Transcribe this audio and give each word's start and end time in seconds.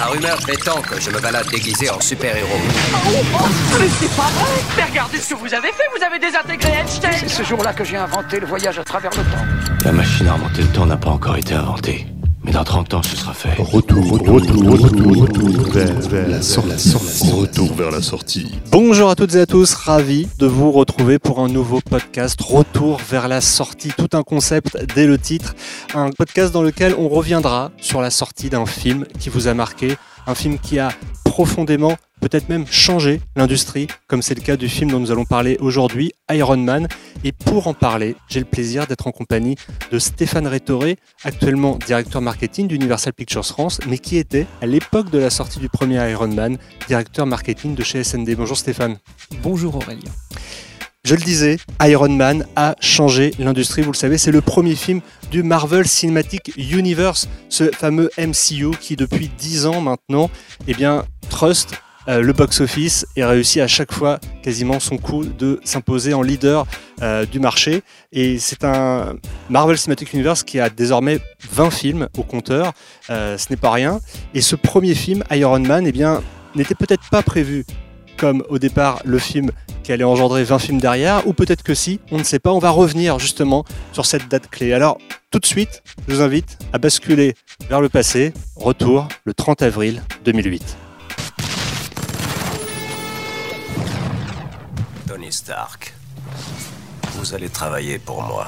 La 0.00 0.06
rumeur 0.06 0.38
prétend 0.38 0.80
que 0.80 0.98
je 0.98 1.10
me 1.10 1.20
balade 1.20 1.46
déguisé 1.50 1.90
en 1.90 2.00
super-héros. 2.00 2.48
Mais 3.78 3.86
c'est 4.00 4.16
pas 4.16 4.22
vrai 4.22 4.50
Mais 4.74 4.84
regardez 4.84 5.18
ce 5.18 5.34
que 5.34 5.38
vous 5.38 5.52
avez 5.52 5.68
fait, 5.68 5.82
vous 5.94 6.02
avez 6.02 6.18
désintégré 6.18 6.72
Einstein 6.72 7.12
C'est 7.18 7.28
ce 7.28 7.42
jour-là 7.42 7.74
que 7.74 7.84
j'ai 7.84 7.98
inventé 7.98 8.40
le 8.40 8.46
voyage 8.46 8.78
à 8.78 8.84
travers 8.84 9.10
le 9.10 9.22
temps. 9.24 9.84
La 9.84 9.92
machine 9.92 10.26
à 10.26 10.32
remonter 10.32 10.62
le 10.62 10.68
temps 10.68 10.86
n'a 10.86 10.96
pas 10.96 11.10
encore 11.10 11.36
été 11.36 11.52
inventée. 11.52 12.06
Mais 12.42 12.52
dans 12.52 12.64
30 12.64 12.94
ans, 12.94 13.02
ce 13.02 13.16
sera 13.16 13.34
fait. 13.34 13.54
Retour, 13.60 14.12
retour, 14.12 14.34
retour, 14.36 14.72
retour, 14.72 15.22
retour 15.22 15.72
vers, 15.72 16.00
vers 16.00 16.28
la 16.28 16.40
sortie. 16.40 17.30
Retour 17.30 17.74
vers 17.74 17.90
la 17.90 18.00
sortie. 18.00 18.50
Bonjour 18.70 19.10
à 19.10 19.14
toutes 19.14 19.34
et 19.34 19.40
à 19.40 19.46
tous, 19.46 19.74
ravi 19.74 20.26
de 20.38 20.46
vous 20.46 20.72
retrouver 20.72 21.18
pour 21.18 21.40
un 21.40 21.48
nouveau 21.48 21.80
podcast 21.82 22.40
Retour 22.40 22.98
vers 23.10 23.28
la 23.28 23.42
sortie. 23.42 23.90
Tout 23.96 24.08
un 24.14 24.22
concept 24.22 24.78
dès 24.94 25.06
le 25.06 25.18
titre, 25.18 25.54
un 25.94 26.10
podcast 26.10 26.52
dans 26.52 26.62
lequel 26.62 26.94
on 26.96 27.08
reviendra 27.08 27.72
sur 27.76 28.00
la 28.00 28.10
sortie 28.10 28.48
d'un 28.48 28.64
film 28.64 29.04
qui 29.18 29.28
vous 29.28 29.46
a 29.46 29.52
marqué, 29.52 29.96
un 30.26 30.34
film 30.34 30.58
qui 30.58 30.78
a 30.78 30.92
profondément, 31.24 31.96
peut-être 32.20 32.48
même 32.48 32.66
changé 32.66 33.20
l'industrie, 33.36 33.86
comme 34.06 34.22
c'est 34.22 34.34
le 34.34 34.40
cas 34.40 34.56
du 34.56 34.68
film 34.68 34.90
dont 34.90 35.00
nous 35.00 35.10
allons 35.10 35.24
parler 35.24 35.56
aujourd'hui, 35.60 36.12
Iron 36.30 36.56
Man. 36.56 36.86
Et 37.24 37.32
pour 37.32 37.66
en 37.66 37.74
parler, 37.74 38.16
j'ai 38.28 38.40
le 38.40 38.46
plaisir 38.46 38.86
d'être 38.86 39.06
en 39.06 39.12
compagnie 39.12 39.56
de 39.90 39.98
Stéphane 39.98 40.46
Rétoré, 40.46 40.96
actuellement 41.24 41.78
directeur 41.86 42.22
marketing 42.22 42.68
d'Universal 42.68 43.12
Pictures 43.12 43.46
France, 43.46 43.80
mais 43.88 43.98
qui 43.98 44.16
était, 44.16 44.46
à 44.62 44.66
l'époque 44.66 45.10
de 45.10 45.18
la 45.18 45.30
sortie 45.30 45.58
du 45.58 45.68
premier 45.68 46.10
Iron 46.10 46.28
Man, 46.28 46.58
directeur 46.86 47.26
marketing 47.26 47.74
de 47.74 47.82
chez 47.82 48.04
SND. 48.04 48.34
Bonjour 48.36 48.56
Stéphane. 48.56 48.98
Bonjour 49.42 49.76
Aurélien. 49.76 50.10
Je 51.02 51.14
le 51.14 51.22
disais, 51.22 51.56
Iron 51.82 52.10
Man 52.10 52.46
a 52.56 52.76
changé 52.80 53.32
l'industrie, 53.38 53.80
vous 53.80 53.92
le 53.92 53.96
savez, 53.96 54.18
c'est 54.18 54.30
le 54.30 54.42
premier 54.42 54.74
film 54.74 55.00
du 55.30 55.42
Marvel 55.42 55.88
Cinematic 55.88 56.52
Universe, 56.58 57.26
ce 57.48 57.70
fameux 57.72 58.10
MCU 58.18 58.72
qui 58.78 58.96
depuis 58.96 59.30
10 59.38 59.64
ans 59.64 59.80
maintenant, 59.80 60.30
eh 60.68 60.74
bien, 60.74 61.06
trust 61.30 61.70
euh, 62.08 62.22
le 62.22 62.32
box-office 62.32 63.06
et 63.16 63.24
réussit 63.24 63.60
à 63.60 63.66
chaque 63.66 63.92
fois 63.92 64.18
quasiment 64.42 64.80
son 64.80 64.96
coup 64.96 65.24
de 65.24 65.60
s'imposer 65.64 66.14
en 66.14 66.22
leader 66.22 66.66
euh, 67.02 67.26
du 67.26 67.40
marché. 67.40 67.82
Et 68.12 68.38
c'est 68.38 68.64
un 68.64 69.14
Marvel 69.48 69.76
Cinematic 69.76 70.12
Universe 70.12 70.42
qui 70.42 70.60
a 70.60 70.70
désormais 70.70 71.20
20 71.52 71.70
films 71.70 72.08
au 72.16 72.22
compteur, 72.22 72.72
euh, 73.10 73.36
ce 73.36 73.46
n'est 73.50 73.56
pas 73.56 73.70
rien. 73.70 74.00
Et 74.34 74.40
ce 74.40 74.56
premier 74.56 74.94
film, 74.94 75.24
Iron 75.30 75.60
Man, 75.60 75.86
eh 75.86 76.58
n'était 76.58 76.74
peut-être 76.74 77.08
pas 77.10 77.22
prévu 77.22 77.64
comme 78.16 78.44
au 78.50 78.58
départ 78.58 79.00
le 79.04 79.18
film 79.18 79.50
qui 79.82 79.92
allait 79.92 80.04
engendrer 80.04 80.44
20 80.44 80.58
films 80.58 80.80
derrière, 80.80 81.26
ou 81.26 81.32
peut-être 81.32 81.62
que 81.62 81.74
si, 81.74 82.00
on 82.10 82.18
ne 82.18 82.22
sait 82.22 82.38
pas. 82.38 82.52
On 82.52 82.58
va 82.58 82.70
revenir 82.70 83.18
justement 83.18 83.64
sur 83.92 84.04
cette 84.04 84.28
date 84.28 84.48
clé. 84.50 84.72
Alors, 84.72 84.98
tout 85.30 85.38
de 85.38 85.46
suite, 85.46 85.82
je 86.06 86.14
vous 86.14 86.22
invite 86.22 86.58
à 86.72 86.78
basculer 86.78 87.34
vers 87.68 87.80
le 87.80 87.88
passé. 87.88 88.32
Retour 88.56 89.08
le 89.24 89.32
30 89.32 89.62
avril 89.62 90.02
2008. 90.24 90.76
Tony 95.10 95.32
Stark, 95.32 95.92
vous 97.14 97.34
allez 97.34 97.48
travailler 97.48 97.98
pour 97.98 98.22
moi. 98.22 98.46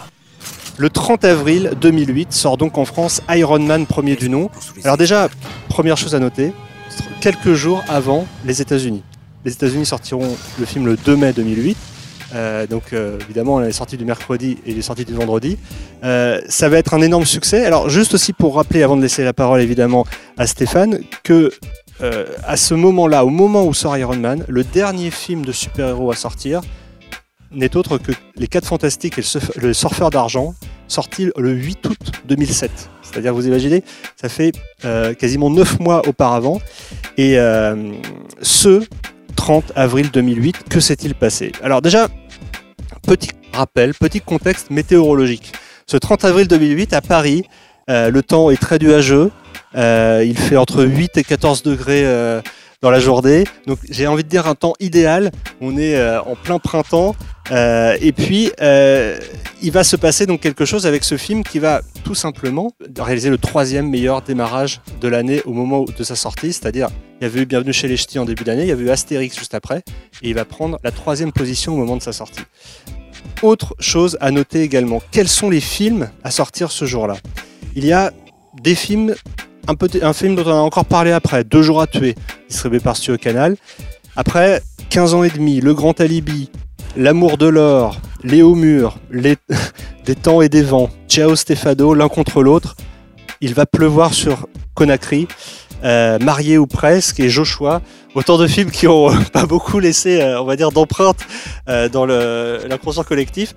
Le 0.77 0.91
30 0.91 1.25
avril 1.25 1.73
2008 1.81 2.33
sort 2.33 2.57
donc 2.57 2.79
en 2.79 2.85
France 2.85 3.21
Iron 3.31 3.59
Man 3.59 3.85
premier 3.85 4.15
du 4.15 4.29
nom. 4.29 4.49
Alors 4.85 4.97
déjà, 4.97 5.29
première 5.69 5.97
chose 5.97 6.15
à 6.15 6.21
noter, 6.21 6.53
quelques 7.21 7.55
jours 7.55 7.83
avant 7.89 8.29
les 8.45 8.63
États-Unis. 8.63 9.03
Les 9.45 9.51
États-Unis 9.51 9.87
sortiront 9.87 10.37
le 10.61 10.65
film 10.65 10.87
le 10.87 10.97
2 10.97 11.17
mai 11.17 11.33
2008. 11.33 11.77
Euh, 12.35 12.69
donc 12.69 12.93
euh, 12.93 13.19
évidemment, 13.23 13.61
elle 13.61 13.69
est 13.69 13.73
sortie 13.73 13.97
du 13.97 14.05
mercredi 14.05 14.57
et 14.65 14.71
il 14.71 14.79
est 14.79 15.05
du 15.05 15.15
vendredi. 15.15 15.59
Euh, 16.05 16.41
ça 16.49 16.69
va 16.69 16.79
être 16.79 16.95
un 16.95 17.03
énorme 17.03 17.27
succès. 17.27 17.67
Alors 17.67 17.91
juste 17.91 18.15
aussi 18.15 18.33
pour 18.33 18.55
rappeler, 18.55 18.85
avant 18.85 18.97
de 18.97 19.03
laisser 19.03 19.25
la 19.25 19.33
parole 19.33 19.61
évidemment 19.61 20.07
à 20.39 20.47
Stéphane, 20.47 21.01
que 21.25 21.51
euh, 22.03 22.27
à 22.45 22.57
ce 22.57 22.75
moment-là, 22.75 23.25
au 23.25 23.29
moment 23.31 23.65
où 23.65 23.75
sort 23.75 23.97
Iron 23.97 24.17
Man, 24.17 24.45
le 24.49 24.65
dernier 24.65 25.11
film 25.11 25.45
de 25.45 25.53
super-héros 25.53 26.11
à 26.11 26.17
sortir 26.17 26.61
n'est 27.53 27.77
autre 27.77 27.99
que 27.99 28.13
Les 28.37 28.47
4 28.47 28.67
Fantastiques 28.67 29.19
et 29.19 29.21
le, 29.21 29.27
surf- 29.27 29.53
le 29.61 29.75
Surfeur 29.75 30.11
d'Argent, 30.11 30.55
sorti 30.89 31.31
le 31.37 31.51
8 31.53 31.87
août 31.87 31.99
2007. 32.27 32.71
C'est-à-dire, 33.03 33.35
vous 33.35 33.47
imaginez, 33.47 33.85
ça 34.21 34.29
fait 34.31 34.53
euh, 34.85 35.13
quasiment 35.15 35.51
9 35.51 35.81
mois 35.81 36.07
auparavant. 36.09 36.61
Et 37.19 37.39
euh, 37.39 37.93
ce 38.41 38.83
30 39.37 39.73
avril 39.77 40.11
2008, 40.11 40.65
que 40.71 40.81
s'est-il 40.81 41.15
passé? 41.15 41.53
Alors 41.63 41.83
déjà, 41.83 42.09
petit 43.07 43.31
rappel, 43.53 43.93
petit 43.93 44.21
contexte 44.23 44.71
météorologique. 44.71 45.53
Ce 45.87 45.99
30 45.99 46.25
avril 46.25 46.49
2008, 46.49 46.95
à 46.95 47.01
Paris, 47.03 47.45
le 47.89 48.21
temps 48.23 48.49
est 48.51 48.57
très 48.57 48.79
nuageux. 48.79 49.31
Euh, 49.75 50.25
il 50.27 50.37
fait 50.37 50.57
entre 50.57 50.85
8 50.85 51.17
et 51.17 51.25
14 51.25 51.63
degrés 51.63 52.05
euh, 52.05 52.41
dans 52.81 52.91
la 52.91 53.01
journée. 53.01 53.45
Donc 53.67 53.79
j'ai 53.89 54.07
envie 54.07 54.25
de 54.25 54.29
dire 54.29 54.47
un 54.47 54.55
temps 54.55 54.75
idéal. 54.81 55.31
On 55.61 55.77
est 55.77 55.97
euh, 55.97 56.21
en 56.23 56.35
plein 56.37 56.59
printemps. 56.59 57.15
Et 57.51 58.13
puis 58.13 58.51
il 59.63 59.73
va 59.73 59.85
se 59.85 59.97
passer 59.97 60.25
donc 60.27 60.41
quelque 60.41 60.65
chose 60.65 60.87
avec 60.87 61.05
ce 61.05 61.17
film 61.17 61.45
qui 61.45 61.59
va 61.59 61.83
tout 62.03 62.15
simplement 62.15 62.73
réaliser 62.99 63.29
le 63.29 63.37
troisième 63.37 63.91
meilleur 63.91 64.23
démarrage 64.23 64.81
de 65.01 65.09
l'année 65.09 65.43
au 65.45 65.53
moment 65.53 65.85
de 65.85 66.03
sa 66.03 66.17
sortie. 66.17 66.53
C'est-à-dire 66.53 66.89
il 67.23 67.25
y 67.25 67.27
avait 67.27 67.43
eu 67.43 67.47
Bienvenue 67.47 67.73
chez 67.73 67.87
les 67.87 67.97
Ch'tis 67.97 68.19
en 68.19 68.25
début 68.25 68.43
d'année, 68.43 68.63
il 68.63 68.69
y 68.69 68.73
avait 68.73 68.83
eu 68.83 68.91
Astérix 68.91 69.39
juste 69.39 69.55
après, 69.55 69.85
et 70.23 70.31
il 70.31 70.35
va 70.35 70.45
prendre 70.45 70.81
la 70.83 70.91
troisième 70.91 71.31
position 71.31 71.73
au 71.73 71.77
moment 71.77 71.97
de 71.97 72.03
sa 72.03 72.13
sortie. 72.13 72.41
Autre 73.43 73.77
chose 73.79 74.19
à 74.21 74.33
noter 74.33 74.63
également, 74.63 75.01
quels 75.13 75.29
sont 75.29 75.49
les 75.49 75.61
films 75.61 76.11
à 76.25 76.33
sortir 76.33 76.73
ce 76.73 76.85
jour-là? 76.85 77.17
Il 77.77 77.85
y 77.85 77.93
a 77.93 78.13
des 78.61 78.75
films, 78.75 79.15
un, 79.69 80.13
film 80.13 80.35
dont 80.35 80.47
on 80.47 80.51
a 80.51 80.55
encore 80.55 80.85
parlé 80.85 81.13
après, 81.13 81.45
Deux 81.45 81.63
jours 81.63 81.81
à 81.81 81.87
tuer, 81.87 82.15
distribué 82.49 82.81
par 82.81 82.97
Studio 82.97 83.17
Canal. 83.17 83.57
Après 84.17 84.63
15 84.91 85.15
ans 85.15 85.23
et 85.23 85.31
demi, 85.31 85.61
Le 85.61 85.75
Grand 85.75 86.01
Alibi, 86.01 86.51
L'amour 86.97 87.39
de 87.39 87.47
l'or, 87.47 88.01
Léo 88.23 88.55
Mur, 88.55 88.99
les... 89.11 89.37
Des 90.05 90.17
temps 90.17 90.43
et 90.43 90.49
des 90.49 90.63
vents, 90.63 90.91
Ciao 91.09 91.37
Stefano, 91.37 91.95
l'un 91.95 92.09
contre 92.09 92.43
l'autre. 92.43 92.75
Il 93.41 93.55
va 93.55 93.67
pleuvoir 93.67 94.15
sur 94.15 94.49
Conakry, 94.75 95.29
euh, 95.85 96.19
Marié 96.19 96.59
ou 96.59 96.67
presque, 96.67 97.21
et 97.21 97.29
Joshua. 97.29 97.83
Autant 98.15 98.37
de 98.37 98.49
films 98.49 98.71
qui 98.71 98.87
ont 98.89 99.11
euh, 99.11 99.17
pas 99.33 99.47
beaucoup 99.47 99.79
laissé, 99.79 100.21
euh, 100.21 100.43
on 100.43 100.45
va 100.45 100.57
dire, 100.57 100.73
d'empreinte 100.73 101.21
euh, 101.69 101.89
dans 101.89 102.05
l'inconscient 102.05 103.05
collectif. 103.05 103.55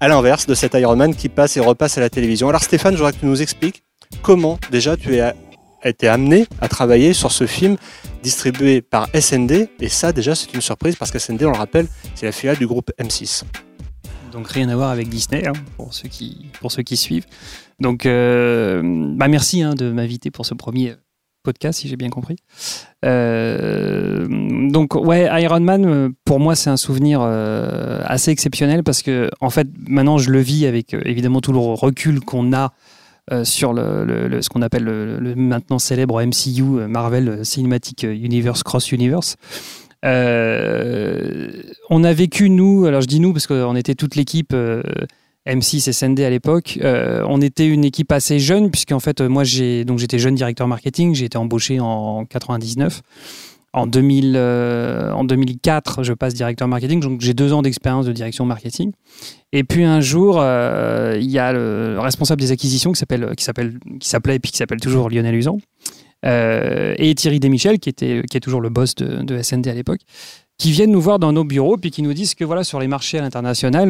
À 0.00 0.08
l'inverse 0.08 0.46
de 0.46 0.54
cet 0.54 0.74
Iron 0.74 0.96
Man 0.96 1.14
qui 1.14 1.28
passe 1.28 1.56
et 1.56 1.60
repasse 1.60 1.96
à 1.96 2.00
la 2.00 2.10
télévision. 2.10 2.48
Alors 2.48 2.62
Stéphane, 2.62 2.94
je 2.94 2.98
voudrais 2.98 3.12
que 3.12 3.20
tu 3.20 3.26
nous 3.26 3.40
expliques 3.40 3.84
comment 4.22 4.58
déjà 4.70 4.96
tu 4.96 5.16
es 5.16 5.32
a 5.84 5.90
été 5.90 6.08
amené 6.08 6.46
à 6.60 6.68
travailler 6.68 7.12
sur 7.12 7.30
ce 7.30 7.46
film 7.46 7.76
distribué 8.22 8.80
par 8.80 9.08
SND. 9.14 9.68
Et 9.80 9.88
ça, 9.88 10.12
déjà, 10.12 10.34
c'est 10.34 10.52
une 10.54 10.62
surprise 10.62 10.96
parce 10.96 11.10
que 11.10 11.18
SND, 11.18 11.44
on 11.44 11.52
le 11.52 11.58
rappelle, 11.58 11.86
c'est 12.14 12.26
la 12.26 12.32
filiale 12.32 12.56
du 12.56 12.66
groupe 12.66 12.90
M6. 12.98 13.44
Donc 14.32 14.48
rien 14.48 14.68
à 14.68 14.74
voir 14.74 14.90
avec 14.90 15.08
Disney, 15.08 15.46
hein, 15.46 15.52
pour, 15.76 15.94
ceux 15.94 16.08
qui, 16.08 16.46
pour 16.60 16.72
ceux 16.72 16.82
qui 16.82 16.96
suivent. 16.96 17.26
Donc 17.78 18.04
euh, 18.04 18.82
bah 19.16 19.28
merci 19.28 19.62
hein, 19.62 19.74
de 19.74 19.92
m'inviter 19.92 20.32
pour 20.32 20.44
ce 20.44 20.54
premier 20.54 20.94
podcast, 21.44 21.80
si 21.80 21.88
j'ai 21.88 21.96
bien 21.96 22.08
compris. 22.08 22.36
Euh, 23.04 24.26
donc 24.70 24.94
ouais, 24.96 25.28
Iron 25.42 25.60
Man, 25.60 26.12
pour 26.24 26.40
moi, 26.40 26.56
c'est 26.56 26.70
un 26.70 26.76
souvenir 26.76 27.20
euh, 27.22 28.00
assez 28.06 28.32
exceptionnel 28.32 28.82
parce 28.82 29.02
que 29.02 29.30
en 29.40 29.50
fait, 29.50 29.68
maintenant, 29.86 30.18
je 30.18 30.30
le 30.30 30.40
vis 30.40 30.66
avec 30.66 30.94
évidemment 30.94 31.40
tout 31.40 31.52
le 31.52 31.58
recul 31.58 32.20
qu'on 32.20 32.52
a 32.52 32.72
sur 33.44 33.72
le, 33.72 34.40
ce 34.42 34.48
qu'on 34.48 34.62
appelle 34.62 34.84
le, 34.84 35.34
maintenant 35.34 35.78
célèbre 35.78 36.22
MCU, 36.22 36.62
euh, 36.62 36.88
Marvel 36.88 37.44
Cinematic 37.44 38.02
Universe 38.02 38.62
Cross 38.62 38.92
Universe. 38.92 39.36
Euh, 40.04 41.62
on 41.90 42.04
a 42.04 42.12
vécu, 42.12 42.50
nous, 42.50 42.84
alors 42.84 43.00
je 43.00 43.06
dis 43.06 43.20
nous 43.20 43.32
parce 43.32 43.46
qu'on 43.46 43.74
était 43.74 43.94
toute 43.94 44.16
l'équipe 44.16 44.52
euh, 44.52 44.82
M6 45.46 45.88
et 45.88 45.92
SND 45.92 46.20
à 46.20 46.30
l'époque, 46.30 46.78
euh, 46.82 47.24
on 47.28 47.40
était 47.40 47.66
une 47.66 47.84
équipe 47.84 48.12
assez 48.12 48.38
jeune, 48.38 48.70
puisqu'en 48.70 49.00
fait, 49.00 49.20
euh, 49.20 49.28
moi, 49.28 49.44
j'étais 49.44 50.18
jeune 50.18 50.34
directeur 50.34 50.68
marketing, 50.68 51.14
j'ai 51.14 51.26
été 51.26 51.38
embauché 51.38 51.80
en 51.80 52.24
99. 52.24 53.02
En, 53.74 53.88
2000, 53.88 54.34
euh, 54.36 55.24
2004, 55.24 56.04
je 56.04 56.12
passe 56.12 56.32
directeur 56.32 56.68
marketing, 56.68 57.00
donc 57.00 57.20
j'ai 57.20 57.34
deux 57.34 57.52
ans 57.52 57.60
d'expérience 57.60 58.06
de 58.06 58.12
direction 58.12 58.44
marketing. 58.44 58.92
Et 59.52 59.64
puis 59.64 59.82
un 59.82 60.00
jour, 60.00 60.36
euh, 60.38 61.18
il 61.20 61.28
y 61.28 61.40
a 61.40 61.52
le 61.52 61.96
responsable 61.98 62.40
des 62.40 62.52
acquisitions 62.52 62.92
qui 62.92 63.00
s'appelle, 63.00 63.32
qui 63.34 63.44
s'appelait 63.44 64.36
et 64.36 64.38
puis 64.38 64.52
qui 64.52 64.58
s'appelle 64.58 64.78
toujours 64.78 65.10
Lionel 65.10 65.34
Usan, 65.34 65.58
euh, 66.24 66.94
et 66.98 67.16
Thierry 67.16 67.40
Desmichel, 67.40 67.80
qui 67.80 67.88
était, 67.88 68.22
qui 68.30 68.36
est 68.36 68.40
toujours 68.40 68.60
le 68.60 68.68
boss 68.68 68.94
de, 68.94 69.42
SND 69.42 69.66
à 69.66 69.74
l'époque, 69.74 70.02
qui 70.56 70.70
viennent 70.70 70.92
nous 70.92 71.00
voir 71.00 71.18
dans 71.18 71.32
nos 71.32 71.42
bureaux 71.42 71.76
puis 71.76 71.90
qui 71.90 72.02
nous 72.02 72.14
disent 72.14 72.36
que 72.36 72.44
voilà 72.44 72.62
sur 72.62 72.78
les 72.78 72.86
marchés 72.86 73.18
à 73.18 73.22
l'international, 73.22 73.88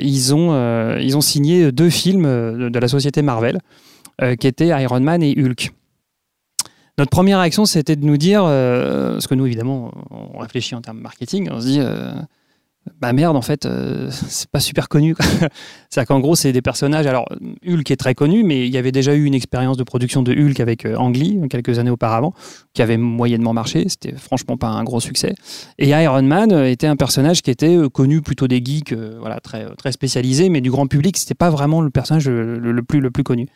ils 0.00 0.32
ont 0.32 0.96
ils 0.96 1.16
ont 1.16 1.20
signé 1.20 1.72
deux 1.72 1.90
films 1.90 2.22
de, 2.22 2.78
la 2.78 2.86
société 2.86 3.20
Marvel, 3.22 3.58
qui 4.38 4.46
étaient 4.46 4.68
Iron 4.68 5.00
Man 5.00 5.24
et 5.24 5.34
Hulk. 5.36 5.72
Notre 6.98 7.10
première 7.10 7.40
réaction, 7.40 7.64
c'était 7.64 7.96
de 7.96 8.04
nous 8.04 8.18
dire, 8.18 8.42
euh, 8.44 9.12
parce 9.12 9.26
que 9.26 9.34
nous, 9.34 9.46
évidemment, 9.46 9.92
on 10.10 10.38
réfléchit 10.38 10.74
en 10.74 10.82
termes 10.82 11.00
marketing, 11.00 11.48
on 11.50 11.60
se 11.60 11.66
dit, 11.66 11.78
euh, 11.80 12.12
bah 13.00 13.12
merde, 13.12 13.36
en 13.36 13.42
fait, 13.42 13.64
euh, 13.64 14.10
c'est 14.10 14.50
pas 14.50 14.60
super 14.60 14.88
connu. 14.88 15.14
C'est-à-dire 15.88 16.08
qu'en 16.08 16.20
gros, 16.20 16.34
c'est 16.34 16.52
des 16.52 16.62
personnages. 16.62 17.06
Alors, 17.06 17.26
Hulk 17.66 17.90
est 17.90 17.96
très 17.96 18.14
connu, 18.14 18.42
mais 18.42 18.66
il 18.66 18.72
y 18.72 18.78
avait 18.78 18.92
déjà 18.92 19.14
eu 19.14 19.24
une 19.24 19.34
expérience 19.34 19.76
de 19.76 19.84
production 19.84 20.22
de 20.22 20.32
Hulk 20.32 20.60
avec 20.60 20.84
euh, 20.84 20.96
Ang 20.96 21.16
Lee 21.16 21.40
quelques 21.48 21.78
années 21.78 21.90
auparavant, 21.90 22.34
qui 22.74 22.82
avait 22.82 22.96
moyennement 22.96 23.52
marché. 23.52 23.84
C'était 23.88 24.14
franchement 24.14 24.56
pas 24.56 24.68
un 24.68 24.84
gros 24.84 25.00
succès. 25.00 25.34
Et 25.78 25.88
Iron 25.88 26.22
Man 26.22 26.52
était 26.66 26.86
un 26.86 26.96
personnage 26.96 27.42
qui 27.42 27.50
était 27.50 27.78
connu 27.92 28.20
plutôt 28.20 28.48
des 28.48 28.62
geeks, 28.64 28.92
voilà, 28.92 29.40
très, 29.40 29.66
très 29.76 29.92
spécialisé, 29.92 30.48
mais 30.48 30.60
du 30.60 30.70
grand 30.70 30.86
public, 30.86 31.16
c'était 31.16 31.34
pas 31.34 31.50
vraiment 31.50 31.80
le 31.80 31.90
personnage 31.90 32.28
le, 32.28 32.58
le 32.58 32.82
plus, 32.82 33.00
le 33.00 33.10
plus 33.10 33.24
connu. 33.24 33.48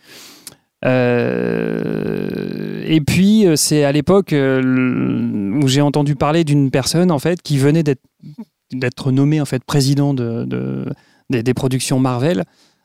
Euh, 0.84 2.75
et 2.86 3.00
puis, 3.00 3.46
euh, 3.46 3.56
c'est 3.56 3.84
à 3.84 3.92
l'époque 3.92 4.32
euh, 4.32 5.60
où 5.62 5.68
j'ai 5.68 5.80
entendu 5.80 6.14
parler 6.14 6.44
d'une 6.44 6.70
personne 6.70 7.10
en 7.10 7.18
fait 7.18 7.42
qui 7.42 7.58
venait 7.58 7.82
d'être 7.82 9.10
nommée 9.12 9.40
en 9.40 9.44
fait 9.44 9.64
président 9.64 10.14
de, 10.14 10.44
de- 10.44 10.86
des, 11.30 11.54
productions 11.54 11.98
Marvel, 11.98 12.44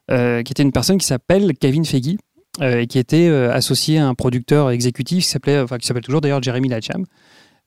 euh, 0.10 0.42
qui 0.44 0.52
était 0.52 0.64
une 0.64 0.72
personne 0.72 0.98
qui 0.98 1.06
s'appelle 1.06 1.54
Kevin 1.60 1.86
Feige 1.86 2.18
et 2.62 2.88
qui 2.88 3.00
était 3.00 3.28
euh, 3.30 3.52
associé 3.54 3.98
à 4.00 4.08
un 4.08 4.16
producteur 4.16 4.72
exécutif 4.72 5.24
qui 5.24 5.30
s'appelait, 5.30 5.60
enfin 5.60 5.78
qui 5.78 5.88
s'appelle 5.88 6.04
toujours 6.04 6.22
d'ailleurs 6.22 6.42
Jeremy 6.44 6.70
Lacham. 6.70 7.06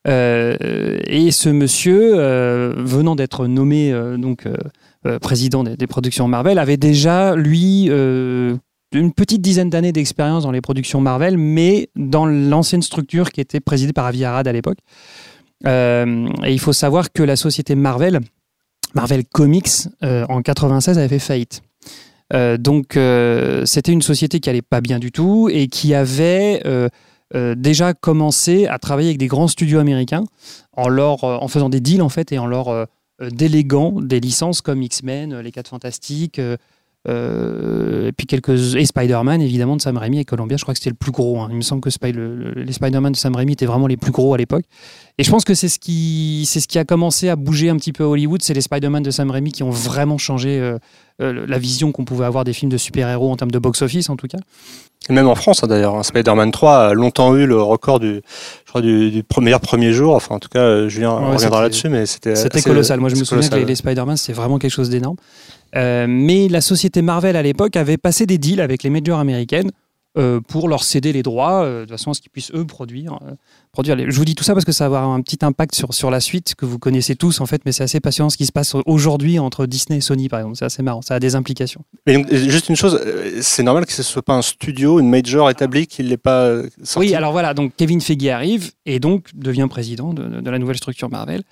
Et 0.06 1.30
ce 1.30 1.48
monsieur, 1.48 2.14
venant 2.76 3.16
d'être 3.16 3.46
nommé 3.46 3.90
donc 4.18 4.46
président 5.22 5.64
des 5.64 5.86
productions 5.86 6.28
Marvel, 6.28 6.58
avait 6.58 6.76
déjà 6.76 7.34
lui 7.36 7.88
une 8.98 9.12
petite 9.12 9.42
dizaine 9.42 9.70
d'années 9.70 9.92
d'expérience 9.92 10.44
dans 10.44 10.50
les 10.50 10.60
productions 10.60 11.00
Marvel, 11.00 11.36
mais 11.38 11.88
dans 11.96 12.26
l'ancienne 12.26 12.82
structure 12.82 13.30
qui 13.30 13.40
était 13.40 13.60
présidée 13.60 13.92
par 13.92 14.06
Avi 14.06 14.24
Arad 14.24 14.46
à 14.46 14.52
l'époque. 14.52 14.78
Euh, 15.66 16.28
et 16.44 16.52
il 16.52 16.60
faut 16.60 16.72
savoir 16.72 17.12
que 17.12 17.22
la 17.22 17.36
société 17.36 17.74
Marvel, 17.74 18.20
Marvel 18.94 19.24
Comics, 19.24 19.88
euh, 20.02 20.26
en 20.28 20.42
96 20.42 20.98
avait 20.98 21.08
fait 21.08 21.18
faillite. 21.18 21.62
Euh, 22.32 22.56
donc 22.56 22.98
c'était 23.66 23.92
une 23.92 24.02
société 24.02 24.40
qui 24.40 24.50
allait 24.50 24.62
pas 24.62 24.80
bien 24.80 24.98
du 24.98 25.12
tout 25.12 25.48
et 25.52 25.68
qui 25.68 25.94
avait 25.94 26.62
déjà 27.56 27.94
commencé 27.94 28.66
à 28.66 28.78
travailler 28.78 29.08
avec 29.08 29.18
des 29.18 29.26
grands 29.26 29.48
studios 29.48 29.80
américains 29.80 30.24
en 30.72 30.88
leur 30.88 31.24
en 31.24 31.48
faisant 31.48 31.68
des 31.68 31.80
deals 31.80 32.02
en 32.02 32.08
fait 32.08 32.30
et 32.32 32.38
en 32.38 32.46
leur 32.46 32.86
déléguant 33.20 34.00
des 34.00 34.20
licences 34.20 34.60
comme 34.60 34.82
X-Men, 34.82 35.40
les 35.40 35.50
4 35.50 35.68
Fantastiques, 35.68 36.40
et 37.06 38.12
puis 38.12 38.26
quelques 38.26 38.74
et 38.76 38.84
Spider-Man 38.86 39.42
évidemment 39.42 39.76
de 39.76 39.82
Sam 39.82 39.96
Raimi 39.96 40.20
et 40.20 40.24
Columbia. 40.24 40.56
Je 40.56 40.62
crois 40.62 40.74
que 40.74 40.78
c'était 40.78 40.90
le 40.90 40.96
plus 40.96 41.12
gros. 41.12 41.40
hein. 41.40 41.48
Il 41.50 41.56
me 41.56 41.62
semble 41.62 41.80
que 41.80 41.90
les 42.58 42.72
Spider-Man 42.72 43.12
de 43.12 43.16
Sam 43.16 43.34
Raimi 43.36 43.52
étaient 43.52 43.66
vraiment 43.66 43.86
les 43.86 43.96
plus 43.96 44.12
gros 44.12 44.32
à 44.34 44.38
l'époque. 44.38 44.64
Et 45.18 45.24
je 45.24 45.30
pense 45.30 45.44
que 45.44 45.54
c'est 45.54 45.68
ce 45.68 45.78
qui 45.78 46.44
c'est 46.46 46.60
ce 46.60 46.68
qui 46.68 46.78
a 46.78 46.84
commencé 46.84 47.28
à 47.28 47.36
bouger 47.36 47.68
un 47.68 47.76
petit 47.76 47.92
peu 47.92 48.04
à 48.04 48.08
Hollywood. 48.08 48.42
C'est 48.42 48.54
les 48.54 48.60
Spider-Man 48.62 49.02
de 49.02 49.10
Sam 49.10 49.30
Raimi 49.30 49.52
qui 49.52 49.62
ont 49.62 49.70
vraiment 49.70 50.18
changé 50.18 50.58
euh, 50.58 50.78
euh, 51.22 51.46
la 51.46 51.58
vision 51.58 51.92
qu'on 51.92 52.04
pouvait 52.04 52.24
avoir 52.24 52.44
des 52.44 52.52
films 52.52 52.72
de 52.72 52.76
super-héros 52.78 53.30
en 53.30 53.36
termes 53.36 53.50
de 53.50 53.58
box-office 53.58 54.08
en 54.08 54.16
tout 54.16 54.26
cas. 54.26 54.38
Même 55.10 55.28
en 55.28 55.34
France, 55.34 55.62
hein, 55.62 55.66
d'ailleurs, 55.66 55.94
hein, 55.96 56.02
Spider-Man 56.02 56.50
3 56.50 56.76
a 56.78 56.94
longtemps 56.94 57.36
eu 57.36 57.46
le 57.46 57.60
record 57.60 58.00
du, 58.00 58.22
je 58.64 58.68
crois, 58.70 58.80
du, 58.80 59.10
du 59.10 59.22
pre- 59.22 59.42
meilleur 59.42 59.60
premier 59.60 59.92
jour. 59.92 60.14
Enfin, 60.14 60.36
en 60.36 60.38
tout 60.38 60.48
cas, 60.48 60.60
euh, 60.60 60.88
Julien 60.88 61.14
Ouais, 61.18 61.34
reviendra 61.34 61.60
là-dessus, 61.62 61.88
mais 61.90 62.06
c'était 62.06 62.34
colossal. 62.62 63.00
Moi, 63.00 63.10
je 63.10 63.16
me 63.16 63.24
souviens 63.24 63.48
que 63.48 63.56
les 63.66 63.74
Spider-Man, 63.74 64.16
c'était 64.16 64.32
vraiment 64.32 64.58
quelque 64.58 64.70
chose 64.72 64.88
d'énorme. 64.88 65.16
Euh, 65.76 66.06
mais 66.08 66.48
la 66.48 66.60
société 66.60 67.02
Marvel, 67.02 67.36
à 67.36 67.42
l'époque, 67.42 67.76
avait 67.76 67.96
passé 67.98 68.24
des 68.26 68.38
deals 68.38 68.60
avec 68.60 68.82
les 68.82 68.90
majors 68.90 69.18
américaines 69.18 69.70
euh, 70.16 70.40
pour 70.40 70.68
leur 70.68 70.84
céder 70.84 71.12
les 71.12 71.22
droits, 71.22 71.64
euh, 71.64 71.84
de 71.86 71.90
façon 71.90 72.10
à 72.10 72.14
ce 72.14 72.20
qu'ils 72.20 72.30
puissent, 72.30 72.52
eux, 72.54 72.64
produire. 72.64 73.18
euh, 73.26 73.32
produire 73.72 73.96
les- 73.96 74.10
Je 74.10 74.16
vous 74.16 74.24
dis 74.24 74.34
tout 74.36 74.44
ça 74.44 74.52
parce 74.54 74.64
que 74.64 74.70
ça 74.72 74.88
va 74.88 74.98
avoir 74.98 75.12
un 75.12 75.20
petit 75.20 75.38
impact 75.44 75.74
sur, 75.74 75.92
sur 75.92 76.10
la 76.10 76.20
suite, 76.20 76.54
que 76.54 76.64
vous 76.66 76.78
connaissez 76.78 77.16
tous, 77.16 77.40
en 77.40 77.46
fait, 77.46 77.62
mais 77.66 77.72
c'est 77.72 77.82
assez 77.82 77.98
passionnant 78.00 78.30
ce 78.30 78.36
qui 78.36 78.46
se 78.46 78.52
passe 78.52 78.74
aujourd'hui 78.86 79.38
entre 79.40 79.66
Disney 79.66 79.98
et 79.98 80.00
Sony, 80.00 80.28
par 80.28 80.38
exemple. 80.40 80.56
C'est 80.56 80.64
assez 80.66 80.82
marrant. 80.82 81.02
Ça 81.02 81.14
a 81.16 81.20
des 81.20 81.34
implications. 81.34 81.82
Mais 82.06 82.14
donc, 82.14 82.32
juste 82.32 82.68
une 82.68 82.76
chose, 82.76 83.00
c'est 83.40 83.62
normal 83.64 83.86
que 83.86 83.92
ce 83.92 84.02
soit 84.04 84.22
pas 84.22 84.34
un 84.36 84.42
studio, 84.42 85.00
une 85.00 85.08
major 85.10 85.50
établie, 85.50 85.86
qu'il 85.88 86.08
l'ait 86.08 86.16
pas 86.16 86.62
sorti? 86.84 87.08
Oui, 87.08 87.14
alors 87.14 87.32
voilà, 87.32 87.52
donc 87.54 87.72
Kevin 87.76 88.00
Feige 88.00 88.26
arrive 88.28 88.70
et 88.86 89.00
donc 89.00 89.30
devient 89.34 89.66
président 89.68 90.12
de, 90.14 90.22
de- 90.22 90.40
de 90.40 90.50
la 90.50 90.58
nouvelle 90.60 90.76
structure 90.76 91.10
Marvel. 91.10 91.42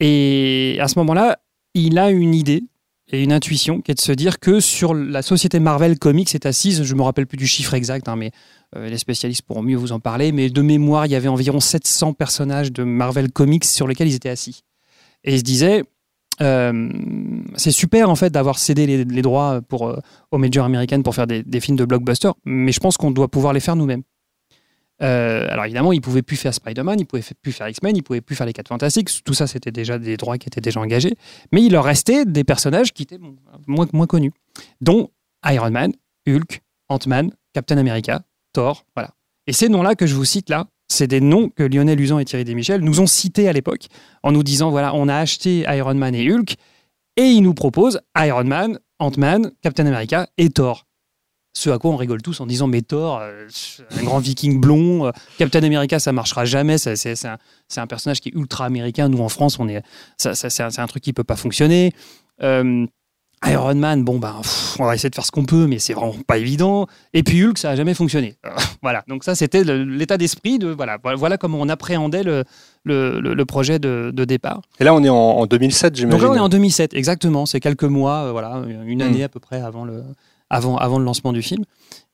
Et 0.00 0.78
à 0.80 0.88
ce 0.88 0.98
moment-là, 0.98 1.38
il 1.74 1.98
a 1.98 2.10
une 2.10 2.34
idée 2.34 2.64
et 3.12 3.22
une 3.22 3.32
intuition 3.32 3.80
qui 3.80 3.90
est 3.90 3.94
de 3.94 4.00
se 4.00 4.12
dire 4.12 4.38
que 4.38 4.60
sur 4.60 4.94
la 4.94 5.22
société 5.22 5.58
Marvel 5.58 5.98
Comics 5.98 6.34
est 6.34 6.46
assise, 6.46 6.84
je 6.84 6.94
me 6.94 7.02
rappelle 7.02 7.26
plus 7.26 7.36
du 7.36 7.46
chiffre 7.46 7.74
exact, 7.74 8.08
hein, 8.08 8.16
mais 8.16 8.30
euh, 8.76 8.88
les 8.88 8.98
spécialistes 8.98 9.42
pourront 9.42 9.62
mieux 9.62 9.76
vous 9.76 9.92
en 9.92 9.98
parler, 9.98 10.30
mais 10.30 10.48
de 10.48 10.62
mémoire, 10.62 11.06
il 11.06 11.12
y 11.12 11.16
avait 11.16 11.28
environ 11.28 11.58
700 11.58 12.12
personnages 12.12 12.72
de 12.72 12.84
Marvel 12.84 13.32
Comics 13.32 13.64
sur 13.64 13.88
lesquels 13.88 14.08
ils 14.08 14.14
étaient 14.14 14.28
assis. 14.28 14.62
Et 15.24 15.34
il 15.34 15.38
se 15.38 15.44
disait, 15.44 15.82
euh, 16.40 16.88
c'est 17.56 17.72
super 17.72 18.08
en 18.08 18.14
fait 18.14 18.30
d'avoir 18.30 18.58
cédé 18.58 18.86
les, 18.86 19.04
les 19.04 19.22
droits 19.22 19.60
pour, 19.68 19.88
euh, 19.88 19.98
aux 20.30 20.38
majors 20.38 20.64
américaines 20.64 21.02
pour 21.02 21.14
faire 21.14 21.26
des, 21.26 21.42
des 21.42 21.60
films 21.60 21.76
de 21.76 21.84
blockbuster, 21.84 22.30
mais 22.44 22.70
je 22.70 22.80
pense 22.80 22.96
qu'on 22.96 23.10
doit 23.10 23.28
pouvoir 23.28 23.52
les 23.52 23.60
faire 23.60 23.76
nous-mêmes. 23.76 24.02
Euh, 25.02 25.46
alors 25.50 25.64
évidemment, 25.64 25.92
il 25.92 26.00
pouvait 26.00 26.22
plus 26.22 26.36
faire 26.36 26.52
Spider-Man, 26.52 27.00
il 27.00 27.06
pouvait 27.06 27.22
f- 27.22 27.32
plus 27.40 27.52
faire 27.52 27.68
X-Men, 27.68 27.96
il 27.96 28.02
pouvait 28.02 28.20
plus 28.20 28.36
faire 28.36 28.46
les 28.46 28.52
4 28.52 28.68
Fantastiques. 28.68 29.08
Tout 29.24 29.32
ça, 29.34 29.46
c'était 29.46 29.72
déjà 29.72 29.98
des 29.98 30.16
droits 30.16 30.36
qui 30.38 30.48
étaient 30.48 30.60
déjà 30.60 30.80
engagés. 30.80 31.14
Mais 31.52 31.62
il 31.62 31.72
leur 31.72 31.84
restait 31.84 32.24
des 32.26 32.44
personnages 32.44 32.92
qui 32.92 33.04
étaient 33.04 33.18
moins 33.66 34.06
connus, 34.06 34.32
dont 34.80 35.10
Iron 35.46 35.70
Man, 35.70 35.92
Hulk, 36.28 36.60
Ant-Man, 36.88 37.30
Captain 37.54 37.78
America, 37.78 38.22
Thor. 38.52 38.84
Voilà. 38.94 39.10
Et 39.46 39.52
ces 39.52 39.68
noms-là 39.68 39.94
que 39.94 40.06
je 40.06 40.14
vous 40.14 40.24
cite 40.26 40.50
là, 40.50 40.66
c'est 40.88 41.06
des 41.06 41.20
noms 41.20 41.48
que 41.48 41.62
Lionel 41.62 42.00
Usan 42.00 42.18
et 42.18 42.24
Thierry 42.24 42.44
Desmichel 42.44 42.80
nous 42.82 43.00
ont 43.00 43.06
cités 43.06 43.48
à 43.48 43.52
l'époque 43.52 43.86
en 44.22 44.32
nous 44.32 44.42
disant 44.42 44.70
voilà, 44.70 44.92
on 44.94 45.08
a 45.08 45.14
acheté 45.16 45.60
Iron 45.68 45.94
Man 45.94 46.14
et 46.14 46.30
Hulk 46.30 46.56
et 47.16 47.22
ils 47.22 47.42
nous 47.42 47.54
proposent 47.54 48.00
Iron 48.18 48.44
Man, 48.44 48.78
Ant-Man, 48.98 49.52
Captain 49.62 49.86
America 49.86 50.28
et 50.36 50.50
Thor. 50.50 50.86
Ce 51.52 51.68
à 51.68 51.78
quoi 51.78 51.90
on 51.90 51.96
rigole 51.96 52.22
tous 52.22 52.40
en 52.40 52.46
disant 52.46 52.68
mais 52.68 52.80
Thor, 52.80 53.18
euh, 53.20 53.48
un 53.98 54.04
grand 54.04 54.18
viking 54.20 54.60
blond, 54.60 55.06
euh, 55.06 55.10
Captain 55.36 55.62
America 55.64 55.98
ça 55.98 56.12
marchera 56.12 56.44
jamais, 56.44 56.78
c'est 56.78 57.26
un, 57.26 57.38
un 57.76 57.86
personnage 57.88 58.20
qui 58.20 58.28
est 58.28 58.34
ultra 58.36 58.66
américain. 58.66 59.08
Nous 59.08 59.20
en 59.20 59.28
France, 59.28 59.58
on 59.58 59.68
est, 59.68 59.82
ça, 60.16 60.34
ça, 60.34 60.48
c'est 60.48 60.80
un, 60.80 60.86
truc 60.86 61.02
qui 61.02 61.12
peut 61.12 61.24
pas 61.24 61.34
fonctionner. 61.36 61.92
Euh, 62.42 62.86
Iron 63.46 63.74
Man, 63.74 64.04
bon 64.04 64.18
ben, 64.18 64.36
pff, 64.42 64.76
on 64.78 64.84
va 64.84 64.94
essayer 64.94 65.08
de 65.08 65.14
faire 65.14 65.24
ce 65.24 65.30
qu'on 65.30 65.46
peut, 65.46 65.66
mais 65.66 65.78
c'est 65.78 65.94
vraiment 65.94 66.14
pas 66.26 66.36
évident. 66.36 66.86
Et 67.14 67.22
puis 67.22 67.42
Hulk, 67.42 67.56
ça 67.56 67.70
a 67.70 67.76
jamais 67.76 67.94
fonctionné. 67.94 68.36
voilà. 68.82 69.02
Donc 69.08 69.24
ça, 69.24 69.34
c'était 69.34 69.64
l'état 69.64 70.18
d'esprit 70.18 70.58
de 70.58 70.68
voilà, 70.68 70.98
voilà 71.16 71.38
comment 71.38 71.58
on 71.58 71.68
appréhendait 71.70 72.22
le, 72.22 72.44
le, 72.84 73.18
le- 73.18 73.32
le 73.34 73.44
projet 73.46 73.78
de, 73.78 74.10
de 74.14 74.24
départ. 74.26 74.60
Et 74.78 74.84
là, 74.84 74.94
on 74.94 75.02
est 75.02 75.08
en, 75.08 75.16
en 75.16 75.46
2007, 75.46 75.96
j'imagine. 75.96 76.18
Donc 76.18 76.22
là, 76.22 76.30
on 76.32 76.36
est 76.36 76.44
en 76.44 76.50
2007, 76.50 76.92
exactement. 76.94 77.46
C'est 77.46 77.60
quelques 77.60 77.82
mois, 77.84 78.26
euh, 78.26 78.32
voilà, 78.32 78.62
une 78.84 79.00
année 79.02 79.20
Mm. 79.22 79.24
à 79.24 79.28
peu 79.30 79.40
près 79.40 79.60
avant 79.62 79.84
le, 79.86 80.04
avant, 80.50 80.76
avant 80.76 80.98
le 80.98 81.04
lancement 81.04 81.32
du 81.32 81.42
film. 81.42 81.64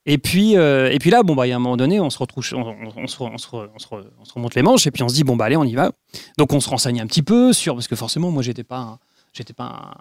Et 0.08 0.18
puis, 0.18 0.56
euh, 0.56 0.88
et 0.92 0.98
puis 1.00 1.10
là, 1.10 1.24
bon, 1.24 1.34
bah, 1.34 1.46
il 1.46 1.50
y 1.50 1.52
a 1.52 1.56
un 1.56 1.58
moment 1.58 1.76
donné, 1.76 1.98
on 1.98 2.10
se 2.10 2.18
retrouve, 2.18 2.44
on, 2.54 3.06
se, 3.08 3.16
re- 3.16 3.32
on 3.32 3.38
se 3.38 3.48
re- 3.48 3.68
on 3.74 3.78
se 3.78 3.88
re- 3.88 4.04
on 4.20 4.24
se 4.24 4.32
remonte 4.34 4.54
les 4.54 4.62
manches 4.62 4.86
et 4.86 4.92
puis 4.92 5.02
on 5.02 5.08
se 5.08 5.14
dit, 5.14 5.24
bon, 5.24 5.34
bah, 5.34 5.46
allez, 5.46 5.56
on 5.56 5.64
y 5.64 5.74
va. 5.74 5.90
Donc, 6.38 6.52
on 6.52 6.60
se 6.60 6.68
renseigne 6.68 7.00
un 7.00 7.06
petit 7.06 7.22
peu 7.22 7.52
sur, 7.52 7.74
parce 7.74 7.88
que 7.88 7.96
forcément, 7.96 8.30
moi, 8.30 8.42
j'étais 8.44 8.62
pas, 8.62 9.00
j'étais 9.32 9.52
pas 9.52 9.94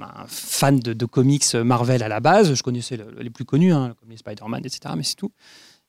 un, 0.00 0.24
fan 0.26 0.80
de, 0.80 1.06
comics 1.06 1.54
Marvel 1.54 2.02
à 2.02 2.08
la 2.08 2.18
base. 2.18 2.54
Je 2.54 2.62
connaissais 2.64 2.96
le- 2.96 3.14
les 3.20 3.30
plus 3.30 3.44
connus, 3.44 3.72
hein, 3.72 3.94
comme 4.00 4.10
les 4.10 4.16
Spider-Man, 4.16 4.62
etc. 4.64 4.94
Mais 4.96 5.04
c'est 5.04 5.14
tout. 5.14 5.30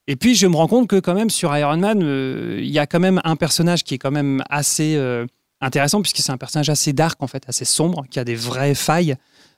Et 0.05 0.15
puis, 0.15 0.35
je 0.35 0.45
me 0.45 0.55
rends 0.55 0.67
compte 0.67 0.87
que 0.87 0.99
quand 0.99 1.15
même, 1.15 1.31
sur 1.31 1.55
Iron 1.57 1.77
Man, 1.77 2.01
euh, 2.03 2.59
il 2.61 2.69
y 2.69 2.79
a 2.79 2.85
quand 2.85 2.99
même 2.99 3.19
un 3.23 3.35
personnage 3.35 3.83
qui 3.83 3.95
est 3.95 3.97
quand 3.97 4.11
même 4.11 4.43
assez 4.49 4.95
euh, 4.95 5.25
intéressant, 5.61 6.01
puisque 6.01 6.17
c'est 6.17 6.31
un 6.31 6.37
personnage 6.37 6.69
assez 6.69 6.93
dark, 6.93 7.21
en 7.23 7.27
fait, 7.27 7.43
assez 7.47 7.65
sombre, 7.65 8.05
qui 8.11 8.19
a 8.19 8.23
des 8.23 8.35
vraies 8.35 8.75
failles, 8.75 9.15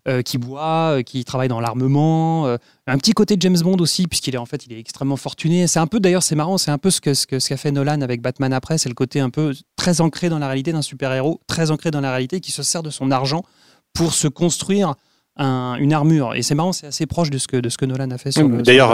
euh, 0.07 0.21
qui 0.21 0.37
boit, 0.37 0.97
euh, 0.97 1.01
qui 1.01 1.23
travaille 1.25 1.49
dans 1.49 1.59
l'armement. 1.59 2.47
euh, 2.47 2.57
un 2.87 2.97
petit 2.97 3.11
côté 3.11 3.35
James 3.39 3.57
Bond 3.61 3.77
aussi, 3.79 4.07
puisqu'il 4.07 4.33
est 4.33 4.37
en 4.39 4.45
fait, 4.45 4.65
il 4.65 4.73
est 4.73 4.79
extrêmement 4.79 5.17
fortuné. 5.17 5.67
C'est 5.67 5.79
un 5.79 5.87
peu, 5.87 5.99
d'ailleurs, 5.99 6.23
c'est 6.23 6.35
marrant, 6.35 6.57
c'est 6.57 6.71
un 6.71 6.77
peu 6.77 6.89
ce 6.89 7.01
que 7.01 7.13
ce 7.13 7.27
que- 7.27 7.39
ce 7.39 7.49
qu'a 7.49 7.57
fait 7.57 7.71
Nolan 7.71 8.01
avec 8.01 8.21
Batman 8.21 8.53
après, 8.53 8.77
c'est 8.77 8.89
le 8.89 8.95
côté 8.95 9.19
un 9.19 9.29
peu 9.29 9.53
très 9.75 10.01
ancré 10.01 10.29
dans 10.29 10.39
la 10.39 10.47
réalité 10.47 10.71
d'un 10.71 10.81
super-héros, 10.81 11.41
très 11.47 11.69
ancré 11.71 11.91
dans 11.91 12.01
la 12.01 12.11
réalité, 12.11 12.39
qui 12.39 12.51
se 12.51 12.63
sert 12.63 12.81
de 12.83 12.89
son 12.89 13.11
argent 13.11 13.43
pour 13.93 14.13
se 14.13 14.27
construire 14.27 14.93
un- 15.37 15.75
une 15.79 15.93
armure. 15.93 16.33
Et 16.35 16.41
c'est 16.41 16.55
marrant, 16.55 16.73
c'est 16.73 16.87
assez 16.87 17.05
proche 17.05 17.29
de 17.29 17.37
ce 17.37 17.47
que, 17.47 17.57
de 17.57 17.69
ce 17.69 17.77
que 17.77 17.85
Nolan 17.85 18.09
a 18.11 18.17
fait 18.17 18.31
sur 18.31 18.47
le- 18.57 18.61
D'ailleurs, 18.63 18.93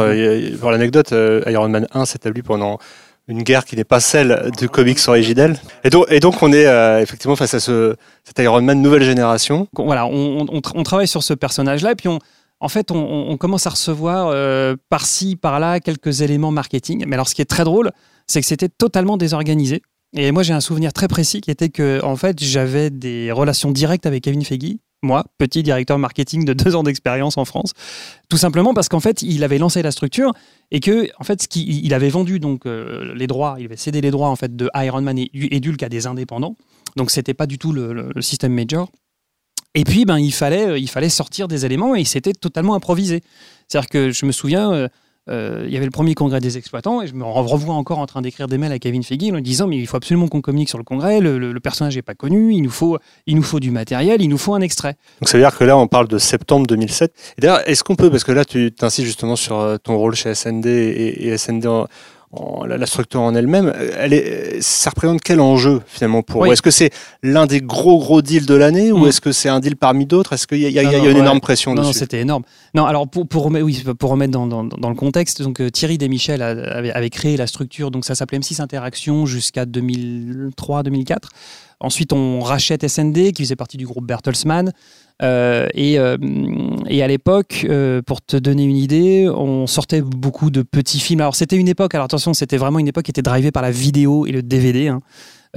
pour 0.60 0.72
l'anecdote, 0.72 1.14
Iron 1.48 1.70
Man 1.70 1.88
1 1.94 2.06
s'établit 2.06 2.42
pendant 2.44 2.78
une 3.28 3.44
guerre 3.44 3.66
qui 3.66 3.76
n'est 3.76 3.84
pas 3.84 4.00
celle 4.00 4.52
du 4.58 4.70
comics 4.70 5.00
originel. 5.08 5.58
Et 5.84 5.90
donc, 5.90 6.06
et 6.10 6.20
donc 6.20 6.42
on 6.44 6.52
est 6.54 6.68
euh, 6.68 7.02
effectivement 7.02 7.36
face 7.36 7.54
à 7.54 7.60
ce, 7.60 7.96
cet 8.24 8.38
Iron 8.40 8.62
Man 8.62 8.82
nouvelle 8.82 9.04
génération. 9.04 9.68
voilà, 9.74 10.06
on, 10.06 10.42
on- 10.42 10.46
on 10.50 10.60
tra- 10.60 10.74
on 10.76 10.84
travaille 10.84 11.08
sur 11.08 11.24
ce 11.24 11.34
personnage-là, 11.34 11.92
et 11.92 11.96
puis 11.96 12.08
on, 12.08 12.20
en 12.60 12.70
fait, 12.70 12.92
on 12.92 13.36
commence 13.38 13.68
à 13.68 13.72
recevoir 13.72 14.30
euh, 14.32 14.76
par-ci, 14.90 15.36
par-là 15.36 15.80
quelques 15.80 16.22
éléments 16.22 16.52
marketing. 16.52 17.04
Mais 17.08 17.16
alors, 17.16 17.28
ce 17.28 17.36
qui 17.36 17.42
est 17.42 17.46
très 17.46 17.64
drôle, 17.66 17.92
c'est 18.28 18.40
que 18.42 18.48
c'était 18.48 18.70
totalement 18.70 19.18
désorganisé. 19.18 19.82
Et 20.18 20.32
moi, 20.32 20.42
j'ai 20.44 20.54
un 20.54 20.62
souvenir 20.62 20.94
très 20.94 21.08
précis 21.10 21.42
qui 21.42 21.52
était 21.52 21.68
que, 21.70 22.02
en 22.04 22.16
fait, 22.16 22.42
j'avais 22.42 22.90
des 22.90 23.32
relations 23.34 23.72
directes 23.72 24.06
avec 24.06 24.24
Kevin 24.24 24.44
Feige, 24.46 24.78
moi, 25.02 25.26
petit 25.38 25.62
directeur 25.64 26.00
marketing 26.00 26.46
de 26.46 26.54
deux 26.54 26.76
ans 26.76 26.84
d'expérience 26.84 27.38
en 27.38 27.46
France, 27.46 27.74
tout 28.30 28.38
simplement 28.38 28.74
parce 28.74 28.90
qu'en 28.90 29.00
fait, 29.00 29.22
il 29.22 29.44
avait 29.44 29.58
lancé 29.58 29.82
la 29.82 29.92
structure 29.92 30.32
et 30.72 30.80
que, 30.80 31.08
en 31.20 31.24
fait, 31.24 31.42
ce 31.42 31.48
il 31.60 31.94
avait 31.94 32.10
vendu 32.10 32.40
donc 32.40 32.66
euh, 32.66 33.14
les 33.16 33.28
droits, 33.28 33.56
il 33.60 33.66
avait 33.66 33.78
cédé 33.78 34.02
les 34.02 34.12
droits 34.12 34.30
en 34.30 34.36
fait 34.36 34.56
de 34.56 34.70
Iron 34.76 35.02
Man 35.02 35.18
et, 35.20 35.30
et 35.34 35.60
d'Hulk 35.60 35.84
à 35.84 35.90
des 35.90 36.08
indépendants. 36.08 36.56
Donc, 36.96 37.12
c'était 37.12 37.34
pas 37.34 37.46
du 37.46 37.58
tout 37.58 37.72
le- 37.72 38.10
système 38.22 38.54
major. 38.54 38.90
Et 39.76 39.84
puis, 39.84 40.06
ben, 40.06 40.18
il 40.18 40.32
fallait, 40.34 40.68
euh, 40.68 40.80
il 40.80 40.90
fallait 40.90 41.10
sortir 41.10 41.48
des 41.48 41.66
éléments 41.66 41.96
et 41.96 42.06
c'était 42.06 42.34
totalement 42.34 42.76
improvisé. 42.76 43.22
C'est-à-dire 43.68 43.90
que 43.90 44.12
je 44.12 44.26
me 44.26 44.32
souviens, 44.32 44.72
euh, 45.28 45.64
il 45.66 45.74
y 45.74 45.78
avait 45.78 45.86
le 45.86 45.92
premier 45.92 46.14
congrès 46.14 46.40
des 46.40 46.58
exploitants 46.58 47.02
et 47.02 47.08
je 47.08 47.16
me 47.16 47.24
revois 47.24 47.74
encore 47.74 48.00
en 48.00 48.06
train 48.06 48.22
d'écrire 48.22 48.48
des 48.48 48.58
mails 48.58 48.72
à 48.72 48.80
Kevin 48.80 49.04
Feige 49.04 49.32
en 49.32 49.40
disant 49.40 49.68
mais 49.68 49.78
il 49.78 49.88
faut 49.88 49.98
absolument 49.98 50.28
qu'on 50.28 50.42
communique 50.42 50.70
sur 50.70 50.78
le 50.78 50.84
congrès, 50.84 51.20
le, 51.20 51.60
personnage 51.60 51.96
n'est 51.96 52.04
pas 52.04 52.14
connu, 52.14 52.54
il 52.54 52.62
nous, 52.62 52.70
faut, 52.70 53.00
il 53.26 53.36
nous 53.36 53.44
faut 53.44 53.60
du 53.60 53.72
matériel, 53.72 54.22
il 54.22 54.30
nous 54.30 54.38
faut 54.38 54.54
un 54.54 54.62
extrait. 54.62 54.96
Donc 55.22 55.30
ça 55.30 55.38
veut 55.38 55.44
dire 55.44 55.58
que 55.58 55.64
là, 55.64 55.78
on 55.78 55.88
parle 55.88 56.08
de 56.08 56.20
septembre 56.20 56.68
2007. 56.68 57.12
Et 57.38 57.42
d'ailleurs, 57.42 57.68
est-ce 57.68 57.84
qu'on 57.84 57.96
peut, 57.96 58.12
parce 58.12 58.24
que 58.24 58.32
là, 58.32 58.46
tu 58.46 58.72
t'insistes 58.72 59.08
justement 59.08 59.36
sur 59.36 59.60
euh, 59.60 59.78
ton 59.78 59.98
rôle 59.98 60.16
chez 60.16 60.36
SND 60.36 60.68
et, 60.68 61.28
et 61.28 61.38
SND 61.38 61.66
en, 61.66 61.88
en- 62.36 62.66
la, 62.66 62.86
structure 62.86 63.22
en 63.22 63.34
elle-même, 63.36 63.68
euh, 63.76 63.90
elle 63.98 64.14
est, 64.14 64.62
ça 64.62 64.90
représente 64.90 65.22
quel 65.22 65.40
enjeu 65.40 65.82
finalement 65.88 66.22
pour 66.24 66.42
Oui. 66.42 66.48
vous? 66.50 66.54
Est-ce 66.54 66.62
que 66.62 66.72
c'est 66.72 66.92
l'un 67.24 67.46
des 67.46 67.62
gros 67.62 67.98
gros 68.00 68.22
deals 68.22 68.46
de 68.46 68.56
l'année 68.56 68.92
ou 68.92 69.06
Mm. 69.06 69.08
est-ce 69.08 69.22
que 69.22 69.32
c'est 69.32 69.50
un 69.50 69.60
deal 69.60 69.76
parmi 69.76 70.06
d'autres? 70.06 70.34
Est-ce 70.34 70.48
qu'il 70.48 70.60
y 70.60 70.66
a, 70.66 70.70
il 70.70 70.76
y 70.76 70.80
a- 70.80 70.84
Non, 70.84 70.90
il 70.90 70.94
y 70.94 70.96
a 70.96 71.00
non, 71.00 71.06
une 71.10 71.14
ouais. 71.16 71.20
énorme 71.22 71.40
pression 71.42 71.74
Non, 71.74 71.82
non, 71.84 71.88
dessus? 71.90 72.00
c'était 72.00 72.20
énorme. 72.22 72.44
Non, 72.74 72.86
alors 72.86 73.08
pour, 73.08 73.28
pour, 73.28 73.44
remettre, 73.44 73.66
oui, 73.66 73.84
pour 73.98 74.10
remettre 74.12 74.32
dans, 74.34 74.48
dans- 74.48 74.64
dans 74.64 74.90
le 74.90 74.96
contexte, 74.96 75.42
donc 75.42 75.62
euh, 75.62 75.70
Thierry 75.70 75.98
Desmichel 75.98 76.42
avait, 76.42 76.92
avait 76.92 77.10
créé 77.10 77.38
la 77.38 77.48
structure, 77.48 77.92
donc 77.92 78.06
ça 78.06 78.16
s'appelait 78.16 78.40
M6 78.40 78.62
Interaction 78.62 79.26
jusqu'à 79.26 79.66
2003-2004. 79.66 81.30
Ensuite, 81.80 82.14
on 82.14 82.40
rachète 82.40 82.88
SND, 82.88 83.32
qui 83.34 83.44
faisait 83.44 83.56
partie 83.56 83.78
du 83.78 83.86
groupe 83.86 84.06
Bertelsmann. 84.06 84.72
Euh, 85.22 85.68
et, 85.74 85.98
euh, 85.98 86.18
et 86.88 87.02
à 87.02 87.08
l'époque, 87.08 87.66
euh, 87.70 88.02
pour 88.02 88.22
te 88.22 88.36
donner 88.38 88.64
une 88.64 88.76
idée, 88.76 89.30
on 89.30 89.68
sortait 89.68 90.02
beaucoup 90.02 90.50
de 90.50 90.62
petits 90.62 91.00
films. 91.00 91.22
Alors 91.22 91.36
c'était 91.36 91.56
une 91.56 91.70
époque, 91.70 91.96
alors 91.96 92.06
attention, 92.06 92.34
c'était 92.34 92.58
vraiment 92.58 92.80
une 92.80 92.88
époque 92.88 93.06
qui 93.06 93.12
était 93.12 93.22
drivée 93.22 93.52
par 93.52 93.64
la 93.64 93.72
vidéo 93.72 94.26
et 94.26 94.32
le 94.32 94.42
DVD. 94.42 94.90
hein. 94.90 95.02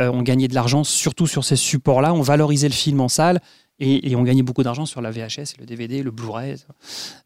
On 0.00 0.22
gagnait 0.22 0.46
de 0.46 0.54
l'argent 0.54 0.84
surtout 0.84 1.26
sur 1.26 1.42
ces 1.42 1.56
supports-là. 1.56 2.14
On 2.14 2.20
valorisait 2.22 2.68
le 2.68 2.74
film 2.74 3.00
en 3.00 3.08
salle 3.08 3.40
et, 3.80 4.16
on 4.16 4.22
gagnait 4.22 4.42
beaucoup 4.42 4.64
d'argent 4.64 4.86
sur 4.86 5.00
la 5.00 5.10
VHS, 5.10 5.54
le 5.60 5.66
DVD, 5.66 6.02
le 6.02 6.10
Blu-ray. 6.10 6.56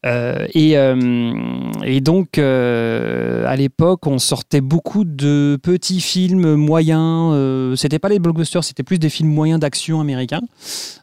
Euh, 0.04 0.47
et, 0.52 0.76
euh, 0.76 1.73
et 1.82 2.02
donc, 2.02 2.37
euh, 2.37 3.47
à 3.47 3.56
l'époque, 3.56 4.06
on 4.06 4.18
sortait 4.18 4.61
beaucoup 4.61 5.04
de 5.04 5.59
petits 5.62 6.00
films 6.00 6.54
moyens. 6.54 7.32
Euh, 7.35 7.75
c'était 7.76 7.99
pas 7.99 8.11
les 8.11 8.18
blockbusters, 8.18 8.64
c'était 8.64 8.82
plus 8.82 8.99
des 8.99 9.09
films 9.09 9.30
moyens 9.30 9.61
d'action 9.61 10.00
américains 10.00 10.42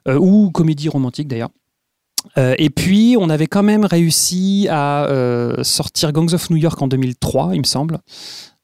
euh, 0.08 0.20
ou 0.20 0.52
comédies 0.52 0.90
romantiques 0.90 1.28
d'ailleurs. 1.28 1.50
Euh, 2.38 2.56
et 2.58 2.70
puis, 2.70 3.16
on 3.20 3.30
avait 3.30 3.48
quand 3.48 3.64
même 3.64 3.86
réussi 3.86 4.68
à 4.70 5.06
euh, 5.06 5.64
sortir 5.64 6.12
Gangs 6.12 6.34
of 6.34 6.50
New 6.50 6.58
York 6.58 6.82
en 6.82 6.88
2003, 6.88 7.52
il 7.54 7.60
me 7.60 7.64
semble, 7.64 8.00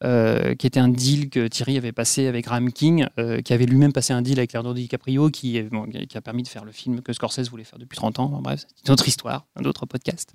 euh, 0.04 0.56
qui 0.56 0.68
était 0.68 0.80
un 0.80 0.90
deal 0.90 1.30
que 1.30 1.48
Thierry 1.48 1.78
avait 1.78 1.92
passé 1.94 2.28
avec 2.28 2.48
Ram 2.48 2.72
King, 2.72 3.06
euh, 3.18 3.42
qui 3.42 3.54
avait 3.54 3.66
lui-même 3.66 3.94
passé 3.94 4.12
un 4.14 4.22
deal 4.22 4.38
avec 4.40 4.54
Leonardo 4.54 4.74
DiCaprio, 4.74 5.30
qui, 5.30 5.58
est- 5.58 5.64
bon, 5.64 5.86
qui 5.88 6.18
a 6.18 6.22
permis 6.22 6.44
de 6.44 6.48
faire 6.50 6.66
le 6.66 6.72
film 6.72 7.02
que 7.02 7.14
Scorsese 7.14 7.50
voulait 7.50 7.64
faire 7.64 7.80
depuis 7.80 7.96
30 7.96 8.20
ans. 8.20 8.40
Bref, 8.44 8.66
c'est 8.76 8.88
une 8.88 8.94
autre 8.94 9.08
histoire, 9.08 9.46
un 9.56 9.64
autre 9.66 9.86
podcast. 9.86 10.34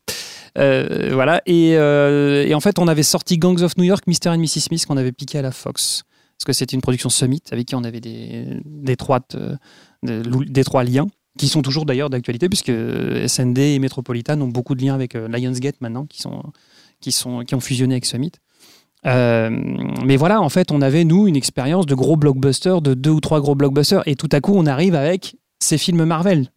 Euh, 0.59 1.11
voilà. 1.13 1.43
Et, 1.47 1.77
euh, 1.77 2.53
en 2.55 2.61
fait, 2.61 2.79
on 2.79 2.89
avait 2.89 3.03
sorti 3.03 3.39
Gangs 3.39 3.61
of 3.63 3.77
New 3.77 3.85
York, 3.85 4.05
Mr. 4.07 4.29
and 4.31 4.39
Mrs. 4.39 4.61
Smith, 4.61 4.87
qu'on 4.87 4.97
avait 4.97 5.13
piqué 5.13 5.39
à 5.39 5.43
la 5.43 5.53
Fox. 5.53 6.05
Parce 6.39 6.45
que 6.47 6.53
c'était 6.55 6.75
une 6.75 6.81
production 6.81 7.11
Summit 7.11 7.43
avec 7.53 7.67
qui 7.67 7.75
on 7.75 7.85
avait 7.85 8.01
des, 8.01 8.61
d'étroites, 8.65 9.35
euh, 9.35 9.57
de- 10.03 10.23
d'étroits 10.45 10.85
liens 10.85 11.07
qui 11.39 11.49
sont 11.49 11.61
toujours 11.63 11.85
d'ailleurs 11.85 12.09
d'actualité 12.11 12.49
puisque 12.49 12.73
SND 13.29 13.59
et 13.59 13.79
Metropolitan 13.79 14.41
ont 14.41 14.49
beaucoup 14.49 14.75
de 14.75 14.83
liens 14.83 14.95
avec 14.95 15.15
euh, 15.15 15.29
Lionsgate 15.29 15.81
maintenant 15.81 16.07
qui 16.07 16.23
qui 17.01 17.11
qui 17.47 17.55
ont 17.55 17.61
fusionné 17.61 17.95
avec 17.95 18.07
Summit. 18.07 18.33
Euh, 19.07 19.49
mais 20.05 20.17
voilà, 20.17 20.41
en 20.43 20.49
fait, 20.49 20.71
on 20.73 20.83
avait 20.83 21.05
nous 21.05 21.27
une 21.27 21.37
expérience 21.37 21.87
de 21.87 21.95
gros 21.95 22.17
blockbusters, 22.17 22.83
de 22.83 22.95
deux 22.95 23.11
ou 23.11 23.21
trois 23.21 23.41
gros 23.41 23.55
blockbusters, 23.55 24.03
et 24.07 24.15
tout 24.15 24.29
à 24.33 24.41
coup, 24.41 24.53
on 24.55 24.67
arrive 24.67 24.95
avec 24.95 25.37
ces 25.59 25.79
films 25.79 26.05
Marvel, 26.05 26.49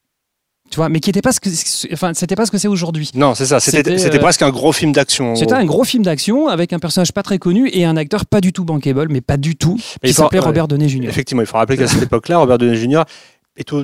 tu 0.70 0.76
vois, 0.78 0.90
mais 0.90 1.00
qui 1.00 1.10
n'étaient 1.10 1.22
pas 1.22 1.32
ce 1.32 1.40
que, 1.40 1.94
enfin, 1.94 2.14
c'était 2.14 2.36
pas 2.36 2.46
ce 2.46 2.52
que 2.52 2.58
c'est 2.58 2.68
aujourd'hui. 2.68 3.12
Non, 3.16 3.34
c'est 3.36 3.46
ça. 3.46 3.60
C'était 3.60 3.98
C'était, 3.98 4.18
euh, 4.18 4.20
presque 4.22 4.42
un 4.42 4.50
gros 4.50 4.72
film 4.74 4.92
d'action. 4.92 5.36
C'était 5.36 5.54
un 5.54 5.66
gros 5.66 5.84
film 5.86 6.04
d'action 6.04 6.48
avec 6.50 6.74
un 6.74 6.80
personnage 6.80 7.12
pas 7.14 7.24
très 7.24 7.38
connu 7.40 7.70
et 7.72 7.86
un 7.86 7.96
acteur 7.96 8.26
pas 8.26 8.42
du 8.42 8.52
tout 8.52 8.66
bankable, 8.66 9.08
mais 9.10 9.22
pas 9.22 9.38
du 9.38 9.56
tout, 9.56 9.76
Mais 9.76 10.10
qui 10.10 10.12
il 10.12 10.14
faut- 10.14 10.24
s'appelait. 10.24 10.40
Robert 10.40 10.68
Downey 10.68 10.90
Jr. 10.90 11.08
Effectivement, 11.08 11.42
il 11.44 11.48
faut 11.48 11.58
rappeler 11.58 11.78
qu'à 11.78 11.88
cette 11.88 12.04
époque-là, 12.04 12.40
Robert 12.40 12.58
Downey 12.58 12.76
Jr. 12.76 13.04
est 13.56 13.72
au- 13.72 13.84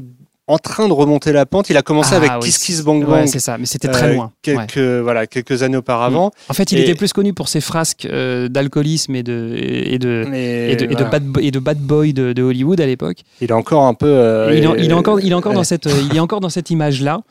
en 0.50 0.58
train 0.58 0.88
de 0.88 0.94
remonter 0.94 1.32
la 1.32 1.46
pente. 1.46 1.70
Il 1.70 1.78
a 1.78 1.82
commencé 1.82 2.12
Ah 2.14 2.18
avec 2.18 2.32
oui, 2.42 2.48
Kiss 2.50 2.58
Kiss 2.58 2.82
Bang 2.84 3.00
Ouais, 3.08 3.22
Bang. 3.22 3.28
c'est 3.28 3.40
ça, 3.40 3.58
mais 3.58 3.66
c'était 3.66 3.88
très 3.88 4.10
euh, 4.10 4.14
loin. 4.16 4.26
Ouais. 4.26 4.32
Quelques, 4.68 5.02
voilà, 5.04 5.26
quelques 5.28 5.64
années 5.64 5.78
auparavant. 5.78 6.32
En 6.50 6.54
fait, 6.54 6.72
il 6.72 6.80
Et- 6.80 6.82
était 6.82 6.96
plus 6.96 7.14
connu 7.14 7.34
pour 7.34 7.48
ses 7.48 7.62
frasques 7.62 8.06
euh, 8.06 8.50
d'alcoolisme 8.50 9.16
et 9.16 9.24
de, 9.24 9.54
et 9.58 10.00
de, 10.00 10.26
et 10.34 10.76
de, 10.76 11.04
bad, 11.04 11.24
et 11.40 11.52
de 11.52 11.60
bad 11.60 11.80
boy 11.80 12.14
de, 12.14 12.34
de 12.34 12.44
Hollywood 12.44 12.82
à 12.82 12.86
l'époque. 12.86 13.20
il 13.42 13.50
est 13.50 13.54
encore 13.54 13.84
un 13.86 13.94
peu. 13.94 14.08
euh, 14.08 14.52
il, 14.54 14.64
est- 14.64 14.68
et- 14.82 14.84
il 14.86 14.90
est 14.90 14.94
encore, 14.94 15.20
il 15.22 15.32
est 15.32 15.36
encore 15.36 15.52
ouais. 15.52 15.56
dans 15.58 15.64
cette, 15.64 15.88
il 16.12 16.16
est 16.18 16.20
encore 16.20 16.40
dans 16.42 16.50
cette 16.50 16.70
image-là. 16.70 17.22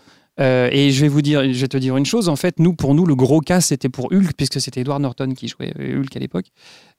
Euh, 0.40 0.68
et 0.70 0.92
je 0.92 1.00
vais 1.00 1.08
vous 1.08 1.20
dire, 1.20 1.42
je 1.52 1.60
vais 1.60 1.66
te 1.66 1.76
dire 1.76 1.96
une 1.96 2.06
chose. 2.06 2.28
En 2.28 2.36
fait, 2.36 2.60
nous, 2.60 2.72
pour 2.72 2.94
nous, 2.94 3.04
le 3.06 3.16
gros 3.16 3.40
cas, 3.40 3.60
c'était 3.60 3.88
pour 3.88 4.12
Hulk, 4.12 4.34
puisque 4.36 4.60
c'était 4.60 4.82
Edward 4.82 5.02
Norton 5.02 5.32
qui 5.36 5.48
jouait 5.48 5.72
Hulk 5.76 6.14
à 6.16 6.20
l'époque. 6.20 6.44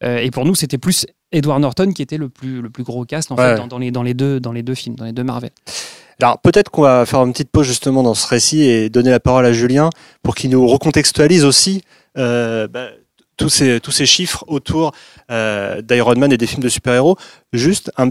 Euh, 0.03 0.17
et 0.17 0.29
pour 0.29 0.43
nous, 0.43 0.55
c'était 0.55 0.77
plus 0.77 1.05
Edward 1.31 1.61
Norton 1.61 1.93
qui 1.93 2.01
était 2.01 2.17
le 2.17 2.27
plus, 2.27 2.61
le 2.61 2.69
plus 2.69 2.83
gros 2.83 3.05
cast 3.05 3.31
en 3.31 3.38
Ouais. 3.38 3.51
fait, 3.51 3.55
dans, 3.55 3.67
dans 3.67 3.77
les, 3.77 3.91
dans, 3.91 4.03
les 4.03 4.13
deux, 4.13 4.41
dans 4.41 4.51
les 4.51 4.61
deux 4.61 4.75
films, 4.75 4.95
dans 4.95 5.05
les 5.05 5.13
deux 5.13 5.23
Marvel. 5.23 5.51
Alors 6.21 6.39
peut-être 6.39 6.69
qu'on 6.69 6.81
va 6.81 7.05
faire 7.05 7.21
une 7.23 7.31
petite 7.31 7.49
pause 7.51 7.65
justement 7.65 8.03
dans 8.03 8.13
ce 8.13 8.27
récit 8.27 8.63
et 8.63 8.89
donner 8.89 9.09
la 9.11 9.19
parole 9.19 9.45
à 9.45 9.53
Julien 9.53 9.89
pour 10.21 10.35
qu'il 10.35 10.49
nous 10.49 10.67
recontextualise 10.67 11.45
aussi 11.45 11.81
euh, 12.17 12.67
bah, 12.67 12.88
tous, 13.38 13.49
ces, 13.49 13.79
tous 13.79 13.91
ces 13.91 14.05
chiffres 14.05 14.43
autour 14.47 14.91
euh, 15.31 15.81
d'Iron 15.81 16.15
Man 16.17 16.31
et 16.33 16.38
des 16.38 16.47
films 16.47 16.63
de 16.63 16.67
super-héros. 16.69 17.15
Juste 17.53 17.91
un 17.97 18.09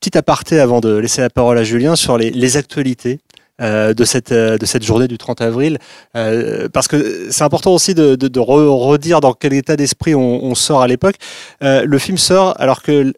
petit 0.00 0.18
aparté 0.18 0.60
avant 0.60 0.80
de 0.80 0.96
laisser 0.96 1.22
la 1.22 1.30
parole 1.30 1.56
à 1.56 1.64
Julien 1.64 1.96
sur 1.96 2.18
les, 2.18 2.30
les 2.30 2.56
actualités. 2.58 3.20
euh, 3.62 3.94
de 3.94 4.04
cette 4.04 4.32
euh, 4.32 4.58
de 4.58 4.66
cette 4.66 4.82
journée 4.84 5.08
du 5.08 5.16
30 5.16 5.40
avril 5.40 5.78
euh, 6.14 6.68
parce 6.70 6.88
que 6.88 7.28
c'est 7.30 7.42
important 7.42 7.72
aussi 7.72 7.94
de, 7.94 8.14
de, 8.14 8.28
de 8.28 8.38
re- 8.40 8.68
redire 8.68 9.22
dans 9.22 9.32
quel 9.32 9.54
état 9.54 9.76
d'esprit 9.76 10.14
on, 10.14 10.44
on 10.44 10.54
sort 10.54 10.82
à 10.82 10.86
l'époque 10.86 11.14
Euh, 11.62 11.82
le 11.86 11.98
film 11.98 12.18
sort 12.18 12.52
alors 12.60 12.82
que 12.82 13.14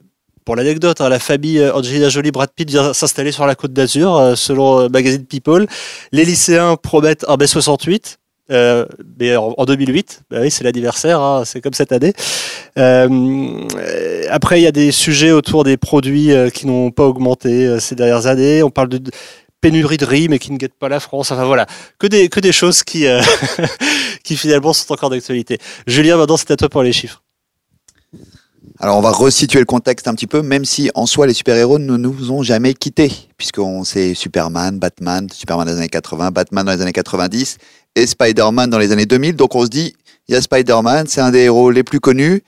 pour 0.49 0.57
l'anecdote, 0.57 1.03
hein, 1.03 1.11
la 1.11 1.19
famille 1.19 1.59
euh, 1.59 1.75
Angelina 1.75 2.09
Jolie 2.09 2.31
Brad 2.31 2.49
Pitt 2.57 2.71
vient 2.71 2.95
s'installer 2.95 3.33
sur 3.33 3.45
la 3.45 3.55
côte 3.55 3.75
d'Azur, 3.75 4.17
euh, 4.17 4.35
selon 4.35 4.81
euh, 4.81 4.89
magazine 4.89 5.27
People. 5.27 5.67
Les 6.11 6.25
lycéens 6.25 6.77
promettent 6.77 7.27
un 7.29 7.37
B68. 7.37 8.17
Euh, 8.51 8.87
mais 9.21 9.37
en, 9.37 9.53
en 9.59 9.65
2008, 9.67 10.23
bah 10.31 10.39
oui, 10.41 10.51
c'est 10.51 10.65
l'anniversaire, 10.65 11.21
hein, 11.21 11.43
c'est 11.45 11.61
comme 11.61 11.75
cette 11.75 11.93
année. 11.93 12.15
Après, 14.31 14.59
il 14.59 14.63
y 14.63 14.67
a 14.67 14.73
des 14.73 14.91
sujets 14.91 15.33
autour 15.33 15.65
des 15.65 15.77
produits 15.77 16.31
qui 16.55 16.67
n'ont 16.67 16.93
pas 16.93 17.05
augmenté 17.05 17.79
ces 17.79 17.95
dernières 17.95 18.27
années. 18.27 18.63
On 18.63 18.71
parle 18.71 18.89
de 18.89 19.03
pénurie 19.61 19.99
de 19.99 20.07
riz, 20.07 20.31
mais 20.31 20.39
qui 20.39 20.51
ne 20.51 20.57
guettent 20.57 20.79
pas 20.79 20.89
la 20.89 21.01
France. 21.01 21.31
Enfin 21.31 21.45
voilà, 21.45 21.67
que 21.99 22.07
des 22.07 22.53
choses 22.53 22.83
qui 22.85 23.05
finalement 24.39 24.73
sont 24.73 24.91
encore 24.95 25.11
d'actualité. 25.11 25.59
Julien, 25.87 26.17
maintenant 26.17 26.39
c'est 26.39 26.51
à 26.51 26.57
toi 26.57 26.71
pour 26.71 26.83
les 26.83 26.95
chiffres. 26.95 27.23
Alors 28.81 28.97
on 28.97 29.01
va 29.01 29.11
resituer 29.11 29.59
le 29.59 29.65
contexte 29.65 30.07
un 30.07 30.15
petit 30.15 30.29
peu, 30.29 30.41
même 30.41 30.65
si 30.65 30.89
en 30.95 31.05
soi 31.05 31.27
les 31.27 31.35
super-héros 31.35 31.81
ne 31.81 31.97
nous 31.97 32.31
ont 32.31 32.45
jamais 32.45 32.75
quittés, 32.75 33.11
puisqu'on 33.37 33.83
sait 33.83 34.15
Superman, 34.15 34.79
Batman, 34.79 35.29
Superman 35.33 35.67
dans 35.67 35.73
les 35.73 35.79
années 35.79 35.89
80, 35.89 36.31
Batman 36.31 36.65
dans 36.65 36.71
les 36.71 36.83
années 36.83 36.93
90 36.93 37.59
et 37.97 38.07
Spider-Man 38.07 38.71
dans 38.71 38.79
les 38.79 38.93
années 38.93 39.07
2000. 39.07 39.35
Donc 39.35 39.57
on 39.57 39.65
se 39.65 39.69
dit, 39.69 39.95
il 40.29 40.35
y 40.35 40.37
a 40.37 40.41
Spider-Man, 40.41 41.07
c'est 41.09 41.21
un 41.21 41.33
des 41.33 41.41
héros 41.41 41.73
les 41.73 41.83
plus 41.83 41.99
connus 41.99 42.45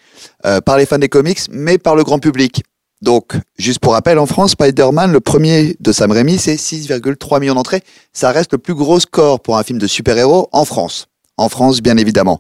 euh, 0.47 0.61
par 0.61 0.77
les 0.77 0.87
fans 0.87 0.99
des 0.99 1.09
comics, 1.09 1.41
mais 1.51 1.79
par 1.79 1.97
le 1.97 2.05
grand 2.05 2.21
public. 2.21 2.63
Donc, 3.03 3.33
juste 3.59 3.81
pour 3.81 3.95
rappel, 3.95 4.19
en 4.19 4.27
France, 4.27 4.53
Spider-Man, 4.53 5.11
le 5.11 5.21
premier 5.21 5.75
de 5.81 5.91
Sam 5.91 6.13
Raimi, 6.13 6.39
c'est 6.39 6.57
6,3 6.57 7.41
millions 7.41 7.55
d'entrées. 7.55 7.83
Ça 8.13 8.31
reste 8.31 8.53
le 8.53 8.59
plus 8.59 8.75
gros 8.75 9.01
score 9.01 9.41
pour 9.41 9.57
un 9.57 9.63
film 9.63 9.79
de 9.79 9.87
super-héros 9.87 10.51
en 10.53 10.67
France. 10.67 11.09
En 11.39 11.49
France, 11.49 11.81
bien 11.81 11.97
évidemment. 11.97 12.39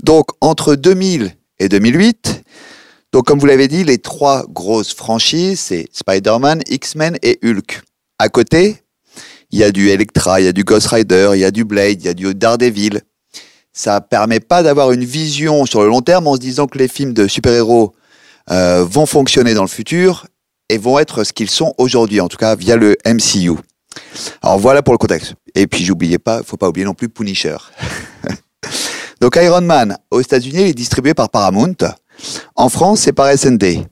Donc, 0.00 0.28
entre 0.40 0.76
2000 0.76 1.34
et 1.58 1.68
2008, 1.68 2.39
donc, 3.12 3.26
comme 3.26 3.40
vous 3.40 3.46
l'avez 3.46 3.66
dit, 3.66 3.82
les 3.82 3.98
trois 3.98 4.44
grosses 4.48 4.94
franchises, 4.94 5.60
c'est 5.60 5.86
Spider-Man, 5.92 6.62
X-Men 6.68 7.18
et 7.22 7.40
Hulk. 7.44 7.82
À 8.20 8.28
côté, 8.28 8.76
il 9.50 9.58
y 9.58 9.64
a 9.64 9.72
du 9.72 9.88
Electra, 9.88 10.40
il 10.40 10.44
y 10.44 10.48
a 10.48 10.52
du 10.52 10.62
Ghost 10.62 10.86
Rider, 10.86 11.30
il 11.34 11.40
y 11.40 11.44
a 11.44 11.50
du 11.50 11.64
Blade, 11.64 12.00
il 12.00 12.06
y 12.06 12.08
a 12.08 12.14
du 12.14 12.32
Daredevil. 12.34 13.00
Ça 13.72 14.00
permet 14.00 14.38
pas 14.38 14.62
d'avoir 14.62 14.92
une 14.92 15.04
vision 15.04 15.66
sur 15.66 15.82
le 15.82 15.88
long 15.88 16.02
terme 16.02 16.28
en 16.28 16.34
se 16.34 16.40
disant 16.40 16.66
que 16.66 16.78
les 16.78 16.86
films 16.86 17.12
de 17.12 17.26
super-héros 17.26 17.94
euh, 18.50 18.84
vont 18.84 19.06
fonctionner 19.06 19.54
dans 19.54 19.62
le 19.62 19.68
futur 19.68 20.26
et 20.68 20.78
vont 20.78 20.98
être 21.00 21.24
ce 21.24 21.32
qu'ils 21.32 21.50
sont 21.50 21.74
aujourd'hui, 21.78 22.20
en 22.20 22.28
tout 22.28 22.36
cas 22.36 22.54
via 22.54 22.76
le 22.76 22.96
MCU. 23.04 23.52
Alors 24.40 24.58
voilà 24.58 24.82
pour 24.82 24.94
le 24.94 24.98
contexte. 24.98 25.34
Et 25.56 25.66
puis 25.66 25.84
j'oubliais 25.84 26.18
pas, 26.18 26.44
faut 26.44 26.56
pas 26.56 26.68
oublier 26.68 26.84
non 26.84 26.94
plus 26.94 27.08
Punisher. 27.08 27.56
Donc 29.20 29.36
Iron 29.36 29.62
Man 29.62 29.96
aux 30.12 30.20
États-Unis, 30.20 30.60
il 30.60 30.68
est 30.68 30.74
distribué 30.74 31.12
par 31.12 31.28
Paramount. 31.28 31.74
En 32.56 32.68
France, 32.68 33.00
c'est 33.00 33.12
par 33.12 33.36
SND. 33.36 33.86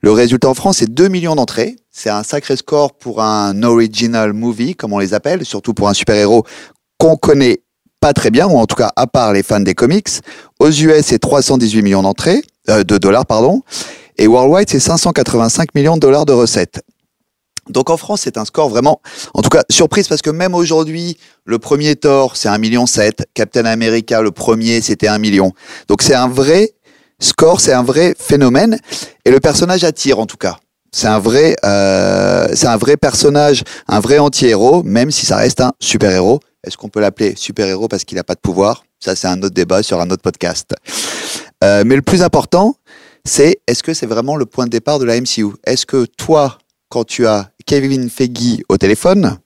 Le 0.00 0.12
résultat 0.12 0.48
en 0.48 0.54
France, 0.54 0.78
c'est 0.78 0.92
2 0.92 1.08
millions 1.08 1.34
d'entrées. 1.34 1.76
C'est 1.90 2.10
un 2.10 2.22
sacré 2.22 2.56
score 2.56 2.92
pour 2.92 3.22
un 3.22 3.62
original 3.62 4.32
movie, 4.32 4.74
comme 4.74 4.92
on 4.92 4.98
les 4.98 5.14
appelle, 5.14 5.44
surtout 5.44 5.72
pour 5.72 5.88
un 5.88 5.94
super-héros 5.94 6.44
qu'on 6.98 7.16
connaît 7.16 7.62
pas 8.00 8.12
très 8.12 8.30
bien, 8.30 8.46
ou 8.46 8.58
en 8.58 8.66
tout 8.66 8.76
cas 8.76 8.90
à 8.96 9.06
part 9.06 9.32
les 9.32 9.42
fans 9.42 9.60
des 9.60 9.74
comics. 9.74 10.08
Aux 10.60 10.70
US, 10.70 11.06
c'est 11.06 11.18
318 11.18 11.82
millions 11.82 12.02
d'entrées, 12.02 12.42
euh, 12.68 12.84
de 12.84 12.98
dollars, 12.98 13.24
pardon. 13.24 13.62
Et 14.18 14.26
worldwide, 14.26 14.68
c'est 14.68 14.78
585 14.78 15.74
millions 15.74 15.94
de 15.94 16.00
dollars 16.00 16.26
de 16.26 16.34
recettes. 16.34 16.82
Donc 17.70 17.88
en 17.88 17.96
France, 17.96 18.20
c'est 18.24 18.36
un 18.36 18.44
score 18.44 18.68
vraiment, 18.68 19.00
en 19.32 19.40
tout 19.40 19.48
cas, 19.48 19.62
surprise 19.70 20.06
parce 20.06 20.20
que 20.20 20.30
même 20.30 20.54
aujourd'hui, 20.54 21.16
le 21.46 21.58
premier 21.58 21.96
Thor, 21.96 22.36
c'est 22.36 22.48
1,7 22.48 22.58
million. 22.58 22.84
Captain 23.32 23.64
America, 23.64 24.20
le 24.20 24.32
premier, 24.32 24.82
c'était 24.82 25.08
1 25.08 25.18
million. 25.18 25.52
Donc 25.88 26.02
c'est 26.02 26.14
un 26.14 26.28
vrai 26.28 26.74
score, 27.20 27.60
c'est 27.60 27.72
un 27.72 27.82
vrai 27.82 28.14
phénomène. 28.18 28.78
Et 29.24 29.30
le 29.30 29.40
personnage 29.40 29.84
attire 29.84 30.18
en 30.18 30.26
tout 30.26 30.36
cas. 30.36 30.58
C'est 30.92 31.08
un 31.08 31.18
vrai, 31.18 31.56
euh, 31.64 32.46
c'est 32.54 32.68
un 32.68 32.76
vrai 32.76 32.96
personnage, 32.96 33.64
un 33.88 33.98
vrai 33.98 34.18
anti-héros, 34.18 34.84
même 34.84 35.10
si 35.10 35.26
ça 35.26 35.36
reste 35.36 35.60
un 35.60 35.72
super-héros. 35.80 36.38
Est-ce 36.64 36.76
qu'on 36.76 36.88
peut 36.88 37.00
l'appeler 37.00 37.34
super-héros 37.36 37.88
parce 37.88 38.04
qu'il 38.04 38.16
n'a 38.16 38.22
pas 38.22 38.34
de 38.34 38.40
pouvoir? 38.40 38.84
Ça, 39.00 39.16
c'est 39.16 39.26
un 39.26 39.38
autre 39.42 39.54
débat 39.54 39.82
sur 39.82 40.00
un 40.00 40.08
autre 40.10 40.22
podcast. 40.22 40.72
Euh, 41.64 41.82
mais 41.84 41.96
le 41.96 42.02
plus 42.02 42.22
important, 42.22 42.76
c'est 43.24 43.60
est-ce 43.66 43.82
que 43.82 43.92
c'est 43.92 44.06
vraiment 44.06 44.36
le 44.36 44.46
point 44.46 44.66
de 44.66 44.70
départ 44.70 44.98
de 44.98 45.04
la 45.04 45.20
MCU 45.20 45.46
Est-ce 45.64 45.84
que 45.84 46.04
toi, 46.04 46.58
quand 46.90 47.04
tu 47.04 47.26
as 47.26 47.50
Kevin 47.66 48.08
Feige 48.08 48.62
au 48.68 48.76
téléphone, 48.76 49.38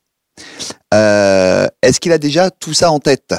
euh, 0.93 1.67
est-ce 1.83 1.99
qu'il 1.99 2.13
a 2.13 2.19
déjà 2.19 2.51
tout 2.51 2.75
ça 2.75 2.91
en 2.91 2.99
tête? 2.99 3.35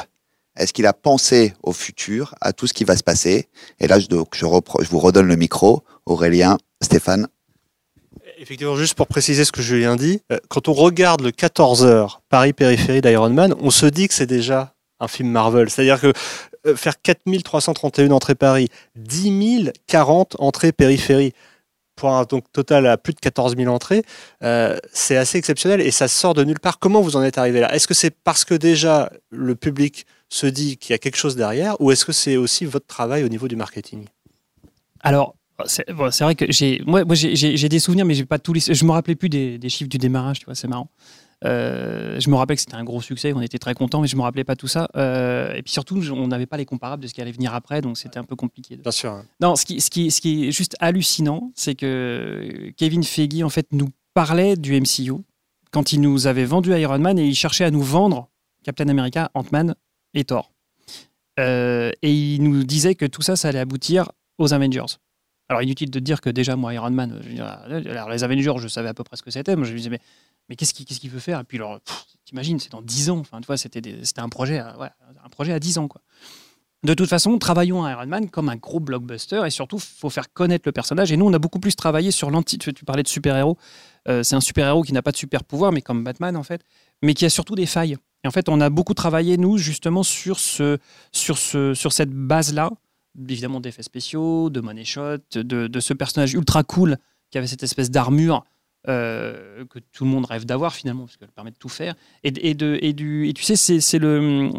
Est-ce 0.59 0.73
qu'il 0.73 0.85
a 0.85 0.93
pensé 0.93 1.53
au 1.63 1.71
futur, 1.73 2.35
à 2.41 2.53
tout 2.53 2.67
ce 2.67 2.73
qui 2.73 2.83
va 2.83 2.97
se 2.97 3.03
passer? 3.03 3.47
Et 3.79 3.87
là, 3.87 3.97
je, 3.99 4.07
vous 4.09 4.99
redonne 4.99 5.27
le 5.27 5.35
micro. 5.35 5.83
Aurélien, 6.05 6.57
Stéphane. 6.81 7.27
Effectivement, 8.37 8.75
juste 8.75 8.95
pour 8.95 9.07
préciser 9.07 9.45
ce 9.45 9.51
que 9.51 9.61
Julien 9.61 9.95
dit, 9.95 10.21
euh, 10.31 10.37
quand 10.49 10.67
on 10.67 10.73
regarde 10.73 11.21
le 11.21 11.31
14h 11.31 12.19
Paris-Périphérie 12.29 13.01
d'Iron 13.01 13.29
Man, 13.29 13.53
on 13.59 13.69
se 13.69 13.85
dit 13.85 14.07
que 14.07 14.13
c'est 14.13 14.25
déjà 14.25 14.73
un 14.99 15.07
film 15.07 15.29
Marvel. 15.29 15.69
C'est-à-dire 15.69 15.99
que 15.99 16.13
euh, 16.67 16.75
faire 16.75 17.01
4331 17.01 18.11
entrées 18.11 18.35
Paris, 18.35 18.69
10 18.95 19.71
040 19.87 20.35
entrées 20.39 20.71
périphérie, 20.71 21.33
pour 21.99 22.13
un 22.13 22.23
total 22.25 22.87
à 22.87 22.97
plus 22.97 23.13
de 23.13 23.19
14 23.19 23.57
000 23.57 23.73
entrées, 23.73 24.03
euh, 24.41 24.77
c'est 24.93 25.17
assez 25.17 25.37
exceptionnel 25.37 25.81
et 25.81 25.91
ça 25.91 26.07
sort 26.07 26.33
de 26.33 26.45
nulle 26.45 26.59
part. 26.59 26.79
Comment 26.79 27.01
vous 27.01 27.17
en 27.17 27.23
êtes 27.23 27.37
arrivé 27.37 27.59
là? 27.59 27.73
Est-ce 27.75 27.87
que 27.87 27.93
c'est 27.93 28.11
parce 28.11 28.45
que 28.45 28.53
déjà 28.53 29.11
le 29.31 29.55
public 29.55 30.05
se 30.29 30.45
dit 30.48 30.77
qu'il 30.77 30.91
y 30.91 30.93
a 30.93 30.98
quelque 30.98 31.17
chose 31.17 31.36
derrière 31.36 31.79
ou 31.81 31.91
est-ce 31.91 32.05
que 32.05 32.12
c'est 32.12 32.38
aussi 32.38 32.65
votre 32.65 32.86
travail 32.88 33.24
au 33.24 33.29
niveau 33.29 33.48
du 33.48 33.55
marketing? 33.55 34.05
Alors, 35.01 35.36
c'est 35.65 35.91
bon, 35.91 36.09
vrai 36.09 36.36
que 36.36 36.51
j'ai 36.51 36.81
moi, 36.86 37.03
moi 37.03 37.15
j'ai- 37.15 37.69
des 37.69 37.79
souvenirs, 37.79 38.05
mais 38.05 38.13
j'ai 38.13 38.25
pas 38.25 38.39
tous 38.39 38.53
les. 38.53 38.59
Je 38.62 38.86
me 38.86 38.91
rappelais 38.91 39.15
plus 39.15 39.29
des, 39.29 39.57
des 39.57 39.69
chiffres 39.69 39.89
du 39.89 39.98
démarrage, 39.98 40.39
tu 40.39 40.45
vois, 40.45 40.55
c'est 40.55 40.67
marrant. 40.67 40.89
Euh, 41.45 42.19
je 42.19 42.29
me 42.29 42.36
rappelle 42.36 42.57
que 42.57 42.62
c'était 42.62 42.75
un 42.75 42.83
gros 42.83 43.01
succès, 43.01 43.31
on 43.33 43.41
était 43.41 43.57
très 43.59 43.74
contents, 43.74 44.01
mais 44.01 44.07
je 44.07 44.17
me 44.17 44.21
rappelais 44.21 44.43
pas 44.43 44.55
tout 44.57 44.67
ça. 44.67 44.89
Euh, 44.98 45.53
et 45.53 45.62
puis 45.62 45.71
surtout, 45.71 46.01
on 46.12 46.27
n'avait 46.27 46.45
pas 46.45 46.57
les 46.57 46.65
comparables 46.65 47.01
de 47.01 47.07
ce 47.07 47.13
qui 47.13 47.21
allait 47.21 47.31
venir 47.31 47.53
après, 47.53 47.79
donc 47.81 47.98
c'était 47.98 48.19
un 48.19 48.25
peu 48.25 48.36
compliqué. 48.36 48.75
Bien 48.75 48.91
sûr. 48.91 49.12
hein. 49.12 49.25
Non, 49.41 49.55
ce 49.55 49.63
qui, 49.65 49.79
ce 49.79 49.89
qui, 49.89 50.12
ce 50.12 50.19
qui 50.21 50.48
est 50.48 50.51
juste 50.51 50.75
hallucinant, 50.79 51.51
c'est 51.55 51.75
que 51.75 52.71
Kevin 52.77 53.03
Feige 53.03 53.41
en 53.41 53.50
fait 53.50 53.67
nous 53.71 53.89
parlait 54.13 54.57
du 54.57 54.79
MCU 54.79 55.13
quand 55.71 55.93
il 55.93 56.01
nous 56.01 56.27
avait 56.27 56.45
vendu 56.45 56.74
Iron 56.77 57.00
Man 57.00 57.17
et 57.17 57.25
il 57.25 57.36
cherchait 57.36 57.63
à 57.65 57.71
nous 57.71 57.83
vendre 57.83 58.27
Captain 58.63 58.89
America, 58.89 59.31
Ant-Man 59.33 59.75
et 60.13 60.23
Thor. 60.23 60.51
Euh, 61.39 61.91
et 62.01 62.13
il 62.13 62.43
nous 62.43 62.63
disait 62.63 62.95
que 62.95 63.05
tout 63.05 63.21
ça, 63.21 63.35
ça 63.35 63.49
allait 63.49 63.59
aboutir 63.59 64.11
aux 64.37 64.53
Avengers. 64.53 64.97
Alors 65.47 65.63
inutile 65.63 65.89
de 65.89 65.99
dire 65.99 66.21
que 66.21 66.29
déjà 66.29 66.55
moi 66.55 66.73
Iron 66.75 66.91
Man, 66.91 67.19
je 67.23 67.41
alors, 67.41 68.09
les 68.09 68.23
Avengers, 68.23 68.53
je 68.57 68.67
savais 68.67 68.89
à 68.89 68.93
peu 68.93 69.03
près 69.03 69.17
ce 69.17 69.23
que 69.23 69.31
c'était. 69.31 69.55
Moi 69.55 69.65
je 69.65 69.71
me 69.71 69.77
disais 69.77 69.89
mais, 69.89 69.99
mais 70.47 70.55
qu'est-ce 70.55 70.73
qu'il 70.73 71.09
veut 71.09 71.19
faire? 71.19 71.39
Et 71.39 71.43
puis 71.43 71.59
t'imagines, 72.25 72.59
c'est 72.59 72.71
dans 72.71 72.83
10 72.83 73.09
ans. 73.09 73.17
Enfin, 73.17 73.41
tu 73.41 73.47
vois, 73.47 73.57
c'était 73.57 73.81
un 74.17 74.29
projet, 74.29 74.59
à, 74.59 74.77
ouais, 74.77 74.89
un 75.23 75.29
projet 75.29 75.53
à 75.53 75.59
10 75.59 75.79
ans 75.79 75.87
quoi. 75.87 76.01
De 76.83 76.93
toute 76.93 77.09
façon, 77.09 77.37
travaillons 77.39 77.83
à 77.83 77.91
Iron 77.91 78.05
Man 78.05 78.29
comme 78.29 78.47
un 78.47 78.55
gros 78.55 78.79
blockbuster 78.79 79.41
et 79.45 79.49
surtout, 79.49 79.79
faut 79.79 80.09
faire 80.09 80.31
connaître 80.31 80.63
le 80.65 80.71
personnage. 80.71 81.11
Et 81.11 81.17
nous, 81.17 81.25
on 81.25 81.33
a 81.33 81.39
beaucoup 81.39 81.59
plus 81.59 81.75
travaillé 81.75 82.11
sur 82.11 82.31
l'anti. 82.31 82.57
Tu 82.57 82.73
tu 82.73 82.85
parlais 82.85 83.03
de 83.03 83.07
super-héros. 83.07 83.57
Euh, 84.07 84.23
c'est 84.23 84.35
un 84.35 84.41
super-héros 84.41 84.83
qui 84.83 84.93
n'a 84.93 85.01
pas 85.01 85.11
de 85.11 85.17
super-pouvoir, 85.17 85.73
mais 85.73 85.81
comme 85.81 86.05
Batman, 86.05 86.37
en 86.37 86.43
fait, 86.43 86.61
mais 87.01 87.13
qui 87.13 87.25
a 87.25 87.29
surtout 87.29 87.55
des 87.55 87.65
failles. 87.65 87.97
Et 88.23 88.27
en 88.27 88.31
fait, 88.31 88.49
on 88.49 88.59
a 88.59 88.69
beaucoup 88.69 88.93
travaillé, 88.93 89.38
nous, 89.38 89.57
justement, 89.57 90.03
sur, 90.03 90.39
ce, 90.39 90.77
sur, 91.11 91.38
ce, 91.38 91.73
sur 91.73 91.93
cette 91.93 92.11
base-là, 92.11 92.71
évidemment 93.17 93.59
d'effets 93.59 93.83
spéciaux, 93.83 94.49
de 94.49 94.59
money 94.59 94.85
shot, 94.85 95.17
de, 95.33 95.79
ce 95.79 95.93
personnage 95.93 96.33
ultra 96.33 96.63
cool 96.63 96.97
qui 97.31 97.38
avait 97.38 97.47
cette 97.47 97.63
espèce 97.63 97.91
d'armure 97.91 98.43
euh, 98.88 99.65
que 99.65 99.79
tout 99.79 100.05
le 100.05 100.09
monde 100.09 100.25
rêve 100.25 100.45
d'avoir 100.45 100.73
finalement, 100.73 101.05
parce 101.05 101.17
qu'elle 101.17 101.29
permet 101.29 101.51
de 101.51 101.58
tout 101.58 101.69
faire. 101.69 101.95
Et, 102.23 102.32
tu 102.34 103.43
sais, 103.43 103.55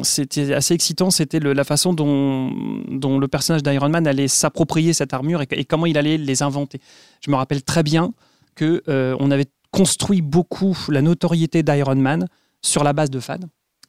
c'était 0.02 0.52
assez 0.54 0.74
excitant, 0.74 1.10
c'était 1.10 1.40
la 1.40 1.64
façon 1.64 1.92
dont, 1.92 2.50
le 2.50 3.28
personnage 3.28 3.62
d'Iron 3.62 3.88
Man 3.88 4.06
allait 4.06 4.28
s'approprier 4.28 4.92
cette 4.92 5.12
armure 5.12 5.42
et, 5.42 5.64
comment 5.64 5.86
il 5.86 5.98
allait 5.98 6.18
les 6.18 6.42
inventer. 6.42 6.80
Je 7.24 7.30
me 7.30 7.36
rappelle 7.36 7.62
très 7.62 7.82
bien 7.82 8.12
que 8.54 8.82
euh, 8.88 9.16
avait 9.30 9.46
construit 9.70 10.20
beaucoup 10.20 10.76
la 10.88 11.00
notoriété 11.00 11.62
d'Iron 11.62 11.96
Man 11.96 12.26
sur 12.62 12.84
la 12.84 12.92
base 12.92 13.10
de 13.10 13.20
fans. 13.20 13.38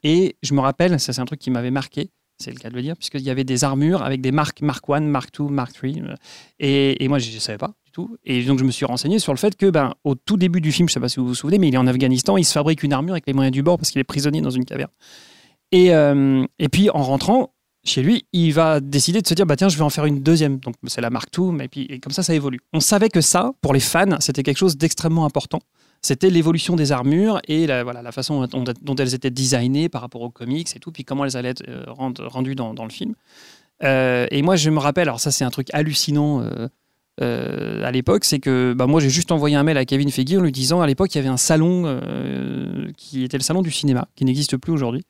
Et 0.04 0.36
je 0.42 0.54
me 0.54 0.62
rappelle, 0.62 1.00
ça 1.00 1.14
c'est 1.14 1.22
un 1.22 1.26
truc 1.26 1.40
qui 1.40 1.52
m'avait 1.52 1.72
marqué, 1.72 2.10
c'est 2.42 2.52
le 2.52 2.58
cas 2.58 2.70
de 2.70 2.76
le 2.76 2.82
dire, 2.82 2.96
puisqu'il 2.98 3.22
y 3.22 3.30
avait 3.30 3.44
des 3.44 3.64
armures 3.64 4.02
avec 4.02 4.20
des 4.22 4.32
marques 4.32 4.62
Mark 4.62 4.84
1, 4.90 5.02
Mark 5.02 5.30
2, 5.38 5.46
Mark 5.46 5.74
3. 5.74 5.90
euh, 5.90 6.16
Et, 6.60 7.08
moi, 7.08 7.20
je 7.20 7.34
ne 7.34 7.40
savais 7.40 7.58
pas 7.58 7.74
du 7.86 7.92
tout. 7.92 8.18
Et 8.26 8.44
donc, 8.44 8.60
je 8.60 8.64
me 8.64 8.72
suis 8.72 8.86
renseigné 8.86 9.20
sur 9.20 9.32
le 9.32 9.38
fait 9.38 9.56
que, 9.56 9.70
ben, 9.70 9.94
au 10.04 10.16
tout 10.16 10.38
début 10.38 10.60
du 10.60 10.72
film, 10.72 10.90
je 10.90 10.92
ne 10.92 10.94
sais 10.96 11.00
pas 11.00 11.10
si 11.10 11.20
vous 11.20 11.28
vous 11.28 11.36
souvenez, 11.36 11.60
mais 11.60 11.68
il 11.68 11.76
est 11.76 11.78
en 11.78 11.88
Afghanistan, 11.88 12.38
il 12.38 12.44
se 12.44 12.54
fabrique 12.54 12.84
une 12.84 12.94
armure 12.94 13.14
avec 13.14 13.28
les 13.28 13.34
moyens 13.34 13.54
du 13.54 13.64
bord 13.64 13.78
parce 13.78 13.92
qu'il 13.92 14.02
est 14.02 14.06
prisonnier 14.06 14.42
dans 14.42 14.50
une 14.50 14.66
caverne. 14.66 14.90
Et, 15.72 15.94
euh, 15.94 16.44
et 16.60 16.68
puis, 16.68 16.90
en 16.90 17.04
rentrant 17.04 17.54
chez 17.84 18.02
lui, 18.04 18.26
il 18.34 18.54
va 18.54 18.80
décider 18.80 19.22
de 19.22 19.28
se 19.28 19.34
dire, 19.34 19.46
bah 19.46 19.56
tiens, 19.56 19.70
je 19.70 19.78
vais 19.78 19.84
en 19.84 19.90
faire 19.90 20.06
une 20.06 20.22
deuxième. 20.22 20.58
Donc, 20.58 20.76
c'est 20.88 21.02
la 21.02 21.10
Mark 21.10 21.30
2, 21.34 21.52
mais 21.52 21.68
puis, 21.68 21.86
et 21.90 22.00
comme 22.00 22.14
ça, 22.14 22.24
ça 22.24 22.34
évolue. 22.34 22.60
On 22.74 22.80
savait 22.80 23.10
que 23.10 23.22
ça, 23.22 23.52
pour 23.62 23.74
les 23.74 23.80
fans, 23.80 24.20
c'était 24.20 24.44
quelque 24.44 24.58
chose 24.58 24.78
d'extrêmement 24.78 25.26
important 25.26 25.60
c'était 26.02 26.30
l'évolution 26.30 26.76
des 26.76 26.92
armures 26.92 27.40
et 27.48 27.68
la, 27.68 27.84
voilà, 27.84 28.02
la 28.02 28.12
façon 28.12 28.46
dont, 28.48 28.96
elles 28.96 29.14
étaient 29.14 29.30
designées 29.30 29.88
par 29.88 30.02
rapport 30.02 30.22
aux 30.22 30.30
comics 30.30 30.76
et 30.76 30.80
tout, 30.80 30.92
puis 30.92 31.04
comment 31.04 31.26
elles 31.26 31.38
allaient 31.38 31.50
être 31.50 31.64
euh, 31.68 31.84
rend- 31.88 32.14
rendues 32.20 32.56
dans, 32.56 32.74
le 32.74 32.90
film. 32.90 33.14
Euh, 33.84 34.26
et 34.32 34.42
moi, 34.42 34.56
je 34.56 34.70
me 34.70 34.80
rappelle, 34.80 35.08
alors 35.08 35.20
ça, 35.20 35.32
c'est 35.32 35.44
un 35.44 35.52
truc 35.52 35.68
hallucinant 35.74 36.44
euh, 37.22 37.84
à 37.84 37.92
l'époque, 37.92 38.26
c'est 38.26 38.40
que 38.40 38.74
bah, 38.76 38.88
moi, 38.88 39.00
j'ai 39.00 39.10
juste 39.12 39.32
envoyé 39.32 39.56
un 39.56 39.64
mail 39.64 39.78
à 39.78 39.86
Kevin 39.86 40.10
Feige 40.10 40.38
en 40.38 40.42
lui 40.42 40.52
disant, 40.52 40.82
à 40.82 40.88
l'époque, 40.88 41.14
il 41.14 41.18
y 41.18 41.20
avait 41.20 41.30
un 41.30 41.38
salon 41.38 42.00
qui 42.98 43.24
était 43.24 43.38
le 43.38 43.44
salon 43.44 43.62
du 43.62 43.72
cinéma, 43.72 44.08
qui 44.16 44.26
n'existe 44.26 44.58
plus 44.58 44.72
aujourd'hui. 44.72 45.04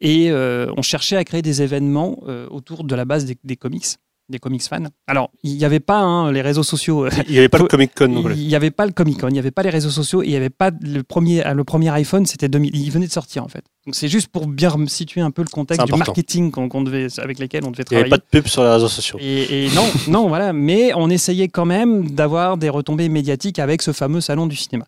Et 0.00 0.30
on 0.32 0.82
cherchait 0.82 1.16
à 1.16 1.24
créer 1.24 1.42
des 1.42 1.62
événements 1.62 2.20
autour 2.50 2.84
de 2.84 2.94
la 2.94 3.04
base 3.04 3.24
des 3.24 3.56
comics, 3.56 3.86
des 4.30 4.38
comics 4.38 4.62
fans. 4.62 4.84
Alors, 5.06 5.30
il 5.42 5.56
n'y 5.56 5.64
avait 5.64 5.80
pas 5.80 5.98
hein, 6.00 6.32
les 6.32 6.40
réseaux 6.40 6.62
sociaux. 6.62 7.04
euh, 7.04 7.10
Il 7.26 7.32
n'y 7.32 7.38
avait 7.38 7.48
pas 7.48 7.58
le 7.58 7.66
Comic 7.66 7.90
Con 7.94 8.08
non 8.08 8.30
il 8.30 8.46
n'y 8.46 8.54
avait 8.54 8.70
pas 8.70 8.86
le 8.86 8.92
Comic 8.92 9.20
Con, 9.20 9.28
il 9.28 9.32
n'y 9.34 9.38
avait 9.38 9.50
pas 9.50 9.62
les 9.62 9.70
réseaux 9.70 9.90
sociaux, 9.90 10.22
il 10.22 10.30
n'y 10.30 10.36
avait 10.36 10.50
pas 10.50 10.70
le 10.80 11.02
premier, 11.02 11.42
le 11.54 11.64
premier 11.64 11.90
iPhone, 11.90 12.24
c'était 12.26 12.48
2000, 12.48 12.74
il 12.76 12.90
venait 12.90 13.06
de 13.06 13.12
sortir 13.12 13.44
en 13.44 13.48
fait. 13.48 13.64
Donc 13.86 13.94
c'est 13.94 14.08
juste 14.08 14.28
pour 14.28 14.46
bien 14.46 14.72
situer 14.86 15.20
un 15.20 15.30
peu 15.30 15.42
le 15.42 15.48
contexte 15.48 15.86
du 15.86 15.92
marketing 15.94 16.50
qu'on, 16.50 16.82
devait, 16.82 17.08
avec 17.18 17.38
lesquels 17.38 17.64
on 17.64 17.70
devait 17.70 17.84
Il 17.90 17.94
n'y 17.94 18.00
avait 18.00 18.08
travailler. 18.08 18.22
pas 18.30 18.36
de 18.38 18.40
pub 18.42 18.46
sur 18.50 18.62
les 18.62 18.70
réseaux 18.70 18.88
sociaux. 18.88 19.18
Et, 19.20 19.66
et 19.66 19.70
non, 19.74 19.84
non, 20.08 20.28
voilà. 20.28 20.52
Mais 20.52 20.92
on 20.94 21.10
essayait 21.10 21.48
quand 21.48 21.64
même 21.64 22.10
d'avoir 22.10 22.56
des 22.56 22.68
retombées 22.68 23.08
médiatiques 23.08 23.58
avec 23.58 23.82
ce 23.82 23.92
fameux 23.92 24.20
salon 24.20 24.46
du 24.46 24.56
cinéma. 24.56 24.84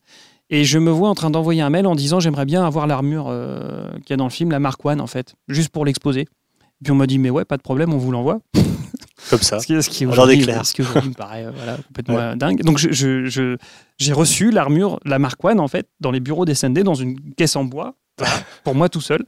Et 0.50 0.64
je 0.64 0.78
me 0.78 0.90
vois 0.90 1.08
en 1.08 1.14
train 1.14 1.30
d'envoyer 1.30 1.62
un 1.62 1.70
mail 1.70 1.86
en 1.86 1.94
disant 1.94 2.20
j'aimerais 2.20 2.44
bien 2.44 2.64
avoir 2.66 2.86
l'armure 2.86 3.26
euh, 3.30 3.88
qu'il 4.00 4.10
y 4.10 4.12
a 4.12 4.16
dans 4.18 4.24
le 4.24 4.30
film, 4.30 4.50
la 4.50 4.58
Mark 4.60 4.84
One 4.84 5.00
en 5.00 5.06
fait, 5.06 5.34
juste 5.48 5.70
pour 5.70 5.86
l'exposer. 5.86 6.26
Puis 6.84 6.92
on 6.92 6.96
m'a 6.96 7.06
dit 7.06 7.18
mais 7.18 7.30
ouais, 7.30 7.46
pas 7.46 7.56
de 7.56 7.62
problème, 7.62 7.94
on 7.94 7.96
vous 7.96 8.12
l'envoie. 8.12 8.40
Comme 9.30 9.40
ça. 9.40 9.60
Ce 9.60 9.66
qui, 9.66 9.82
ce 9.82 9.88
qui 9.88 10.04
aujourd'hui, 10.06 10.44
aujourd'hui 10.82 11.10
me 11.10 11.14
paraît 11.14 11.44
euh, 11.46 11.50
voilà, 11.54 11.76
complètement 11.76 12.18
euh, 12.18 12.34
dingue. 12.34 12.62
Donc 12.62 12.78
je- 12.78 12.92
je- 12.92 13.24
je- 13.26 13.56
j'ai 13.98 14.12
reçu 14.12 14.50
l'armure, 14.50 14.98
la 15.04 15.18
Mark 15.18 15.42
One 15.44 15.60
en 15.60 15.68
fait, 15.68 15.88
dans 16.00 16.10
les 16.10 16.20
bureaux 16.20 16.44
des 16.44 16.54
SND 16.54 16.82
dans 16.82 16.94
une 16.94 17.18
caisse 17.34 17.56
en 17.56 17.64
bois. 17.64 17.94
pour 18.64 18.74
moi 18.74 18.90
tout 18.90 19.00
seul. 19.00 19.24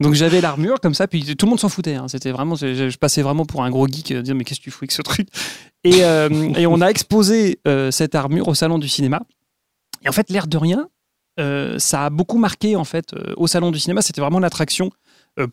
Donc 0.00 0.14
j'avais 0.14 0.40
l'armure 0.40 0.80
comme 0.80 0.92
ça, 0.92 1.06
puis 1.06 1.36
tout 1.36 1.46
le 1.46 1.50
monde 1.50 1.60
s'en 1.60 1.68
foutait. 1.68 1.94
hein. 1.94 2.08
C'était 2.08 2.32
vraiment, 2.32 2.56
je, 2.56 2.90
je 2.90 2.98
passais 2.98 3.22
vraiment 3.22 3.46
pour 3.46 3.62
un 3.62 3.70
gros 3.70 3.86
geek, 3.86 4.10
euh, 4.10 4.22
dire 4.22 4.34
mais 4.34 4.42
qu'est-ce 4.42 4.58
que 4.58 4.64
tu 4.64 4.70
fous 4.72 4.80
avec 4.82 4.90
ce 4.92 5.02
truc? 5.02 5.28
Et, 5.84 6.04
euh, 6.04 6.28
et 6.56 6.66
on 6.66 6.80
a 6.80 6.88
exposé 6.88 7.60
euh, 7.68 7.92
cette 7.92 8.16
armure 8.16 8.48
au 8.48 8.54
salon 8.54 8.78
du 8.78 8.88
cinéma. 8.88 9.22
Et 10.04 10.08
en 10.08 10.12
fait, 10.12 10.30
l'air 10.30 10.46
de 10.48 10.56
rien, 10.58 10.88
ça 11.78 12.06
a 12.06 12.10
beaucoup 12.10 12.38
marqué 12.38 12.74
en 12.76 12.84
fait 12.84 13.14
au 13.36 13.46
salon 13.46 13.70
du 13.70 13.78
cinéma. 13.78 14.02
C'était 14.02 14.20
vraiment 14.20 14.38
l'attraction 14.40 14.90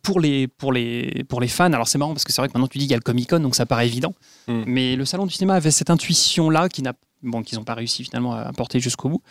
pour 0.04 0.20
les 0.20 0.48
pour 0.48 0.72
les 0.74 1.24
pour 1.28 1.42
les 1.42 1.48
fans. 1.48 1.72
Alors 1.74 1.88
c'est 1.88 1.98
marrant 1.98 2.14
parce 2.14 2.24
que 2.26 2.32
c'est 2.32 2.42
vrai 2.42 2.48
que 2.50 2.54
maintenant 2.54 2.68
tu 2.68 2.78
dis 2.78 2.86
qu'il 2.86 2.92
y 2.92 2.96
a 2.96 2.98
le 2.98 3.02
Comic 3.04 3.30
Con, 3.30 3.40
donc 3.40 3.56
ça 3.56 3.66
paraît 3.66 3.88
évident. 3.88 4.14
Mm. 4.48 4.64
Mais 4.68 4.96
le 4.96 5.06
salon 5.06 5.26
du 5.26 5.34
cinéma 5.34 5.56
avait 5.56 5.72
cette 5.72 5.90
intuition 5.90 6.50
là 6.50 6.70
qui 6.70 6.82
n'a 6.84 6.94
bon 7.24 7.42
qu'ils 7.44 7.58
n'ont 7.58 7.64
pas 7.64 7.74
réussi 7.76 8.04
finalement 8.04 8.34
à 8.34 8.52
porter 8.54 8.80
jusqu'au 8.80 9.10
bout. 9.10 9.22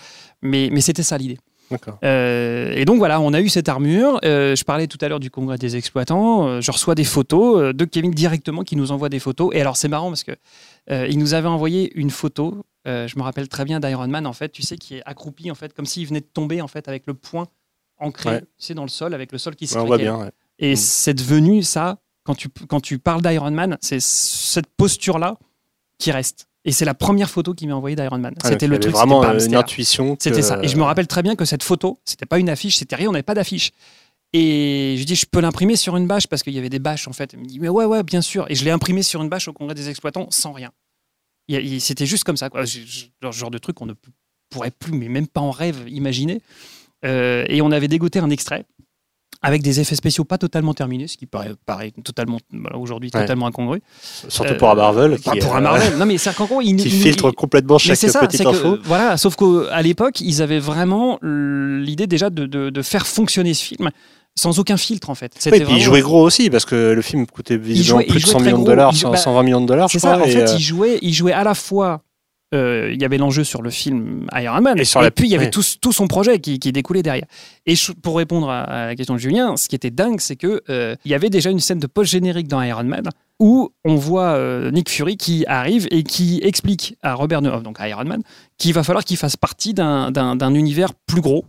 Mais 0.42 0.68
mais 0.72 0.80
c'était 0.80 1.02
ça 1.02 1.16
l'idée. 1.18 1.38
Euh, 2.02 2.72
et 2.74 2.84
donc 2.84 2.98
voilà, 2.98 3.20
on 3.20 3.32
a 3.32 3.40
eu 3.40 3.48
cette 3.48 3.68
armure. 3.68 4.18
Euh, 4.24 4.56
je 4.56 4.64
parlais 4.64 4.88
tout 4.88 4.98
à 5.02 5.08
l'heure 5.08 5.20
du 5.20 5.30
congrès 5.30 5.56
des 5.56 5.76
exploitants. 5.76 6.48
Euh, 6.48 6.60
je 6.60 6.70
reçois 6.72 6.96
des 6.96 7.04
photos 7.04 7.60
euh, 7.60 7.72
de 7.72 7.84
Kevin 7.84 8.10
directement 8.10 8.64
qui 8.64 8.74
nous 8.74 8.90
envoie 8.90 9.08
des 9.08 9.20
photos. 9.20 9.50
Et 9.54 9.60
alors 9.60 9.76
c'est 9.76 9.86
marrant 9.88 10.08
parce 10.08 10.24
que 10.24 10.32
euh, 10.90 11.06
il 11.08 11.18
nous 11.18 11.34
avait 11.34 11.46
envoyé 11.48 11.92
une 11.96 12.10
photo. 12.10 12.64
euh, 12.88 13.06
je 13.06 13.16
me 13.16 13.22
rappelle 13.22 13.48
très 13.48 13.64
bien 13.64 13.78
d'Iron 13.78 14.08
Man 14.08 14.26
en 14.26 14.32
fait, 14.32 14.48
tu 14.50 14.62
sais, 14.62 14.76
qui 14.76 14.96
est 14.96 15.02
accroupi 15.06 15.48
en 15.50 15.54
fait, 15.54 15.72
comme 15.72 15.86
s'il 15.86 16.06
venait 16.08 16.20
de 16.20 16.26
tomber 16.32 16.60
en 16.60 16.66
fait 16.68 16.88
avec 16.88 17.04
le 17.06 17.14
poing 17.14 17.46
ancré, 17.98 18.30
Ouais. 18.30 18.40
tu 18.40 18.46
sais, 18.58 18.74
dans 18.74 18.82
le 18.82 18.88
sol, 18.88 19.14
avec 19.14 19.30
le 19.30 19.38
sol 19.38 19.54
qui 19.54 19.66
se 19.68 19.74
Ouais, 19.76 19.82
on 19.82 19.86
voit 19.86 19.98
bien. 19.98 20.16
ouais. 20.18 20.30
Et 20.60 20.74
Mm. 20.74 20.76
c'est 20.76 21.14
devenu 21.14 21.62
ça, 21.64 21.98
quand 22.24 22.34
tu, 22.36 22.48
quand 22.68 22.80
tu 22.80 22.98
parles 22.98 23.22
d'Iron 23.22 23.50
Man, 23.50 23.78
c'est 23.80 24.00
cette 24.00 24.66
posture-là 24.76 25.36
qui 25.98 26.12
reste. 26.12 26.46
Et 26.66 26.72
c'est 26.72 26.84
la 26.84 26.92
première 26.94 27.30
photo 27.30 27.54
qu'il 27.54 27.68
m'a 27.68 27.74
envoyée 27.74 27.96
d'Iron 27.96 28.18
Man. 28.18 28.34
Ah, 28.42 28.48
c'était 28.50 28.66
le 28.66 28.78
truc. 28.78 28.92
vraiment 28.92 29.24
euh, 29.24 29.38
une 29.38 29.54
intuition. 29.56 30.14
que- 30.16 30.22
C'était 30.22 30.42
ça. 30.42 30.60
Et 30.62 30.68
je 30.68 30.76
me 30.76 30.82
rappelle 30.82 31.06
très 31.06 31.22
bien 31.22 31.34
que 31.34 31.46
cette 31.46 31.62
photo, 31.62 31.98
c'était 32.04 32.26
pas 32.26 32.38
une 32.38 32.50
affiche, 32.50 32.76
c'était 32.76 32.96
rien, 32.96 33.08
on 33.08 33.12
n'avait 33.12 33.22
pas 33.22 33.34
d'affiche. 33.34 33.70
Et 34.34 34.92
je 34.94 34.98
lui 34.98 35.06
dis, 35.06 35.16
je 35.16 35.24
peux 35.26 35.40
l'imprimer 35.40 35.74
sur 35.76 35.96
une 35.96 36.06
bâche 36.06 36.26
parce 36.28 36.42
qu'il 36.42 36.52
y 36.52 36.58
avait 36.58 36.68
des 36.68 36.78
bâches 36.78 37.08
en 37.08 37.12
fait. 37.12 37.32
Il 37.32 37.38
me 37.40 37.46
dit, 37.46 37.58
mais 37.58 37.68
ouais, 37.70 37.86
ouais, 37.86 38.02
bien 38.02 38.20
sûr. 38.20 38.44
Et 38.50 38.54
je 38.54 38.64
l'ai 38.64 38.70
imprimé 38.70 39.02
sur 39.02 39.22
une 39.22 39.28
bâche 39.30 39.48
au 39.48 39.52
congrès 39.54 39.74
des 39.74 39.88
exploitants 39.88 40.26
sans 40.30 40.52
rien. 40.52 40.70
C'était 41.80 42.06
juste 42.06 42.22
comme 42.24 42.36
ça, 42.36 42.48
quoi. 42.50 42.62
Le 43.22 43.32
genre 43.32 43.50
de 43.50 43.58
truc 43.58 43.76
qu'on 43.76 43.86
ne 43.86 43.94
pourrait 44.50 44.70
plus, 44.70 44.92
mais 44.92 45.08
même 45.08 45.26
pas 45.26 45.40
en 45.40 45.50
rêve, 45.50 45.82
imaginer. 45.88 46.42
Euh, 47.04 47.44
et 47.48 47.60
on 47.62 47.72
avait 47.72 47.88
dégoté 47.88 48.18
un 48.20 48.30
extrait 48.30 48.66
avec 49.42 49.62
des 49.62 49.80
effets 49.80 49.94
spéciaux 49.94 50.24
pas 50.24 50.36
totalement 50.36 50.74
terminés, 50.74 51.08
ce 51.08 51.16
qui 51.16 51.24
paraît, 51.26 51.52
paraît 51.64 51.92
totalement, 52.04 52.38
aujourd'hui, 52.74 53.10
Ouais. 53.14 53.20
totalement 53.22 53.46
incongru. 53.46 53.80
Surtout 54.28 54.52
Euh, 54.52 54.58
pour 54.58 54.70
un 54.70 54.74
Marvel. 54.74 55.18
Pas 55.18 55.32
qui, 55.32 55.38
pour 55.38 55.54
euh, 55.54 55.58
un 55.58 55.60
Marvel. 55.62 55.96
Non, 55.96 56.04
mais 56.06 56.18
c'est 56.18 56.34
qu'en 56.34 56.44
gros, 56.44 56.60
il, 56.60 56.76
Qui 56.76 56.88
il- 56.88 56.90
filtre 57.02 57.30
il- 57.30 57.34
complètement 57.34 57.78
chaque 57.78 57.96
ça, 57.96 58.20
petite 58.20 58.38
c'est 58.38 58.44
que, 58.44 58.50
info. 58.50 58.78
voilà, 58.84 59.16
sauf 59.16 59.36
qu'à 59.36 59.80
l'époque, 59.82 60.20
ils 60.20 60.42
avaient 60.42 60.58
vraiment 60.58 61.18
l'idée 61.22 62.06
déjà 62.06 62.28
de, 62.28 62.44
de- 62.46 62.70
de 62.70 62.82
faire 62.82 63.06
fonctionner 63.06 63.54
ce 63.54 63.64
film 63.64 63.90
sans 64.36 64.58
aucun 64.58 64.76
filtre 64.76 65.10
en 65.10 65.14
fait. 65.14 65.32
Oui, 65.36 65.48
et 65.48 65.50
puis 65.50 65.58
il 65.60 65.64
vraiment- 65.64 65.80
jouait 65.80 66.00
gros 66.02 66.22
aussi 66.22 66.50
parce 66.50 66.64
que 66.64 66.92
le 66.92 67.02
film 67.02 67.26
coûtait 67.26 67.56
visiblement 67.56 68.00
il 68.00 68.06
plus 68.06 68.14
de 68.16 68.20
jouait 68.20 68.32
100 68.32 68.38
très 68.38 68.46
millions 68.46 68.60
de 68.62 68.66
dollars, 68.66 68.90
Il 68.92 68.96
jou- 68.96 69.00
100, 69.02 69.10
bah, 69.10 69.16
120 69.16 69.42
millions 69.42 69.60
de 69.62 69.66
dollars, 69.66 69.90
C'est 69.90 69.98
ça, 69.98 70.12
crois. 70.12 70.22
en 70.22 70.28
fait, 70.28 70.42
euh, 70.48 70.54
il 70.56 70.60
jouait, 70.60 70.98
il 71.02 71.12
jouait 71.14 71.32
à 71.32 71.44
la 71.44 71.54
fois. 71.54 72.02
Euh, 72.54 72.90
il 72.92 73.00
y 73.00 73.04
avait 73.04 73.18
l'enjeu 73.18 73.44
sur 73.44 73.62
le 73.62 73.70
film 73.70 74.26
Iron 74.34 74.60
Man, 74.60 74.78
Et 74.78 74.84
sur 74.84 75.00
la- 75.00 75.10
puis 75.10 75.26
il 75.28 75.30
y 75.30 75.34
avait 75.36 75.44
ouais. 75.46 75.50
tout, 75.50 75.62
tout 75.80 75.92
son 75.92 76.08
projet 76.08 76.38
qui, 76.40 76.58
qui 76.58 76.72
découlait 76.72 77.02
derrière. 77.02 77.26
Et 77.66 77.74
pour 78.02 78.16
répondre 78.16 78.50
à, 78.50 78.62
à 78.62 78.86
la 78.86 78.96
question 78.96 79.14
de 79.14 79.20
Julien, 79.20 79.56
ce 79.56 79.68
qui 79.68 79.76
était 79.76 79.90
dingue, 79.90 80.20
c'est 80.20 80.36
que 80.36 80.62
euh, 80.68 80.96
y 81.04 81.14
avait 81.14 81.30
déjà 81.30 81.50
une 81.50 81.60
scène 81.60 81.78
de 81.78 81.86
post-générique 81.86 82.48
dans 82.48 82.60
Iron 82.62 82.84
Man 82.84 83.04
où 83.38 83.70
on 83.84 83.94
voit 83.94 84.32
euh, 84.34 84.70
Nick 84.70 84.90
Fury 84.90 85.16
qui 85.16 85.44
arrive 85.46 85.86
et 85.90 86.02
qui 86.02 86.40
explique 86.42 86.96
à 87.02 87.14
Robert 87.14 87.40
Downey, 87.40 87.62
donc 87.62 87.80
à 87.80 87.88
Iron 87.88 88.04
Man, 88.04 88.22
qu'il 88.58 88.74
va 88.74 88.82
falloir 88.82 89.04
qu'il 89.04 89.16
fasse 89.16 89.36
partie 89.36 89.72
d'un- 89.72 90.10
univers 90.54 90.92
plus 91.06 91.20
gros 91.22 91.44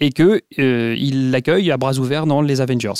et 0.00 0.10
que 0.12 0.40
euh, 0.58 0.94
il 0.98 1.30
l'accueille 1.30 1.70
à 1.70 1.76
bras 1.76 1.94
ouverts 1.98 2.26
dans 2.26 2.40
les 2.40 2.60
Avengers. 2.60 2.92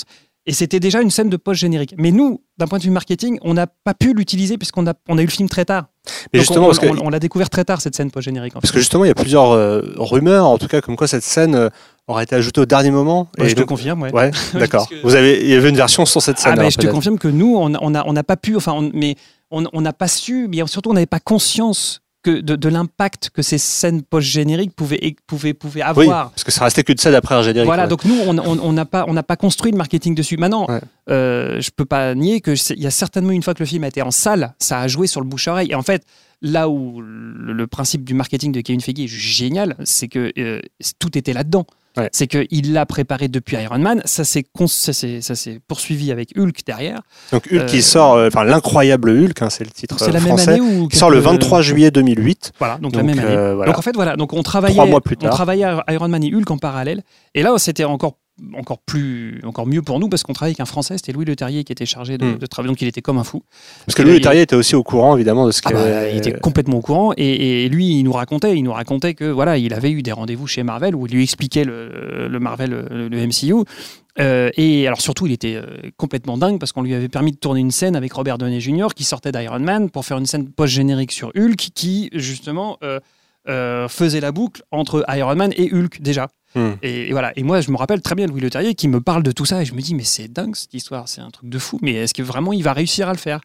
Et 0.48 0.52
c'était 0.52 0.78
déjà 0.80 1.02
une 1.02 1.11
scène 1.11 1.28
de 1.28 1.37
post-générique. 1.37 1.94
Mais 1.98 2.12
nous, 2.12 2.40
d'un 2.56 2.66
point 2.68 2.78
de 2.78 2.85
vue 2.85 2.90
marketing, 2.90 3.38
on 3.42 3.54
n'a 3.54 3.66
pas 3.66 3.94
pu 3.94 4.14
l'utiliser 4.14 4.56
puisqu'on 4.59 4.87
a, 4.87 4.94
on 5.09 5.18
a 5.18 5.22
eu 5.22 5.24
le 5.24 5.30
film 5.30 5.48
très 5.48 5.64
tard. 5.64 5.87
Mais 6.32 6.38
Donc 6.40 6.46
justement, 6.48 6.70
on, 7.02 7.10
l'a 7.10 7.18
découvert 7.18 7.50
très 7.50 7.64
tard, 7.64 7.80
cette 7.80 7.96
scène 7.96 8.10
post-générique. 8.10 8.56
en 8.56 8.60
parce 8.60 8.72
que 8.72 8.78
justement, 8.78 9.04
il 9.04 9.08
y 9.08 9.10
a 9.10 9.14
plusieurs 9.14 9.50
euh, 9.52 9.82
rumeurs, 9.96 10.46
en 10.46 10.58
tout 10.58 10.68
cas, 10.68 10.80
comme 10.80 10.96
quoi 10.96 11.08
cette 11.08 11.22
scène 11.22 11.54
euh, 11.54 11.68
aurait 12.08 12.24
été 12.24 12.34
ajoutée 12.34 12.60
au 12.60 12.66
dernier 12.66 12.90
moment. 12.90 13.28
Ouais, 13.38 13.46
et 13.46 13.48
je 13.48 13.54
te 13.54 13.62
confirme, 13.62 14.02
ouais. 14.02 14.12
Ouais, 14.12 14.30
d'accord. 14.54 14.88
Que- 14.88 15.02
Vous 15.02 15.14
avez, 15.14 15.42
il 15.42 15.48
y 15.48 15.54
avait 15.54 15.70
une 15.70 15.76
version 15.76 16.06
sans 16.06 16.20
cette 16.20 16.38
scène. 16.38 16.54
Ah, 16.56 16.60
alors, 16.60 16.70
je 16.70 16.78
te 16.78 16.86
confirme 16.86 17.18
que 17.18 17.28
nous, 17.28 17.56
on 17.56 17.68
n'a 17.68 18.04
on 18.06 18.16
a, 18.16 18.22
pas 18.22 18.36
pu, 18.36 18.56
enfin, 18.56 18.88
mais 18.92 19.16
on 19.50 19.80
n'a 19.80 19.92
pas 19.92 20.08
su, 20.08 20.48
mais 20.48 20.66
surtout, 20.66 20.90
on 20.90 20.94
n'avait 20.94 21.06
pas 21.06 21.20
conscience 21.20 22.02
que 22.26 22.40
de, 22.40 22.56
de 22.56 22.68
l'impact 22.68 23.30
que 23.32 23.40
ces 23.42 23.58
scènes 23.58 24.02
post-génériques 24.02 24.74
pouvaient, 24.74 25.14
pouvaient, 25.26 25.54
pouvaient 25.54 25.82
Oui, 25.96 26.04
avoir. 26.06 26.30
parce 26.30 26.42
que 26.44 26.50
ça 26.50 26.64
restait 26.64 26.82
qu'une 26.82 26.98
scène 26.98 27.14
après 27.14 27.34
un 27.36 27.42
générique. 27.42 27.66
Voilà, 27.66 27.84
ouais. 27.84 27.88
donc 27.88 28.04
nous, 28.04 28.18
on 28.26 28.36
on- 28.38 28.58
on 28.60 28.72
n'a 28.72 28.84
pas, 28.84 29.04
on 29.08 29.12
n'a 29.12 29.22
pas 29.22 29.36
construit 29.36 29.70
le 29.70 29.78
marketing 29.78 30.14
dessus. 30.14 30.36
Maintenant, 30.36 30.66
Ouais. 30.68 30.80
euh, 31.10 31.60
je 31.60 31.70
peux 31.70 31.84
pas 31.84 32.14
nier 32.14 32.40
que 32.40 32.56
c'est- 32.56 32.74
il 32.74 32.82
y 32.82 32.86
a 32.86 32.90
certainement 32.90 33.30
une 33.30 33.42
fois 33.42 33.54
que 33.54 33.60
le 33.62 33.66
film 33.66 33.84
a 33.84 33.88
été 33.88 34.02
en 34.02 34.10
salle, 34.10 34.54
ça 34.58 34.80
a 34.80 34.88
joué 34.88 35.06
sur 35.06 35.20
le 35.20 35.26
bouche-oreille. 35.28 35.70
Et 35.70 35.74
en 35.76 35.82
fait, 35.82 36.02
là 36.42 36.68
où 36.68 37.01
le, 37.01 37.53
le 37.53 37.66
principe 37.66 38.05
du 38.05 38.14
marketing 38.14 38.53
de 38.53 38.61
Kevin 38.61 38.81
Feige 38.81 39.01
est 39.01 39.07
génial, 39.09 39.77
c'est 39.85 40.09
que 40.09 40.33
euh, 40.38 40.61
tout 40.99 41.16
était 41.16 41.33
là-dedans. 41.33 41.66
Ouais. 41.96 42.11
C'est 42.12 42.27
qu'il 42.27 42.75
l'a 42.75 42.85
préparé 42.85 43.29
depuis 43.29 43.57
Iron 43.57 43.79
Man, 43.79 44.03
ça 44.05 44.22
s'est 44.25 44.44
poursuivi 45.66 46.12
avec 46.12 46.37
Hulk 46.37 46.61
derrière. 46.66 47.01
Donc 47.33 47.49
Hulk 47.51 47.64
qui 47.66 47.79
Euh, 47.79 47.81
sort, 47.83 48.14
euh, 48.14 48.29
enfin 48.29 48.44
l'incroyable 48.44 49.09
Hulk, 49.11 49.40
hein, 49.40 49.49
c'est 49.49 49.64
le 49.64 49.70
titre 49.70 49.96
C'est 49.99 50.11
euh, 50.11 50.12
la 50.12 50.20
même 50.20 50.29
français, 50.29 50.51
année 50.51 50.61
où 50.61 50.88
qui 50.88 50.99
sort 50.99 51.09
le 51.09 51.16
quelques- 51.22 51.31
23 51.42 51.62
juillet 51.62 51.90
2008. 51.90 52.53
Voilà, 52.59 52.77
donc, 52.79 52.94
la 52.94 53.03
même 53.03 53.18
année. 53.18 53.55
voilà. 53.55 53.64
Donc 53.72 53.79
en 53.79 53.83
fait 53.83 53.94
voilà, 53.94 54.16
donc 54.16 54.35
on 54.35 54.42
travaillait, 54.42 54.87
mois 54.87 55.01
plus 55.01 55.16
on 55.20 55.25
tard. 55.25 55.31
travaillait 55.35 55.66
Iron 55.88 56.09
Man 56.09 56.22
et 56.22 56.35
Hulk 56.35 56.51
en 56.51 56.59
parallèle. 56.59 57.03
Et 57.35 57.42
là 57.42 57.55
c'était 57.57 57.85
encore 57.85 58.18
encore 58.55 58.79
plus 58.79 59.40
encore 59.44 59.66
mieux 59.66 59.81
pour 59.83 59.99
nous 59.99 60.09
parce 60.09 60.22
qu'on 60.22 60.33
travaillait 60.35 60.53
avec 60.53 60.61
un 60.61 60.70
Français, 60.70 60.96
c'était 60.96 61.12
Louis 61.12 61.25
Le 61.25 61.37
Terrier 61.37 61.64
qui 61.64 61.72
était 61.72 61.87
chargé 61.87 62.18
de, 62.18 62.27
Hmm. 62.27 62.38
de 62.38 62.46
travailler, 62.46 62.70
donc 62.72 62.83
il 62.83 62.88
était 62.88 63.01
comme 63.03 63.18
un 63.18 63.25
fou. 63.25 63.42
Parce 63.87 63.94
que 63.96 64.03
Louis 64.03 64.14
Leterrier 64.14 64.42
était 64.42 64.57
aussi 64.57 64.75
au 64.75 64.83
courant, 64.83 65.16
évidemment, 65.16 65.46
de 65.46 65.53
ce 65.53 65.61
Ah 65.64 65.68
qu'il 65.68 65.77
bah, 65.79 66.09
il 66.11 66.16
était 66.18 66.33
complètement 66.38 66.79
au 66.79 66.83
courant 66.83 67.12
et, 67.16 67.64
et 67.64 67.68
lui 67.68 67.99
il 67.99 68.03
nous 68.03 68.12
racontait, 68.12 68.57
il 68.57 68.62
nous 68.62 68.72
racontait 68.72 69.14
que 69.14 69.25
voilà 69.25 69.57
il 69.59 69.72
avait 69.72 69.90
eu 69.90 70.03
des 70.03 70.12
rendez-vous 70.12 70.46
chez 70.46 70.62
Marvel 70.62 70.94
où 70.94 71.07
il 71.07 71.12
lui 71.14 71.22
expliquait 71.22 71.64
le, 71.64 72.29
le 72.29 72.40
Marvel, 72.40 72.70
le, 72.90 73.09
le 73.09 73.27
MCU. 73.27 73.64
Euh, 74.18 74.51
et 74.57 74.87
alors 74.87 75.01
surtout 75.03 75.27
il 75.27 75.33
était 75.33 75.57
euh, 75.57 75.66
complètement 75.99 76.38
dingue 76.38 76.59
parce 76.59 76.72
qu'on 76.72 76.81
lui 76.83 76.94
avait 76.94 77.09
permis 77.09 77.33
de 77.33 77.37
tourner 77.37 77.61
une 77.61 77.70
scène 77.70 77.96
avec 77.96 78.14
Robert 78.14 78.38
Downey 78.38 78.61
Jr. 78.61 78.88
qui 78.96 79.05
sortait 79.05 79.31
d'Iron 79.31 79.59
Man 79.61 79.90
pour 79.90 80.07
faire 80.07 80.16
une 80.16 80.25
scène 80.25 80.49
post-générique 80.49 81.12
sur 81.12 81.33
Hulk 81.37 81.68
qui 81.75 82.09
justement 82.14 82.79
euh, 82.83 82.99
euh, 83.48 83.88
faisait 83.88 84.20
la 84.20 84.32
boucle 84.32 84.62
entre 84.70 85.04
Iron 85.09 85.37
Man 85.37 85.52
et 85.56 85.72
Hulk 85.72 86.00
déjà. 86.00 86.28
Hmm. 86.54 86.72
Et, 86.82 87.09
et 87.09 87.12
voilà. 87.12 87.32
Et 87.37 87.42
moi, 87.42 87.61
je 87.61 87.70
me 87.70 87.76
rappelle 87.76 88.00
très 88.00 88.14
bien 88.14 88.26
Louis 88.26 88.40
Leterrier 88.40 88.74
qui 88.74 88.88
me 88.88 89.00
parle 89.00 89.22
de 89.22 89.32
tout 89.32 89.44
ça 89.44 89.62
et 89.62 89.64
je 89.64 89.74
me 89.74 89.80
dis, 89.80 89.94
mais 89.94 90.04
c'est 90.04 90.28
dingue 90.28 90.56
cette 90.56 90.74
histoire, 90.74 91.09
c'est 91.09 91.20
un 91.20 91.30
truc 91.30 91.48
de 91.48 91.59
fou. 91.59 91.78
Mais 91.82 91.92
est-ce 91.92 92.14
que 92.14 92.22
vraiment 92.22 92.52
il 92.52 92.62
va 92.62 92.72
réussir 92.72 93.09
à 93.09 93.12
le 93.12 93.18
faire? 93.18 93.40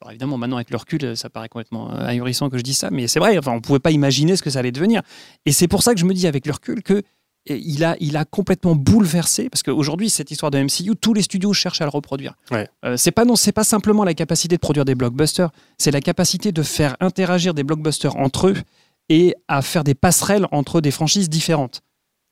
Alors 0.00 0.12
évidemment, 0.12 0.36
maintenant 0.36 0.56
avec 0.56 0.70
le 0.70 0.76
recul, 0.76 1.16
ça 1.16 1.30
paraît 1.30 1.48
complètement 1.48 1.90
euh, 1.92 2.06
ahurissant 2.06 2.50
que 2.50 2.58
je 2.58 2.62
dise 2.62 2.76
ça, 2.76 2.90
mais 2.90 3.06
c'est 3.06 3.20
vrai. 3.20 3.38
Enfin, 3.38 3.52
on 3.52 3.60
pouvait 3.60 3.78
pas 3.78 3.90
imaginer 3.90 4.36
ce 4.36 4.42
que 4.42 4.50
ça 4.50 4.58
allait 4.58 4.72
devenir. 4.72 5.02
Et 5.46 5.52
c'est 5.52 5.68
pour 5.68 5.82
ça 5.82 5.94
que 5.94 6.00
je 6.00 6.04
me 6.04 6.12
dis 6.12 6.26
avec 6.26 6.46
le 6.46 6.52
recul 6.52 6.82
que 6.82 7.02
eh, 7.46 7.58
il 7.58 7.84
a, 7.84 7.96
il 8.00 8.16
a 8.16 8.24
complètement 8.24 8.74
bouleversé 8.74 9.50
parce 9.50 9.62
qu'aujourd'hui 9.62 10.08
cette 10.08 10.30
histoire 10.30 10.50
de 10.50 10.58
MCU, 10.58 10.96
tous 10.98 11.12
les 11.12 11.22
studios 11.22 11.52
cherchent 11.52 11.82
à 11.82 11.84
le 11.84 11.90
reproduire. 11.90 12.34
Ouais. 12.50 12.68
Euh, 12.84 12.96
c'est 12.96 13.10
pas 13.12 13.24
non, 13.24 13.36
c'est 13.36 13.52
pas 13.52 13.64
simplement 13.64 14.04
la 14.04 14.14
capacité 14.14 14.56
de 14.56 14.60
produire 14.60 14.84
des 14.84 14.94
blockbusters, 14.94 15.50
c'est 15.76 15.90
la 15.90 16.00
capacité 16.00 16.52
de 16.52 16.62
faire 16.62 16.96
interagir 17.00 17.52
des 17.52 17.62
blockbusters 17.62 18.16
entre 18.16 18.48
eux 18.48 18.56
et 19.08 19.34
à 19.48 19.62
faire 19.62 19.84
des 19.84 19.94
passerelles 19.94 20.46
entre 20.52 20.80
des 20.80 20.90
franchises 20.90 21.28
différentes. 21.28 21.82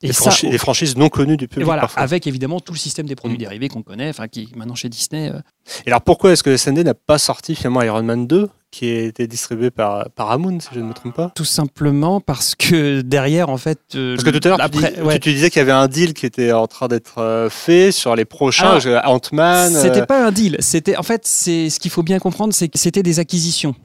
Et 0.05 0.09
des, 0.09 0.13
ça, 0.15 0.31
des 0.49 0.59
franchises 0.59 0.97
non 0.97 1.09
connues 1.09 1.37
du 1.37 1.45
et 1.45 1.47
public. 1.47 1.65
voilà, 1.65 1.83
parfois. 1.83 2.03
avec 2.03 2.27
évidemment 2.27 2.59
tout 2.59 2.73
le 2.73 2.79
système 2.79 3.07
des 3.07 3.15
produits 3.15 3.37
Mm. 3.37 3.41
dérivés 3.41 3.69
qu'on 3.69 3.83
connaît, 3.83 4.09
enfin 4.09 4.27
qui 4.27 4.49
maintenant 4.57 4.75
chez 4.75 4.89
Disney. 4.89 5.31
euh, 5.31 5.39
Et 5.87 5.91
alors 5.91 6.01
pourquoi 6.03 6.33
est-ce 6.33 6.43
que 6.43 6.57
SND 6.57 6.83
n'a 6.83 6.95
pas 6.95 7.19
sorti 7.19 7.55
finalement 7.55 7.83
Iron 7.83 8.03
Man 8.03 8.27
2, 8.27 8.49
qui 8.73 8.87
a 8.91 9.03
été 9.03 9.29
distribué 9.29 9.71
par 9.71 10.11
Paramount, 10.11 10.59
si 10.59 10.67
je 10.75 10.81
ne 10.81 10.87
me 10.87 10.93
trompe 10.93 11.15
pas? 11.15 11.31
Tout 11.37 11.45
simplement 11.45 12.21
parce 12.21 12.57
que 12.57 13.03
derrière, 13.03 13.49
en 13.49 13.59
fait. 13.59 13.79
euh, 13.95 14.17
Parce 14.17 14.25
que 14.25 14.37
tout 14.37 14.41
à 14.43 14.49
l'heure, 14.49 14.59
tu, 14.59 14.65
après, 14.65 14.93
dis- 14.93 15.01
ouais. 15.03 15.15
tu- 15.15 15.21
tu 15.31 15.35
disais 15.35 15.51
qu'il 15.51 15.61
y 15.61 15.63
avait 15.63 15.71
un 15.71 15.87
deal 15.87 16.15
qui 16.15 16.27
était 16.27 16.51
en 16.51 16.67
train 16.67 16.89
d'être 16.89 17.19
euh, 17.19 17.49
fait 17.49 17.93
sur 17.93 18.17
les 18.17 18.25
prochains, 18.25 18.81
Ant-Man. 19.05 19.73
C'était 19.73 20.01
euh, 20.01 20.07
pas 20.07 20.27
un 20.27 20.33
deal. 20.33 20.57
C'était 20.59 20.97
en 20.97 21.05
fait, 21.05 21.29
c'est 21.29 21.71
ce 21.71 21.79
qu'il 21.79 21.93
faut 21.93 22.03
bien 22.03 22.19
comprendre, 22.19 22.53
c'est 22.53 22.67
que 22.69 22.77
c'était 22.81 23.05
des 23.05 23.21
acquisitions. 23.21 23.77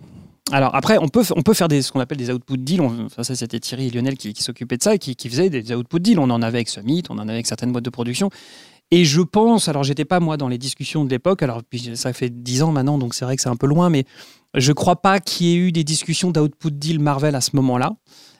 Alors 0.51 0.75
après, 0.75 0.97
on 0.97 1.07
peut, 1.09 1.23
on 1.35 1.41
peut 1.41 1.53
faire 1.53 1.67
des, 1.67 1.81
ce 1.81 1.91
qu'on 1.91 1.99
appelle 1.99 2.17
des 2.17 2.31
output 2.31 2.57
deals. 2.57 2.81
On- 2.81 3.09
ça, 3.09 3.35
c'était 3.35 3.59
Thierry 3.59 3.87
et 3.87 3.89
Lionel 3.91 4.15
qui, 4.17 4.33
s'occupaient 4.41 4.77
de 4.77 4.83
ça 4.83 4.95
et 4.95 4.99
qui, 4.99 5.15
qui 5.15 5.29
faisaient 5.29 5.49
des 5.49 5.73
output 5.75 5.99
deals. 5.99 6.19
On 6.19 6.29
en 6.29 6.41
avait 6.41 6.59
avec 6.59 6.69
Summit, 6.69 7.03
on 7.09 7.15
en 7.15 7.23
avait 7.23 7.33
avec 7.33 7.47
certaines 7.47 7.71
boîtes 7.71 7.83
de 7.85 7.89
production. 7.89 8.29
Et 8.89 9.03
je 9.03 9.19
pense, 9.21 9.67
alors 9.67 9.83
j'étais 9.83 10.05
pas 10.05 10.21
moi 10.21 10.37
dans 10.37 10.47
les 10.47 10.57
discussions 10.57 11.03
de 11.03 11.09
l'époque, 11.09 11.43
alors 11.43 11.61
puis 11.61 11.91
ça 11.95 12.13
fait 12.13 12.29
10 12.29 12.63
ans 12.63 12.71
maintenant, 12.71 12.97
donc 12.97 13.15
c'est 13.15 13.25
vrai 13.25 13.35
que 13.35 13.41
c'est 13.41 13.49
un 13.49 13.57
peu 13.57 13.67
loin, 13.67 13.89
mais 13.89 14.05
je 14.53 14.71
crois 14.71 14.95
pas 15.01 15.19
qu'il 15.19 15.47
y 15.47 15.51
ait 15.53 15.57
eu 15.57 15.71
des 15.73 15.83
discussions 15.83 16.31
d'output 16.31 16.71
deal 16.71 16.99
Marvel 17.01 17.35
à 17.35 17.41
ce 17.41 17.49
moment-là. 17.57 17.91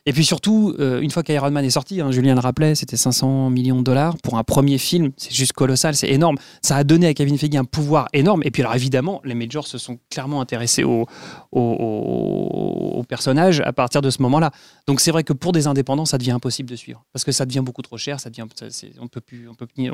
Et 0.08 0.14
puis 0.14 0.24
surtout, 0.24 0.74
euh, 0.80 1.02
une 1.02 1.12
fois 1.12 1.22
qu'Iron 1.22 1.52
Man 1.52 1.66
est 1.66 1.70
sorti, 1.70 2.00
hein, 2.00 2.12
Julien 2.12 2.34
le 2.34 2.40
rappelait, 2.40 2.76
c'était 2.76 2.96
500 2.96 3.50
millions 3.50 3.80
de 3.80 3.84
dollars 3.84 4.16
pour 4.24 4.38
un 4.38 4.44
premier 4.46 4.78
film, 4.78 5.12
c'est 5.18 5.34
juste 5.34 5.52
colossal, 5.52 5.96
c'est 5.96 6.08
énorme. 6.08 6.38
Ça 6.62 6.78
a 6.78 6.86
donné 6.86 7.08
à 7.08 7.14
Kevin 7.14 7.38
Feige 7.38 7.58
un 7.58 7.66
pouvoir 7.66 8.08
énorme. 8.14 8.42
Et 8.46 8.52
puis 8.52 8.62
alors 8.62 8.74
évidemment, 8.74 9.20
les 9.26 9.34
majors 9.36 9.68
se 9.68 9.78
sont 9.78 10.00
clairement 10.10 10.40
intéressés 10.40 10.86
au, 10.86 11.08
au, 11.52 13.04
personnage 13.10 13.60
à 13.62 13.74
partir 13.74 14.02
de 14.02 14.10
ce 14.10 14.22
moment-là. 14.22 14.52
Donc 14.88 15.02
c'est 15.02 15.12
vrai 15.12 15.24
que 15.24 15.34
pour 15.34 15.52
des 15.52 15.68
indépendants, 15.68 16.06
ça 16.06 16.18
devient 16.18 16.32
impossible 16.32 16.70
de 16.70 16.76
suivre 16.78 17.04
parce 17.12 17.26
que 17.26 17.34
ça 17.34 17.46
devient 17.46 17.62
beaucoup 17.62 17.82
trop 17.82 17.98
cher, 17.98 18.20
ça 18.22 18.30
devient, 18.30 18.46
ça- 18.56 18.66
on 19.02 19.08
peut 19.08 19.20
peut 19.20 19.36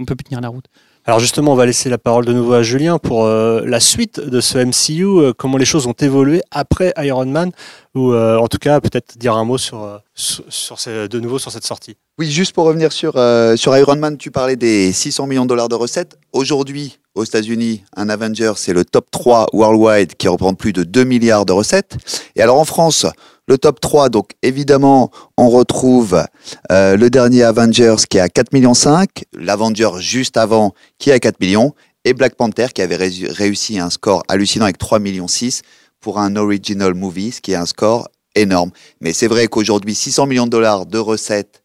peut 0.05 0.15
plus 0.15 0.23
tenir 0.25 0.41
la 0.41 0.49
route. 0.49 0.65
Alors 1.05 1.19
justement, 1.19 1.53
on 1.53 1.55
va 1.55 1.65
laisser 1.65 1.89
la 1.89 1.97
parole 1.97 2.25
de 2.25 2.33
nouveau 2.33 2.53
à 2.53 2.63
Julien 2.63 2.99
pour 2.99 3.25
euh, 3.25 3.63
la 3.65 3.79
suite 3.79 4.19
de 4.19 4.41
ce 4.41 4.57
MCU, 4.59 5.05
euh, 5.05 5.33
comment 5.35 5.57
les 5.57 5.65
choses 5.65 5.87
ont 5.87 5.93
évolué 5.93 6.41
après 6.51 6.93
Iron 6.97 7.25
Man, 7.25 7.51
ou 7.95 8.11
euh, 8.13 8.37
en 8.37 8.47
tout 8.47 8.57
cas 8.57 8.81
peut-être 8.81 9.17
dire 9.17 9.35
un 9.35 9.45
mot 9.45 9.57
sur, 9.57 9.83
euh, 9.83 11.07
de 11.07 11.19
nouveau 11.19 11.39
sur 11.39 11.51
cette 11.51 11.65
sortie. 11.65 11.95
Oui, 12.17 12.29
juste 12.29 12.53
pour 12.53 12.65
revenir 12.65 12.91
sur, 12.91 13.13
euh, 13.17 13.55
sur 13.55 13.75
Iron 13.77 13.95
Man, 13.95 14.17
tu 14.17 14.31
parlais 14.31 14.55
des 14.55 14.91
600 14.91 15.27
millions 15.27 15.43
de 15.43 15.49
dollars 15.49 15.69
de 15.69 15.75
recettes. 15.75 16.17
Aujourd'hui, 16.31 16.99
aux 17.15 17.23
États-Unis, 17.23 17.83
un 17.95 18.09
Avenger, 18.09 18.53
c'est 18.55 18.73
le 18.73 18.85
top 18.85 19.09
3 19.11 19.47
worldwide 19.53 20.15
qui 20.15 20.27
représente 20.27 20.57
plus 20.57 20.73
de 20.73 20.83
2 20.83 21.03
milliards 21.03 21.45
de 21.45 21.53
recettes. 21.53 21.97
Et 22.35 22.41
alors 22.41 22.59
en 22.59 22.65
France, 22.65 23.05
le 23.47 23.57
top 23.57 23.79
3, 23.79 24.09
donc 24.09 24.31
évidemment, 24.41 25.11
on 25.37 25.49
retrouve 25.49 26.23
le 26.69 27.07
dernier 27.09 27.43
Avengers 27.43 27.95
qui 28.09 28.17
est 28.17 28.21
à 28.21 28.29
4 28.29 28.53
millions 28.53 28.73
5, 28.73 29.09
l'Avenger 29.33 29.89
juste 29.99 30.37
avant 30.37 30.73
qui 30.97 31.09
est 31.09 31.13
à 31.13 31.19
4 31.19 31.39
millions, 31.39 31.73
et 32.05 32.13
Black 32.13 32.35
Panther 32.35 32.67
qui 32.73 32.81
avait 32.81 32.97
réu- 32.97 33.31
réussi 33.31 33.79
un 33.79 33.89
score 33.89 34.23
hallucinant 34.27 34.65
avec 34.65 34.77
3 34.77 34.99
millions 34.99 35.27
6 35.27 35.61
pour 36.03 36.19
un 36.19 36.35
original 36.35 36.93
movie, 36.93 37.31
ce 37.31 37.41
qui 37.41 37.53
est 37.53 37.55
un 37.55 37.65
score 37.65 38.09
énorme. 38.35 38.71
Mais 38.99 39.13
c'est 39.13 39.27
vrai 39.27 39.47
qu'aujourd'hui, 39.47 39.95
600 39.95 40.27
millions 40.27 40.45
de 40.45 40.51
dollars 40.51 40.85
de 40.85 40.99
recettes 40.99 41.63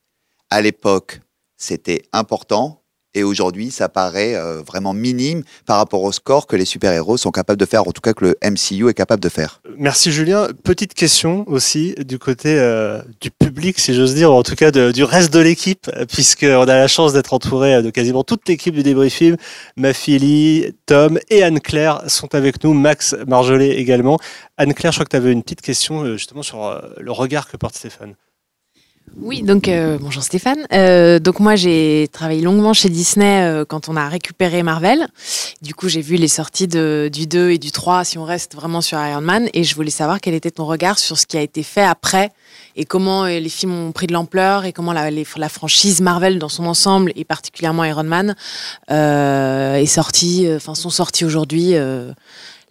à 0.48 0.62
l'époque, 0.62 1.20
c'était 1.56 2.04
important. 2.12 2.82
Et 3.14 3.22
aujourd'hui, 3.22 3.70
ça 3.70 3.88
paraît 3.88 4.34
euh, 4.34 4.62
vraiment 4.62 4.92
minime 4.92 5.42
par 5.66 5.78
rapport 5.78 6.02
au 6.02 6.12
score 6.12 6.46
que 6.46 6.56
les 6.56 6.64
super-héros 6.64 7.16
sont 7.16 7.30
capables 7.30 7.58
de 7.58 7.64
faire, 7.64 7.86
en 7.86 7.92
tout 7.92 8.00
cas 8.00 8.12
que 8.12 8.24
le 8.24 8.36
MCU 8.44 8.88
est 8.88 8.94
capable 8.94 9.22
de 9.22 9.28
faire. 9.28 9.60
Merci 9.76 10.12
Julien. 10.12 10.48
Petite 10.62 10.94
question 10.94 11.44
aussi 11.48 11.94
du 12.06 12.18
côté 12.18 12.58
euh, 12.58 13.00
du 13.20 13.30
public, 13.30 13.78
si 13.78 13.94
j'ose 13.94 14.14
dire, 14.14 14.30
ou 14.30 14.34
en 14.34 14.42
tout 14.42 14.54
cas 14.54 14.70
du 14.70 15.04
reste 15.04 15.32
de 15.32 15.40
l'équipe, 15.40 15.90
puisqu'on 16.08 16.62
a 16.62 16.66
la 16.66 16.88
chance 16.88 17.12
d'être 17.12 17.32
entouré 17.32 17.82
de 17.82 17.90
quasiment 17.90 18.24
toute 18.24 18.48
l'équipe 18.48 18.74
du 18.74 18.82
débrief 18.82 19.14
film. 19.14 19.36
Mafili, 19.76 20.74
Tom 20.86 21.18
et 21.30 21.42
Anne-Claire 21.42 22.02
sont 22.06 22.34
avec 22.34 22.62
nous, 22.64 22.74
Max 22.74 23.14
Marjolais 23.26 23.76
également. 23.76 24.18
Anne-Claire, 24.56 24.92
je 24.92 24.98
crois 24.98 25.04
que 25.04 25.10
tu 25.10 25.16
avais 25.16 25.32
une 25.32 25.42
petite 25.42 25.62
question 25.62 26.02
euh, 26.04 26.16
justement 26.16 26.42
sur 26.42 26.64
euh, 26.64 26.80
le 26.98 27.12
regard 27.12 27.48
que 27.48 27.56
porte 27.56 27.74
Stéphane. 27.74 28.14
Oui, 29.16 29.42
donc 29.42 29.68
euh, 29.68 29.98
bonjour 30.00 30.22
Stéphane. 30.22 30.66
Euh, 30.72 31.18
donc 31.18 31.40
moi 31.40 31.56
j'ai 31.56 32.08
travaillé 32.12 32.42
longuement 32.42 32.72
chez 32.72 32.88
Disney 32.88 33.42
euh, 33.42 33.64
quand 33.64 33.88
on 33.88 33.96
a 33.96 34.08
récupéré 34.08 34.62
Marvel. 34.62 35.08
Du 35.62 35.74
coup 35.74 35.88
j'ai 35.88 36.00
vu 36.00 36.16
les 36.16 36.28
sorties 36.28 36.68
du 36.68 37.26
2 37.26 37.50
et 37.50 37.58
du 37.58 37.72
3 37.72 38.04
si 38.04 38.18
on 38.18 38.24
reste 38.24 38.54
vraiment 38.54 38.80
sur 38.80 38.98
Iron 38.98 39.20
Man 39.20 39.48
et 39.54 39.64
je 39.64 39.74
voulais 39.74 39.90
savoir 39.90 40.20
quel 40.20 40.34
était 40.34 40.50
ton 40.50 40.66
regard 40.66 40.98
sur 40.98 41.18
ce 41.18 41.26
qui 41.26 41.36
a 41.36 41.42
été 41.42 41.62
fait 41.62 41.82
après 41.82 42.30
et 42.76 42.84
comment 42.84 43.24
les 43.24 43.48
films 43.48 43.74
ont 43.74 43.92
pris 43.92 44.06
de 44.06 44.12
l'ampleur 44.12 44.64
et 44.64 44.72
comment 44.72 44.92
la, 44.92 45.48
franchise 45.48 46.00
Marvel 46.00 46.38
dans 46.38 46.48
son 46.48 46.66
ensemble 46.66 47.12
et 47.16 47.24
particulièrement 47.24 47.84
Iron 47.84 48.04
Man 48.04 48.36
est 48.88 49.86
sortie, 49.86 50.48
enfin 50.54 50.74
sont 50.74 50.90
sortis 50.90 51.24
aujourd'hui. 51.24 51.74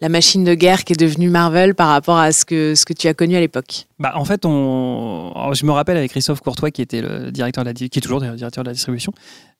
La 0.01 0.09
machine 0.09 0.43
de 0.43 0.53
guerre 0.53 0.83
qui 0.83 0.93
est 0.93 0.99
devenue 0.99 1.29
Marvel 1.29 1.75
par 1.75 1.89
rapport 1.89 2.17
à 2.17 2.31
ce 2.31 2.45
que, 2.45 2.75
ce 2.75 2.85
que 2.85 2.93
tu 2.93 3.07
as 3.07 3.13
connu 3.13 3.35
à 3.35 3.39
l'époque. 3.39 3.87
Bah, 3.99 4.13
en 4.15 4.25
fait, 4.25 4.45
on... 4.45 5.33
je 5.53 5.65
me 5.65 5.71
rappelle 5.71 5.97
avec 5.97 6.11
Christophe 6.11 6.41
Courtois, 6.41 6.71
qui 6.71 6.81
était 6.81 7.01
le 7.01 7.31
directeur 7.31 7.63
de 7.63 7.69
la, 7.69 7.73
qui 7.73 7.85
est 7.85 8.01
toujours 8.01 8.21
directeur 8.21 8.63
de 8.63 8.69
la 8.69 8.73
distribution. 8.73 9.11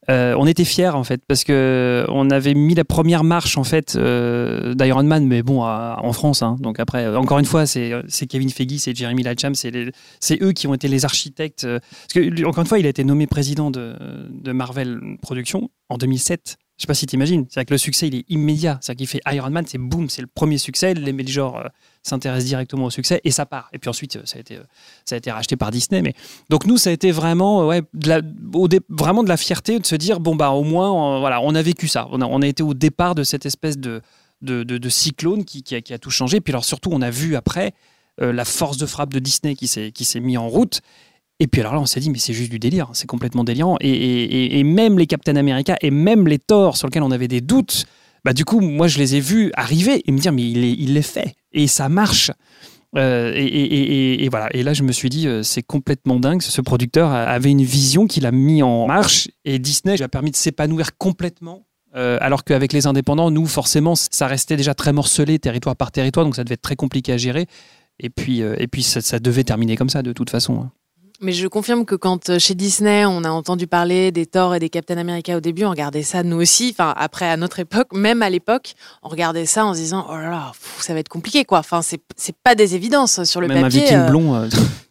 euh, 0.10 0.36
on 0.38 0.46
était 0.48 0.64
fiers 0.64 0.88
en 0.96 1.04
fait 1.04 1.22
parce 1.28 1.44
que 1.44 2.06
on 2.10 2.30
avait 2.30 2.54
mis 2.54 2.76
la 2.76 2.86
première 2.86 3.24
marche 3.26 3.58
en 3.58 3.64
fait 3.66 3.96
euh, 3.96 4.74
d'Iron 4.74 5.04
Man, 5.04 5.26
mais 5.26 5.42
bon 5.44 5.64
en 5.64 6.14
France. 6.14 6.44
hein. 6.44 6.56
donc 6.60 6.80
après, 6.80 7.06
euh, 7.06 7.18
encore 7.18 7.40
une 7.40 7.46
fois, 7.46 7.66
c'est 7.66 7.92
Kevin 8.30 8.50
Feige, 8.50 8.78
c'est 8.78 8.96
Jeremy 8.96 9.24
Lacham, 9.24 9.54
c'est 9.56 9.72
eux 10.42 10.52
qui 10.54 10.68
ont 10.68 10.74
été 10.74 10.88
les 10.88 11.04
architectes. 11.04 11.66
parce 11.66 12.14
que 12.14 12.46
encore 12.46 12.62
une 12.62 12.68
fois, 12.68 12.80
il 12.80 12.86
a 12.86 12.90
été 12.90 13.04
nommé 13.04 13.28
président 13.28 13.72
de, 13.72 13.96
de 14.30 14.52
Marvel 14.52 15.00
Productions 15.22 15.70
en 15.90 15.98
2007. 15.98 16.58
Je 16.78 16.84
sais 16.84 16.88
pas 16.88 16.94
si 16.94 17.08
tu 17.08 17.16
imagines. 17.16 17.46
C'est-à-dire 17.50 17.68
que 17.70 17.74
le 17.74 17.78
succès, 17.80 18.08
il 18.08 18.16
est 18.16 18.26
immédiat. 18.30 18.78
C'est-à-dire 18.82 19.08
qu'il 19.08 19.08
fait 19.08 19.36
Iron 19.36 19.50
Man, 19.50 19.66
c'est 19.68 19.80
boum, 19.80 20.10
c'est 20.10 20.22
le 20.22 20.28
premier 20.28 20.60
succès. 20.60 20.94
Les 20.94 21.12
majors 21.12 21.58
euh, 21.58 21.64
s'intéressent 22.04 22.46
directement 22.48 22.86
au 22.86 22.90
succès 22.92 23.20
et 23.24 23.32
ça 23.32 23.48
part. 23.48 23.68
Et 23.74 23.80
puis 23.80 23.90
ensuite, 23.90 24.16
euh, 24.18 24.22
ça 24.26 24.38
a 24.38 24.42
été, 24.42 24.58
euh, 24.58 24.64
ça 25.04 25.16
a 25.16 25.18
été 25.18 25.32
racheté 25.32 25.56
par 25.56 25.72
Disney. 25.72 26.04
Mais 26.04 26.14
donc 26.50 26.68
nous, 26.68 26.78
ça 26.78 26.92
a 26.92 26.94
été 26.94 27.12
vraiment, 27.12 27.66
ouais, 27.66 27.82
de 27.96 28.10
la, 28.10 28.22
vraiment 28.90 29.24
de 29.24 29.30
la 29.30 29.38
fierté 29.38 29.80
de 29.80 29.86
se 29.88 29.96
dire 29.96 30.20
bon 30.20 30.36
bah 30.36 30.52
au 30.52 30.64
moins, 30.64 31.16
euh, 31.16 31.20
voilà, 31.20 31.42
on 31.42 31.56
a 31.56 31.62
vécu 31.64 31.88
ça. 31.88 32.08
On 32.12 32.22
a, 32.22 32.26
on 32.26 32.44
a 32.44 32.48
été 32.48 32.62
au 32.62 32.76
départ 32.76 33.16
de 33.16 33.24
cette 33.24 33.46
espèce 33.46 33.78
de 33.78 34.02
de, 34.44 34.62
de- 34.62 34.90
cyclone 34.90 35.46
qui, 35.46 35.64
qui 35.64 35.76
a, 35.76 35.98
tout 35.98 36.12
changé. 36.12 36.42
Puis 36.42 36.54
alors 36.54 36.64
surtout, 36.64 36.92
on 36.94 37.02
a 37.02 37.10
vu 37.10 37.36
après 37.36 37.74
la 38.20 38.46
force 38.46 38.78
de 38.78 38.86
frappe 38.86 39.12
de 39.12 39.18
Disney 39.18 39.56
qui 39.56 39.68
s'est 39.68 39.92
qui 39.92 40.06
s'est 40.06 40.20
mis 40.20 40.38
en 40.38 40.48
route. 40.48 40.82
Et 41.40 41.48
puis 41.48 41.62
alors 41.62 41.74
là, 41.74 41.80
on 41.80 41.86
s'est 41.86 42.00
dit, 42.00 42.10
mais 42.10 42.18
c'est 42.18 42.34
juste 42.34 42.50
du 42.50 42.60
délire, 42.60 42.90
c'est 42.94 43.08
complètement 43.08 43.44
délirant. 43.44 43.78
Et, 43.80 44.64
même 44.64 44.98
les 44.98 45.06
Captain 45.06 45.36
America 45.36 45.78
et 45.82 45.92
même 45.92 46.28
les 46.28 46.40
Thor 46.40 46.78
sur 46.78 46.88
lesquels 46.88 47.04
on 47.04 47.12
avait 47.12 47.28
des 47.28 47.42
doutes, 47.42 47.86
bah 48.26 48.34
du 48.34 48.44
coup, 48.44 48.60
moi, 48.60 48.88
je 48.88 48.98
les 48.98 49.16
ai 49.16 49.20
vus 49.20 49.52
arriver 49.56 50.02
et 50.06 50.12
me 50.12 50.18
dire, 50.18 50.32
mais 50.32 50.44
il 50.44 50.94
les, 50.94 51.02
fait 51.02 51.36
et 51.54 51.68
ça 51.68 51.90
marche. 51.90 52.32
Euh, 52.96 53.32
et, 53.36 54.28
voilà. 54.30 54.50
Et 54.56 54.64
là, 54.64 54.74
je 54.74 54.82
me 54.82 54.92
suis 54.92 55.10
dit, 55.10 55.28
euh, 55.28 55.44
c'est 55.44 55.62
complètement 55.62 56.20
dingue. 56.20 56.42
Ce 56.42 56.62
producteur 56.62 57.12
avait 57.12 57.52
une 57.52 57.64
vision 57.64 58.08
qu'il 58.08 58.26
a 58.26 58.32
mis 58.32 58.64
en 58.64 58.88
marche 58.88 59.30
et 59.46 59.60
Disney 59.60 59.96
lui 59.96 60.04
a 60.04 60.10
permis 60.10 60.32
de 60.32 60.36
s'épanouir 60.36 60.98
complètement. 60.98 61.68
Euh, 61.96 62.18
alors 62.20 62.44
qu'avec 62.44 62.74
les 62.74 62.88
indépendants, 62.88 63.30
nous, 63.30 63.46
forcément, 63.46 63.96
ça 63.96 64.28
restait 64.28 64.58
déjà 64.58 64.74
très 64.74 64.92
morcelé, 64.92 65.40
territoire 65.40 65.76
par 65.76 65.92
territoire, 65.92 66.26
donc 66.26 66.36
ça 66.36 66.44
devait 66.44 66.56
être 66.56 66.62
très 66.62 66.76
compliqué 66.76 67.14
à 67.14 67.18
gérer. 67.18 67.46
Et 68.00 68.10
puis, 68.10 68.42
et 68.42 68.68
puis 68.68 68.84
ça, 68.84 69.02
ça 69.02 69.20
devait 69.20 69.44
terminer 69.44 69.78
comme 69.78 69.90
ça, 69.90 70.04
de 70.04 70.14
toute 70.14 70.30
façon. 70.30 70.70
Hein. 71.20 71.26
Mais 71.26 71.32
je 71.32 71.48
confirme 71.48 71.86
que 71.86 71.96
quand 71.96 72.30
euh, 72.30 72.40
chez 72.40 72.54
Disney, 72.56 73.06
on 73.06 73.24
a 73.24 73.30
entendu 73.30 73.68
parler 73.68 74.12
des 74.12 74.26
Thor 74.26 74.56
et 74.56 74.60
des 74.60 74.70
Captain 74.70 74.98
America 74.98 75.36
au 75.36 75.40
début, 75.40 75.66
on 75.66 75.70
regardait 75.72 76.04
ça 76.04 76.24
nous 76.24 76.38
aussi. 76.38 76.70
Enfin, 76.72 76.94
après, 76.98 77.30
à 77.30 77.38
notre 77.38 77.60
époque, 77.60 77.88
même 77.94 78.22
à 78.22 78.30
l'époque, 78.30 78.74
on 79.04 79.10
regardait 79.10 79.46
ça 79.46 79.66
en 79.66 79.74
se 79.74 79.80
disant, 79.80 80.06
oh 80.10 80.16
là 80.16 80.30
là, 80.30 80.52
pff, 80.54 80.84
ça 80.84 80.94
va 80.94 81.00
être 81.00 81.10
compliqué, 81.10 81.44
quoi. 81.46 81.60
Enfin, 81.60 81.82
c'est 81.82 82.36
pas 82.44 82.56
des 82.56 82.76
évidences 82.76 83.24
sur 83.24 83.42
le 83.42 83.48
Même 83.48 83.62
papier. 83.64 83.82
un 83.82 83.84
viking 83.84 83.98
euh, 83.98 84.10
blond. 84.10 84.36
euh, 84.36 84.48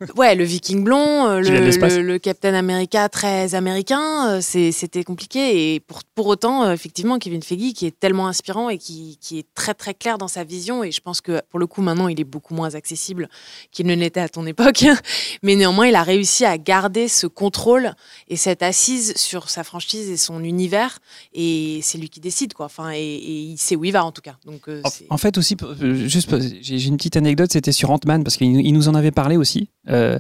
Ouais, 0.16 0.34
le 0.34 0.44
Viking 0.44 0.84
blond, 0.84 1.26
euh, 1.26 1.40
le, 1.40 1.70
le- 1.70 2.02
le 2.02 2.18
Captain 2.18 2.54
America 2.54 3.08
très 3.08 3.54
américain, 3.54 4.28
euh, 4.28 4.40
c'était 4.42 5.04
compliqué. 5.04 5.74
Et 5.74 5.80
pour, 5.80 6.00
pour 6.14 6.26
autant, 6.26 6.70
effectivement, 6.70 7.18
Kevin 7.18 7.42
Feige, 7.42 7.72
qui 7.72 7.86
est 7.86 7.98
tellement 7.98 8.26
inspirant 8.28 8.68
et 8.68 8.78
qui, 8.78 9.18
qui 9.20 9.38
est 9.38 9.46
très 9.54 9.74
très 9.74 9.94
clair 9.94 10.18
dans 10.18 10.28
sa 10.28 10.44
vision, 10.44 10.82
et 10.84 10.90
je 10.90 11.00
pense 11.00 11.20
que 11.20 11.40
pour 11.50 11.58
le 11.58 11.66
coup, 11.66 11.82
maintenant, 11.82 12.08
il 12.08 12.20
est 12.20 12.24
beaucoup 12.24 12.54
moins 12.54 12.74
accessible 12.74 13.28
qu'il 13.70 13.86
ne 13.86 13.94
l'était 13.94 14.20
à 14.20 14.28
ton 14.28 14.44
époque. 14.44 14.84
Mais 15.42 15.54
néanmoins, 15.54 15.86
il 15.86 15.94
a 15.94 16.02
réussi 16.02 16.15
à 16.44 16.59
garder 16.59 17.09
ce 17.09 17.26
contrôle 17.26 17.92
et 18.29 18.37
cette 18.37 18.62
assise 18.62 19.14
sur 19.16 19.50
sa 19.50 19.64
franchise 19.64 20.09
et 20.11 20.16
son 20.16 20.42
univers. 20.44 20.98
Et 21.35 21.81
c'est 21.83 21.98
lui 21.98 22.09
qui 22.09 22.20
décide, 22.20 22.55
quoi. 22.55 22.66
Enfin, 22.66 22.90
et, 22.92 22.98
et 22.98 23.33
il 23.52 23.59
sait 23.59 23.76
où 23.76 23.85
il 23.85 23.92
va, 23.92 24.05
en 24.05 24.12
tout 24.12 24.22
cas. 24.22 24.37
Donc, 24.44 24.68
euh, 24.68 24.81
En- 24.85 24.90
c'est- 24.90 25.07
En 25.11 25.18
fait 25.18 25.37
aussi, 25.38 25.57
euh, 25.62 26.07
juste, 26.09 26.33
euh, 26.33 26.40
j'ai 26.61 26.85
une 26.87 26.96
petite 26.96 27.16
anecdote, 27.16 27.50
c'était 27.52 27.72
sur 27.72 27.90
Ant-Man 27.90 28.24
parce 28.24 28.37
qu'il 28.37 28.61
il 28.66 28.72
nous 28.72 28.88
en 28.88 28.94
avait 28.94 29.11
parlé 29.12 29.37
aussi. 29.37 29.68
euh, 29.88 30.18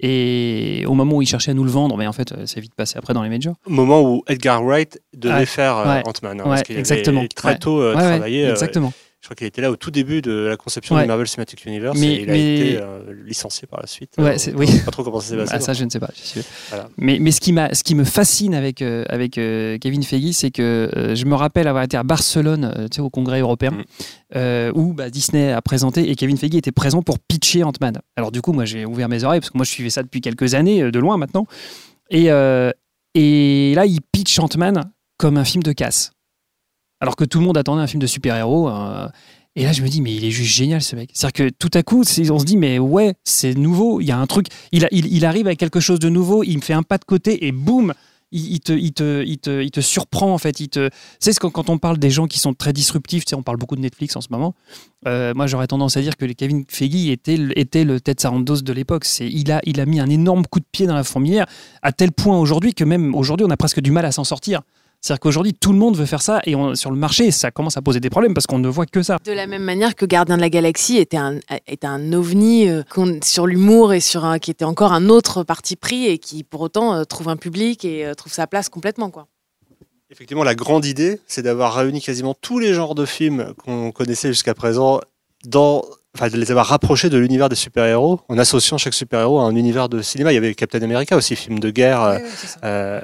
et 0.00 0.84
au 0.86 0.94
moment 0.94 1.16
où 1.16 1.22
il 1.22 1.26
cherchait 1.26 1.50
à 1.50 1.54
nous 1.54 1.64
le 1.64 1.70
vendre, 1.70 1.96
mais 1.96 2.06
en 2.06 2.12
fait, 2.12 2.32
c'est 2.46 2.60
vite 2.60 2.74
passé 2.74 2.96
après 2.98 3.14
dans 3.14 3.22
les 3.22 3.28
majors. 3.28 3.56
Au 3.66 3.70
moment 3.70 4.00
où 4.02 4.22
Edgar 4.28 4.62
Wright 4.64 5.00
devait 5.16 5.44
faire 5.46 5.76
ouais, 5.78 6.02
Ant-Man, 6.06 6.40
hein, 6.40 6.44
ouais, 6.44 6.50
parce 6.50 6.62
qu'il 6.62 6.74
avait 6.74 6.80
exactement, 6.80 7.24
très 7.34 7.58
tôt 7.58 7.80
Ouais, 7.80 7.86
ouais, 7.88 7.92
travaillé. 7.94 8.46
euh, 8.46 8.50
exactement. 8.52 8.92
Je 9.20 9.26
crois 9.26 9.34
qu'il 9.34 9.46
était 9.48 9.60
là 9.60 9.70
au 9.72 9.76
tout 9.76 9.90
début 9.90 10.22
de 10.22 10.30
la 10.32 10.56
conception 10.56 10.94
Ouais. 10.94 11.02
du 11.02 11.08
Marvel 11.08 11.26
Cinematic 11.26 11.64
Universe 11.66 11.98
Mais- 11.98 12.06
et 12.14 12.22
il 12.22 12.30
a 12.30 12.34
été 12.36 12.76
euh, 12.80 13.00
licencié 13.26 13.66
par 13.66 13.80
la 13.80 13.88
suite. 13.88 14.12
Ouais, 14.16 14.36
Euh, 14.48 14.52
oui. 14.56 14.68
Pas 14.84 14.92
trop 14.92 15.02
comment 15.02 15.18
ça 15.20 15.30
s'est 15.30 15.36
passé. 15.36 15.52
Ah, 15.56 15.60
ça, 15.60 15.72
je 15.72 15.84
ne 15.84 15.90
sais 15.90 15.98
pas. 15.98 16.08
je 16.16 16.22
suis- 16.22 16.40
Voilà. 16.68 16.88
Mais, 16.96 17.18
mais 17.20 17.32
ce, 17.32 17.40
qui 17.40 17.52
m'a, 17.52 17.74
ce 17.74 17.82
qui 17.82 17.96
me 17.96 18.04
fascine 18.04 18.54
avec, 18.54 18.80
euh, 18.80 19.04
avec 19.08 19.36
euh, 19.36 19.76
Kevin 19.78 20.04
Feige, 20.04 20.30
c'est 20.34 20.52
que 20.52 21.12
je 21.16 21.24
me 21.24 21.34
rappelle 21.34 21.66
avoir 21.66 21.82
été 21.82 21.96
à 21.96 22.04
Barcelone, 22.04 22.72
tu 22.90 22.96
sais, 22.96 23.00
au 23.02 23.10
Congrès 23.10 23.40
européen, 23.40 23.72
Mm. 24.34 24.70
où 24.74 24.92
bah, 24.92 25.10
Disney 25.10 25.50
a 25.52 25.62
présenté 25.62 26.08
et 26.10 26.14
Kevin 26.14 26.36
Feige 26.36 26.54
était 26.54 26.70
présent 26.72 27.02
pour 27.02 27.18
pitcher 27.18 27.64
Ant-Man. 27.64 27.98
Alors 28.16 28.30
du 28.30 28.40
coup, 28.40 28.52
moi, 28.52 28.64
j'ai 28.66 28.84
ouvert 28.84 29.08
mes 29.08 29.24
oreilles 29.24 29.40
parce 29.40 29.50
que 29.50 29.58
moi, 29.58 29.64
je 29.64 29.70
suivais 29.70 29.90
ça 29.90 30.02
depuis 30.04 30.20
quelques 30.20 30.54
années, 30.54 30.90
de 30.90 30.98
loin 31.00 31.16
maintenant. 31.16 31.46
Et, 32.10 32.26
et 33.14 33.72
là, 33.74 33.84
il 33.86 34.00
pitch 34.12 34.38
Ant-Man 34.38 34.90
comme 35.16 35.36
un 35.38 35.44
film 35.44 35.62
de 35.62 35.72
casse. 35.72 36.12
Alors 37.00 37.16
que 37.16 37.24
tout 37.24 37.38
le 37.38 37.44
monde 37.44 37.56
attendait 37.56 37.82
un 37.82 37.86
film 37.86 38.00
de 38.00 38.06
super-héros. 38.06 38.68
euh, 38.68 39.08
et 39.56 39.64
là, 39.64 39.72
je 39.72 39.82
me 39.82 39.88
dis, 39.88 40.00
mais 40.00 40.14
il 40.14 40.24
est 40.24 40.30
juste 40.30 40.54
génial, 40.54 40.82
ce 40.82 40.94
mec. 40.94 41.10
C'est-à-dire 41.12 41.48
que 41.48 41.54
tout 41.58 41.70
à 41.74 41.82
coup, 41.82 42.02
on 42.02 42.38
se 42.38 42.44
dit, 42.44 42.56
mais 42.56 42.78
ouais, 42.78 43.14
c'est 43.24 43.54
nouveau. 43.54 44.00
Il 44.00 44.06
y 44.06 44.12
a 44.12 44.18
un 44.18 44.26
truc. 44.26 44.46
Il, 44.70 45.24
arrive 45.24 45.46
avec 45.46 45.58
quelque 45.58 45.80
chose 45.80 45.98
de 45.98 46.08
nouveau. 46.08 46.44
Il 46.44 46.56
me 46.56 46.62
fait 46.62 46.74
un 46.74 46.84
pas 46.84 46.96
de 46.96 47.04
côté 47.04 47.44
et 47.46 47.50
boum, 47.50 47.92
il, 48.30 48.60
te, 48.60 48.72
il, 48.72 48.92
te, 48.92 49.24
il, 49.24 49.38
te, 49.38 49.60
il 49.62 49.72
te 49.72 49.80
surprend, 49.80 50.32
en 50.32 50.38
fait. 50.38 50.52
Tu 50.52 50.68
sais, 51.18 51.34
quand, 51.34 51.50
quand 51.50 51.70
on 51.70 51.78
parle 51.78 51.98
des 51.98 52.10
gens 52.10 52.28
qui 52.28 52.38
sont 52.38 52.54
très 52.54 52.72
disruptifs, 52.72 53.24
on 53.32 53.42
parle 53.42 53.56
beaucoup 53.56 53.74
de 53.74 53.80
Netflix 53.80 54.14
en 54.14 54.20
ce 54.20 54.28
moment. 54.30 54.54
Euh, 55.08 55.34
moi, 55.34 55.48
j'aurais 55.48 55.66
tendance 55.66 55.96
à 55.96 56.02
dire 56.02 56.16
que 56.16 56.24
Kevin 56.26 56.64
Feige 56.68 57.08
était, 57.08 57.38
était 57.56 57.82
le 57.82 58.00
Ted 58.00 58.20
Sarandos 58.20 58.62
de 58.62 58.72
l'époque. 58.72 59.06
Il, 59.18 59.50
a, 59.50 59.60
il 59.64 59.80
a 59.80 59.86
mis 59.86 59.98
un 59.98 60.08
énorme 60.08 60.46
coup 60.46 60.60
de 60.60 60.66
pied 60.70 60.86
dans 60.86 60.94
la 60.94 61.04
fourmilière, 61.04 61.46
à 61.82 61.90
tel 61.90 62.12
point 62.12 62.38
aujourd'hui 62.38 62.74
que 62.74 62.84
même 62.84 63.12
aujourd'hui, 63.16 63.44
on 63.44 63.50
a 63.50 63.56
presque 63.56 63.80
du 63.80 63.90
mal 63.90 64.04
à 64.04 64.12
s'en 64.12 64.24
sortir. 64.24 64.62
C'est-à-dire 65.08 65.20
qu'aujourd'hui, 65.20 65.54
tout 65.54 65.72
le 65.72 65.78
monde 65.78 65.96
veut 65.96 66.04
faire 66.04 66.20
ça 66.20 66.42
et 66.44 66.54
on- 66.54 66.74
sur 66.74 66.90
le 66.90 66.98
marché, 66.98 67.30
ça 67.30 67.50
commence 67.50 67.78
à 67.78 67.80
poser 67.80 67.98
des 67.98 68.10
problèmes 68.10 68.34
parce 68.34 68.46
qu'on 68.46 68.58
ne 68.58 68.68
voit 68.68 68.84
que 68.84 69.02
ça. 69.02 69.16
De 69.24 69.32
la 69.32 69.46
même 69.46 69.62
manière 69.62 69.94
que 69.94 70.04
Gardien 70.04 70.36
de 70.36 70.42
la 70.42 70.50
Galaxie 70.50 70.98
était 70.98 71.16
un, 71.16 71.38
était 71.66 71.86
un 71.86 72.12
ovni 72.12 72.68
euh, 72.68 72.82
sur 73.24 73.46
l'humour 73.46 73.94
et 73.94 74.00
sur 74.00 74.26
un, 74.26 74.38
qui 74.38 74.50
était 74.50 74.66
encore 74.66 74.92
un 74.92 75.08
autre 75.08 75.44
parti 75.44 75.76
pris 75.76 76.04
et 76.08 76.18
qui 76.18 76.44
pour 76.44 76.60
autant 76.60 76.92
euh, 76.94 77.04
trouve 77.04 77.30
un 77.30 77.38
public 77.38 77.86
et 77.86 78.04
euh, 78.04 78.12
trouve 78.12 78.34
sa 78.34 78.46
place 78.46 78.68
complètement. 78.68 79.08
Quoi. 79.08 79.28
Effectivement, 80.10 80.44
la 80.44 80.54
grande 80.54 80.84
idée, 80.84 81.20
c'est 81.26 81.40
d'avoir 81.42 81.72
réuni 81.76 82.02
quasiment 82.02 82.34
tous 82.38 82.58
les 82.58 82.74
genres 82.74 82.94
de 82.94 83.06
films 83.06 83.54
qu'on 83.64 83.92
connaissait 83.92 84.28
jusqu'à 84.28 84.52
présent 84.52 85.00
dans. 85.46 85.86
Enfin, 86.14 86.28
de 86.28 86.38
les 86.38 86.50
avoir 86.50 86.66
rapprochés 86.66 87.10
de 87.10 87.18
l'univers 87.18 87.48
des 87.50 87.54
super-héros 87.54 88.20
en 88.28 88.38
associant 88.38 88.78
chaque 88.78 88.94
super-héros 88.94 89.40
à 89.40 89.42
un 89.44 89.54
univers 89.54 89.88
de 89.90 90.00
cinéma. 90.00 90.32
Il 90.32 90.36
y 90.36 90.38
avait 90.38 90.54
Captain 90.54 90.80
America 90.80 91.14
aussi, 91.16 91.36
film 91.36 91.58
de 91.60 91.70
guerre 91.70 92.02
euh, 92.02 92.18
euh, 92.64 93.00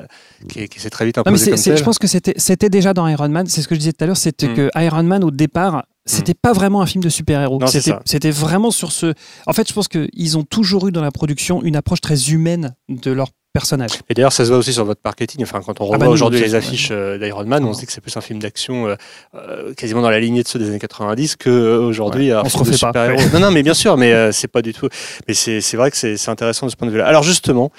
qui, 0.49 0.67
qui 0.69 0.81
s'est 0.81 0.89
très 0.91 1.05
vite 1.05 1.19
Non, 1.19 1.23
mais 1.27 1.33
imposé 1.33 1.51
comme 1.51 1.59
c'est- 1.59 1.71
tel. 1.71 1.79
je 1.79 1.85
pense 1.85 1.99
que 1.99 2.07
c'était 2.09 2.71
déjà 2.71 2.95
dans 2.95 3.07
Iron 3.07 3.29
Man. 3.29 3.47
C'est 3.47 3.61
ce 3.61 3.69
que 3.69 3.75
je 3.75 3.81
disais 3.81 3.93
tout 3.93 4.03
à 4.03 4.07
l'heure. 4.07 4.17
C'était 4.17 4.49
Mm. 4.49 4.55
que 4.55 4.71
Iron 4.77 5.03
Man, 5.03 5.23
au 5.23 5.31
départ, 5.31 5.85
c'était 6.07 6.35
pas 6.35 6.55
vraiment 6.55 6.81
un 6.81 6.87
film 6.87 7.05
de 7.05 7.11
super-héros. 7.11 7.59
Non, 7.59 7.67
C'était 7.67 8.31
vraiment 8.31 8.71
sur 8.71 8.91
ce. 8.91 9.13
En 9.47 9.53
fait, 9.53 9.69
je 9.69 9.75
pense 9.75 9.87
qu'ils 9.89 10.39
ont 10.39 10.43
toujours 10.43 10.89
eu 10.89 10.93
dans 10.93 11.03
la 11.03 11.13
production 11.13 11.63
une 11.63 11.77
approche 11.77 12.01
très 12.01 12.31
humaine 12.31 12.75
de 12.89 13.11
leurs 13.13 13.29
personnage. 13.55 13.93
Et 14.09 14.15
d'ailleurs, 14.15 14.33
ça 14.33 14.45
se 14.45 14.51
voit 14.51 14.59
aussi 14.59 14.73
sur 14.73 14.85
votre 14.85 15.01
marketing. 15.05 15.43
Enfin, 15.45 15.61
quand 15.65 15.81
on 15.81 15.85
Ah 15.85 15.87
revoit 15.87 15.99
bah 15.99 16.07
nous, 16.07 16.13
aujourd'hui 16.13 16.41
les 16.41 16.57
affiches 16.57 16.89
euh, 16.91 17.19
d'Iron 17.19 17.45
Man, 17.45 17.65
on 17.65 17.73
se 17.73 17.81
dit 17.81 17.87
que 17.87 17.93
c'est 17.93 18.01
plus 18.01 18.17
un 18.17 18.21
film 18.21 18.41
d'action 18.41 18.89
euh, 18.89 18.97
euh, 19.37 19.73
quasiment 19.75 20.03
dans 20.03 20.11
la 20.11 20.19
lignée 20.19 20.43
de 20.43 20.49
ceux 20.49 20.59
des 20.59 20.69
années 20.69 20.81
90 20.81 21.37
que 21.37 21.49
euh, 21.49 21.79
aujourd'hui 21.79 22.33
un 22.33 22.43
on 22.45 22.49
se 22.49 22.55
de 22.59 22.59
refait 22.65 22.93
pas. 22.93 23.09
Non, 23.33 23.39
non, 23.39 23.51
mais 23.53 23.63
bien 23.63 23.73
sûr, 23.73 23.97
mais 23.97 24.13
euh, 24.13 24.33
c'est 24.33 24.49
pas 24.49 24.61
du 24.61 24.75
tout. 24.75 24.89
Mais 25.29 25.35
c'est 25.35 25.77
vrai 25.77 25.93
que 25.93 25.97
c'est 25.97 26.29
intéressant 26.29 26.67
de 26.67 26.73
ce 26.73 26.77
point 26.77 26.89
de 26.89 26.93
vue-là. 26.93 27.07
Alors 27.07 27.23
justement, 27.23 27.71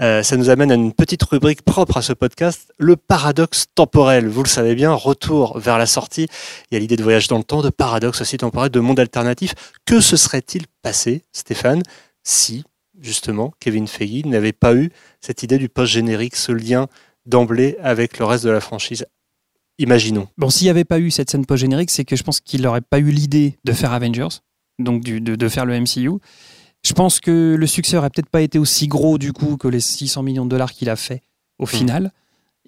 ça 0.00 0.36
nous 0.36 0.48
amène 0.48 0.72
à 0.72 0.74
une 0.74 0.94
petite 0.94 1.22
rubrique 1.24 1.60
propre 1.62 1.98
à 1.98 2.02
ce 2.02 2.14
podcast, 2.14 2.72
le 2.78 2.96
paradoxe 2.96 3.66
temporel. 3.74 4.28
Vous 4.28 4.42
le 4.42 4.48
savez 4.48 4.74
bien, 4.74 4.94
retour 4.94 5.58
vers 5.58 5.76
la 5.76 5.86
sortie. 5.86 6.26
Il 6.70 6.74
y 6.74 6.76
a 6.78 6.80
l'idée 6.80 6.96
de 6.96 7.02
voyage 7.02 7.28
dans 7.28 7.38
le 7.38 7.44
temps, 7.44 7.60
de 7.60 7.70
paradoxe 7.70 8.22
aussi 8.22 8.38
temporel, 8.38 8.70
de 8.70 8.80
monde 8.80 8.98
alternatif. 8.98 9.54
Que 9.84 10.00
se 10.00 10.16
serait-il 10.16 10.64
passé, 10.82 11.22
Stéphane, 11.32 11.82
si 12.24 12.64
justement 13.00 13.52
Kevin 13.60 13.86
Feige 13.86 14.24
n'avait 14.24 14.52
pas 14.52 14.74
eu 14.74 14.90
cette 15.20 15.42
idée 15.42 15.58
du 15.58 15.68
post-générique, 15.68 16.36
ce 16.36 16.52
lien 16.52 16.86
d'emblée 17.26 17.76
avec 17.82 18.18
le 18.18 18.24
reste 18.24 18.44
de 18.44 18.50
la 18.50 18.60
franchise 18.60 19.04
Imaginons. 19.80 20.26
Bon, 20.36 20.50
s'il 20.50 20.64
n'y 20.66 20.70
avait 20.70 20.84
pas 20.84 20.98
eu 20.98 21.10
cette 21.12 21.30
scène 21.30 21.46
post-générique, 21.46 21.90
c'est 21.90 22.04
que 22.04 22.16
je 22.16 22.22
pense 22.24 22.40
qu'il 22.40 22.62
n'aurait 22.62 22.80
pas 22.80 22.98
eu 22.98 23.10
l'idée 23.10 23.58
de 23.64 23.72
faire 23.72 23.92
Avengers, 23.92 24.40
donc 24.80 25.04
du- 25.04 25.20
de, 25.20 25.36
de 25.36 25.48
faire 25.48 25.64
le 25.66 25.74
MCU. 25.80 26.10
Je 26.84 26.92
pense 26.94 27.20
que 27.20 27.54
le 27.56 27.66
succès 27.68 27.96
aurait 27.96 28.10
peut-être 28.10 28.28
pas 28.30 28.40
été 28.42 28.58
aussi 28.58 28.88
gros 28.88 29.18
du 29.18 29.32
coup 29.32 29.56
que 29.56 29.68
les 29.68 29.80
600 29.80 30.22
millions 30.24 30.44
de 30.44 30.50
dollars 30.50 30.72
qu'il 30.72 30.90
a 30.90 30.96
fait 30.96 31.22
au 31.58 31.64
Hmm. 31.64 31.68
final. 31.68 32.12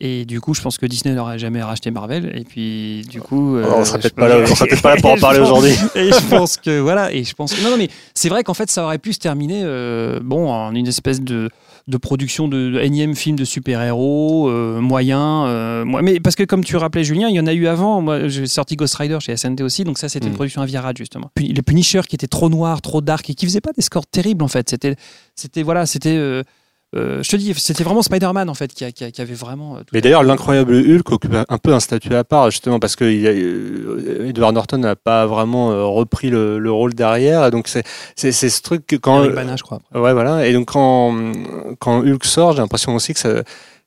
Et 0.02 0.24
du 0.24 0.40
coup, 0.40 0.54
je 0.54 0.62
pense 0.62 0.78
que 0.78 0.86
Disney 0.86 1.14
n'aurait 1.14 1.38
jamais 1.38 1.62
racheté 1.62 1.90
Marvel. 1.90 2.32
Et 2.34 2.44
puis, 2.44 3.02
du 3.10 3.20
coup, 3.20 3.56
euh, 3.56 3.66
on 3.76 3.84
sera 3.84 3.98
peut-être 3.98 4.14
pas 4.14 4.28
on 4.40 4.46
sera 4.46 4.66
peut-être 4.66 4.80
pas 4.82 4.94
là 4.94 5.00
pour 5.00 5.10
en 5.10 5.16
parler 5.20 5.40
aujourd'hui. 5.40 5.72
Et 5.94 6.10
je 6.10 6.28
pense 6.28 6.56
que 6.56 6.80
voilà. 6.80 7.12
Et 7.12 7.22
je 7.24 7.34
pense 7.34 7.52
que 7.52 7.62
non, 7.62 7.70
non, 7.70 7.76
mais 7.76 7.88
c'est 8.14 8.28
vrai 8.30 8.42
qu'en 8.42 8.54
fait, 8.54 8.70
ça 8.70 8.84
aurait 8.84 8.98
pu 8.98 9.12
se 9.12 9.18
terminer, 9.18 9.60
euh, 9.64 10.20
bon, 10.22 10.50
en 10.50 10.74
une 10.74 10.86
espèce 10.86 11.20
de 11.20 11.50
de 11.88 11.96
production 11.96 12.46
de, 12.46 12.70
de 12.70 12.78
énième 12.80 13.16
film 13.16 13.34
de 13.36 13.44
super-héros 13.44 14.48
euh, 14.48 14.80
moyen. 14.80 15.46
euh, 15.46 15.84
moi- 15.84 16.02
mais 16.02 16.20
parce 16.20 16.36
que 16.36 16.44
comme 16.44 16.62
tu 16.62 16.76
rappelais 16.76 17.02
Julien, 17.02 17.28
il 17.28 17.34
y 17.34 17.40
en 17.40 17.46
a 17.46 17.52
eu 17.52 17.66
avant. 17.66 18.00
Moi, 18.00 18.28
j'ai 18.28 18.46
sorti 18.46 18.76
Ghost 18.76 18.94
Rider 18.96 19.18
chez 19.20 19.36
SNT 19.36 19.62
aussi, 19.62 19.82
donc 19.84 19.98
ça 19.98 20.08
c'était 20.08 20.26
Mm. 20.26 20.28
une 20.30 20.34
production 20.34 20.62
à 20.62 20.66
virage 20.66 20.94
justement. 20.98 21.30
Puis 21.34 21.48
les 21.48 21.62
Punisher 21.62 22.02
qui 22.08 22.14
étaient 22.14 22.28
trop 22.28 22.48
noirs, 22.48 22.80
trop 22.80 23.00
dark 23.00 23.28
et 23.30 23.34
qui 23.34 23.44
faisaient 23.46 23.60
pas 23.62 23.72
des 23.72 23.82
scores 23.82 24.06
terribles 24.06 24.44
en 24.44 24.48
fait. 24.48 24.70
C'était, 24.70 24.94
c'était 25.34 25.62
voilà, 25.62 25.84
c'était. 25.86 26.16
Euh, 26.96 27.22
je 27.22 27.28
te 27.30 27.36
dis, 27.36 27.54
c'était 27.56 27.84
vraiment 27.84 28.02
Spider-Man 28.02 28.48
en 28.50 28.54
fait 28.54 28.72
qui, 28.72 28.84
a- 28.84 28.90
qui 28.92 29.04
a- 29.04 29.10
qui 29.10 29.20
avait 29.20 29.34
vraiment. 29.34 29.76
euh, 29.76 29.80
Mais 29.92 30.00
d'ailleurs, 30.00 30.22
l'incroyable 30.24 30.74
Hulk 30.74 31.12
occupe 31.12 31.36
un 31.48 31.58
peu 31.58 31.72
un 31.72 31.78
statut 31.80 32.14
à 32.14 32.24
part, 32.24 32.50
justement, 32.50 32.80
parce 32.80 32.96
que 32.96 33.04
il 33.04 33.26
a- 33.26 33.30
euh, 33.30 34.28
Edward 34.28 34.54
Norton 34.54 34.78
n'a 34.78 34.96
pas 34.96 35.26
vraiment 35.26 35.68
repris 35.94 36.30
le, 36.30 36.58
le 36.58 36.72
rôle 36.72 36.94
derrière. 36.94 37.46
et 37.46 37.50
Donc, 37.50 37.68
c'est 37.68 38.32
ce 38.32 38.62
truc 38.62 38.86
que 38.86 38.96
quand. 38.96 39.22
Eric 39.22 39.34
Bana, 39.36 39.56
je 39.56 39.62
crois. 39.62 39.78
Ouais, 39.94 40.12
voilà. 40.12 40.46
Et 40.46 40.52
donc, 40.52 40.66
quand, 40.72 41.14
quand 41.78 42.00
Hulk 42.00 42.24
sort, 42.24 42.52
j'ai 42.54 42.58
l'impression 42.58 42.94
aussi 42.94 43.14
que 43.14 43.20
ça. 43.20 43.42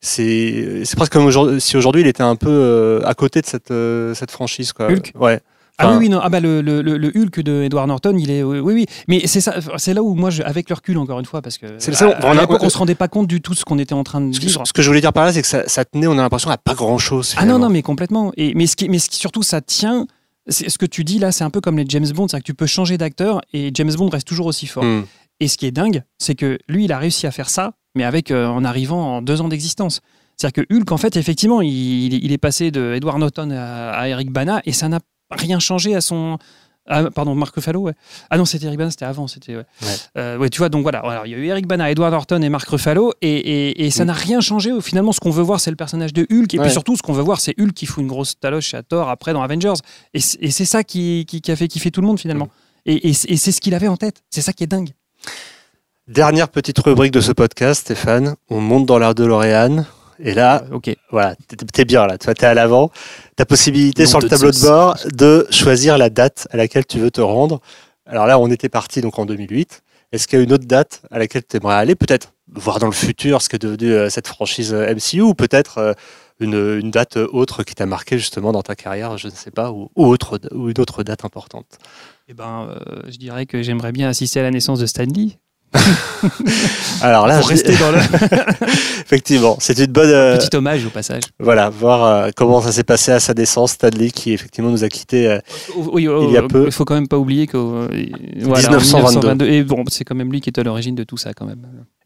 C'est 0.05 0.81
c'est 0.83 0.97
presque 0.97 1.13
comme 1.13 1.25
aujourd'hui- 1.25 1.61
si 1.61 1.77
aujourd'hui 1.77 2.01
il 2.01 2.07
était 2.07 2.23
un 2.23 2.35
peu 2.35 2.49
euh, 2.49 2.99
à 3.05 3.13
côté 3.13 3.39
de 3.39 3.45
cette, 3.45 3.71
euh, 3.71 4.13
cette 4.13 4.31
franchise. 4.31 4.73
Quoi. 4.73 4.87
Hulk? 4.89 5.13
Ouais. 5.17 5.39
Ah 5.79 5.91
oui, 5.93 5.97
oui, 6.05 6.09
non. 6.09 6.19
Ah 6.21 6.29
bah 6.29 6.39
le, 6.39 6.61
le, 6.61 6.81
le- 6.81 7.11
Hulk 7.15 7.39
de 7.41 7.63
Edward 7.63 7.87
Norton, 7.87 8.15
il 8.17 8.29
est 8.29 8.43
oui, 8.43 8.59
oui. 8.61 8.85
Mais 9.07 9.25
c'est 9.25 9.41
ça, 9.41 9.55
c'est 9.77 9.93
là 9.93 10.03
où 10.03 10.13
moi, 10.13 10.29
je, 10.29 10.43
avec 10.43 10.69
le 10.69 10.75
recul 10.75 10.97
encore 10.99 11.19
une 11.19 11.25
fois, 11.25 11.41
parce 11.41 11.57
que 11.57 11.65
C'est 11.79 11.93
ça, 11.93 12.05
à, 12.09 12.25
on 12.25 12.29
a- 12.29 12.37
à 12.37 12.41
l'époque, 12.41 12.61
on 12.61 12.69
se 12.69 12.77
rendait 12.77 12.93
pas 12.95 13.07
compte 13.07 13.27
du 13.27 13.41
tout 13.41 13.53
ce 13.55 13.65
qu'on 13.65 13.79
était 13.79 13.93
en 13.93 14.03
train 14.03 14.21
de 14.21 14.33
Ce 14.33 14.39
que, 14.39 14.45
vivre. 14.45 14.67
ce 14.67 14.71
que 14.73 14.81
je 14.81 14.87
voulais 14.87 15.01
dire 15.01 15.13
par 15.13 15.25
là, 15.25 15.33
c'est 15.33 15.41
que 15.41 15.47
ça, 15.47 15.67
ça 15.67 15.83
tenait, 15.83 16.05
on 16.07 16.13
a 16.13 16.21
l'impression, 16.21 16.49
à 16.51 16.57
pas 16.57 16.75
grand 16.75 16.97
chose. 16.99 17.33
Ah 17.37 17.45
non, 17.45 17.57
non, 17.59 17.69
mais 17.69 17.81
complètement. 17.81 18.31
Et, 18.37 18.53
mais, 18.53 18.67
ce 18.67 18.75
qui, 18.75 18.87
mais 18.89 18.99
ce 18.99 19.09
qui 19.09 19.17
surtout, 19.17 19.41
ça 19.43 19.61
tient. 19.61 20.05
c'est- 20.47 20.69
Ce 20.69 20.77
que 20.77 20.85
tu 20.85 21.03
dis 21.03 21.17
là, 21.19 21.31
c'est 21.31 21.43
un 21.43 21.49
peu 21.49 21.59
comme 21.61 21.77
les 21.77 21.85
James 21.89 22.07
Bond, 22.13 22.27
c'est 22.27 22.37
que 22.39 22.43
tu 22.43 22.53
peux 22.53 22.67
changer 22.67 22.97
d'acteur 22.99 23.41
et 23.53 23.71
James 23.73 23.93
Bond 23.95 24.09
reste 24.09 24.27
toujours 24.27 24.45
aussi 24.45 24.67
fort. 24.67 24.83
Hmm. 24.83 25.03
Et 25.39 25.47
ce 25.47 25.57
qui 25.57 25.65
est 25.65 25.71
dingue, 25.71 26.03
c'est 26.19 26.35
que 26.35 26.59
lui, 26.69 26.85
il 26.85 26.91
a 26.91 26.99
réussi 26.99 27.25
à 27.25 27.31
faire 27.31 27.49
ça, 27.49 27.73
mais 27.95 28.03
avec 28.03 28.29
euh, 28.29 28.45
en 28.47 28.63
arrivant 28.63 29.17
en 29.17 29.21
deux 29.23 29.41
ans 29.41 29.47
d'existence. 29.47 30.01
C'est-à-dire 30.37 30.65
que 30.67 30.73
Hulk, 30.73 30.91
en 30.91 30.97
fait, 30.97 31.15
effectivement, 31.17 31.61
il, 31.61 32.13
il 32.13 32.31
est 32.31 32.37
passé 32.37 32.71
de 32.71 32.93
Edward 32.95 33.19
Norton 33.19 33.49
à, 33.51 33.89
à 33.91 34.07
Eric 34.07 34.31
Bana 34.31 34.61
et 34.65 34.71
ça 34.73 34.87
n'a 34.89 34.99
rien 35.37 35.59
changé 35.59 35.95
à 35.95 36.01
son. 36.01 36.37
ah, 36.87 37.09
pardon, 37.11 37.33
Mark 37.35 37.55
Ruffalo, 37.55 37.79
ouais. 37.81 37.93
Ah 38.29 38.37
non, 38.37 38.45
c'était 38.45 38.65
Eric 38.65 38.77
Bana, 38.77 38.91
c'était 38.91 39.05
avant. 39.05 39.27
C'était, 39.27 39.55
ouais. 39.55 39.65
Ouais. 39.81 39.87
Euh, 40.17 40.37
ouais, 40.37 40.49
tu 40.49 40.57
vois, 40.57 40.67
donc 40.69 40.81
voilà. 40.83 40.99
Alors, 40.99 41.25
il 41.25 41.31
y 41.31 41.35
a 41.35 41.37
eu 41.37 41.45
Eric 41.45 41.65
Bana, 41.67 41.89
Edward 41.89 42.11
Norton 42.11 42.41
et 42.41 42.49
Mark 42.49 42.67
Ruffalo 42.67 43.13
et, 43.21 43.29
et, 43.29 43.85
et 43.85 43.89
ça 43.91 44.03
Mm. 44.03 44.07
n'a 44.07 44.13
rien 44.13 44.41
changé. 44.41 44.71
Finalement, 44.81 45.11
ce 45.13 45.19
qu'on 45.21 45.31
veut 45.31 45.43
voir, 45.43 45.59
c'est 45.61 45.69
le 45.71 45.77
personnage 45.77 46.11
de 46.13 46.23
Hulk. 46.29 46.53
Et 46.53 46.57
Ouais. 46.59 46.65
puis 46.65 46.71
surtout, 46.71 46.95
ce 46.97 47.01
qu'on 47.01 47.13
veut 47.13 47.23
voir, 47.23 47.39
c'est 47.39 47.53
Hulk 47.59 47.73
qui 47.73 47.85
fout 47.85 48.01
une 48.01 48.07
grosse 48.09 48.37
taloche 48.39 48.73
à 48.73 48.83
Thor 48.83 49.09
après 49.09 49.31
dans 49.33 49.41
Avengers. 49.41 49.73
Et, 50.13 50.19
c'est 50.19 50.65
ça 50.65 50.83
qui, 50.83 51.25
qui, 51.27 51.39
qui 51.41 51.51
a 51.51 51.55
fait 51.55 51.67
kiffer 51.67 51.89
tout 51.91 52.01
le 52.01 52.07
monde 52.07 52.19
finalement. 52.19 52.49
Et, 52.85 53.07
et 53.09 53.13
c'est 53.13 53.51
ce 53.53 53.61
qu'il 53.61 53.73
avait 53.75 53.87
en 53.87 53.95
tête. 53.95 54.23
C'est 54.29 54.41
ça 54.41 54.51
qui 54.51 54.63
est 54.65 54.67
dingue. 54.67 54.89
Dernière 56.09 56.49
petite 56.49 56.77
rubrique 56.79 57.13
de 57.13 57.21
ce 57.21 57.31
podcast, 57.31 57.79
Stéphane. 57.81 58.35
On 58.49 58.59
monte 58.59 58.85
dans 58.85 58.99
l'air 58.99 59.15
de 59.15 59.23
L'Oréal. 59.23 59.85
Et 60.19 60.33
là, 60.33 60.63
ok. 60.71 60.95
voilà, 61.11 61.35
t'es- 61.47 61.55
t'es 61.55 61.85
bien 61.85 62.05
là, 62.07 62.17
tu 62.17 62.31
t'es 62.33 62.45
à 62.45 62.53
l'avant. 62.53 62.91
T'as 63.35 63.45
possibilité 63.45 64.05
sur 64.05 64.19
le 64.19 64.29
tableau 64.29 64.51
de 64.51 64.59
bord 64.61 64.97
de 65.13 65.47
choisir 65.49 65.97
la 65.97 66.09
date 66.09 66.47
à 66.51 66.57
laquelle 66.57 66.85
tu 66.85 66.99
veux 66.99 67.11
te 67.11 67.21
rendre. 67.21 67.61
Alors 68.05 68.25
là, 68.27 68.37
on 68.39 68.49
était 68.49 68.69
parti 68.69 69.01
donc 69.01 69.17
en 69.19 69.25
2008. 69.25 69.81
Est-ce 70.11 70.27
qu'il 70.27 70.37
y 70.37 70.41
a 70.41 70.45
une 70.45 70.53
autre 70.53 70.65
date 70.65 71.01
à 71.11 71.17
laquelle 71.19 71.43
tu 71.47 71.57
aimerais 71.57 71.75
aller? 71.75 71.95
Peut-être 71.95 72.33
voir 72.53 72.79
dans 72.79 72.85
le 72.85 72.91
futur 72.93 73.41
ce 73.41 73.49
qu'est 73.49 73.57
devenu 73.61 73.91
euh, 73.91 74.09
cette 74.09 74.27
franchise 74.27 74.73
euh, 74.73 74.93
MCU 74.93 75.21
ou 75.21 75.33
peut-être 75.33 75.79
euh, 75.79 75.93
une, 76.39 76.53
une 76.79 76.91
date 76.91 77.17
autre 77.17 77.63
qui 77.63 77.73
t'a 77.73 77.85
marqué 77.87 78.17
justement 78.19 78.51
dans 78.51 78.61
ta 78.61 78.75
carrière, 78.75 79.17
je 79.17 79.27
ne 79.27 79.31
sais 79.31 79.49
pas, 79.49 79.71
ou, 79.71 79.89
ou 79.95 80.05
autre, 80.05 80.39
ou 80.51 80.69
une 80.69 80.79
autre 80.79 81.01
date 81.03 81.25
importante? 81.25 81.79
Eh 82.27 82.33
ben, 82.33 82.67
euh, 82.69 83.01
je 83.07 83.17
dirais 83.17 83.45
que 83.47 83.63
j'aimerais 83.63 83.91
bien 83.91 84.07
assister 84.09 84.39
à 84.39 84.43
la 84.43 84.51
naissance 84.51 84.79
de 84.79 84.85
Stanley. 84.85 85.39
Alors 87.01 87.27
là, 87.27 87.39
Pour 87.39 87.47
je- 87.49 87.53
rester 87.53 87.75
dans 87.77 87.91
le 87.91 87.97
effectivement, 89.01 89.57
c'est 89.59 89.77
une 89.79 89.87
bonne. 89.91 90.09
euh, 90.09 90.37
petit 90.37 90.55
hommage 90.55 90.85
au 90.85 90.89
passage. 90.89 91.23
Voilà, 91.39 91.69
voir 91.69 92.03
euh, 92.05 92.29
comment 92.35 92.61
ça 92.61 92.71
s'est 92.71 92.83
passé 92.83 93.11
à 93.11 93.19
sa 93.19 93.33
naissance, 93.33 93.71
Stanley 93.73 94.11
qui 94.11 94.33
effectivement 94.33 94.69
nous 94.69 94.83
a 94.83 94.89
quittés. 94.89 95.27
euh, 95.27 95.39
Oui, 95.75 96.07
Il 96.27 96.31
y 96.31 96.37
a 96.37 96.43
peu. 96.43 96.65
Il 96.65 96.71
faut 96.71 96.85
quand 96.85 96.95
même 96.95 97.07
pas 97.07 97.17
oublier 97.17 97.47
qu'au 97.47 97.73
euh, 97.75 97.87
voilà, 98.41 98.69
en 98.69 98.79
1922. 98.79 99.47
Et 99.47 99.63
bon, 99.63 99.83
c'est 99.89 100.03
quand 100.03 100.15
même 100.15 100.31
lui 100.31 100.41
qui 100.41 100.49
est 100.49 100.59
à 100.59 100.63
l'origine 100.63 100.95
de 100.95 101.03
tout 101.03 101.17
ça 101.17 101.33
quand 101.33 101.45
même. 101.45 101.65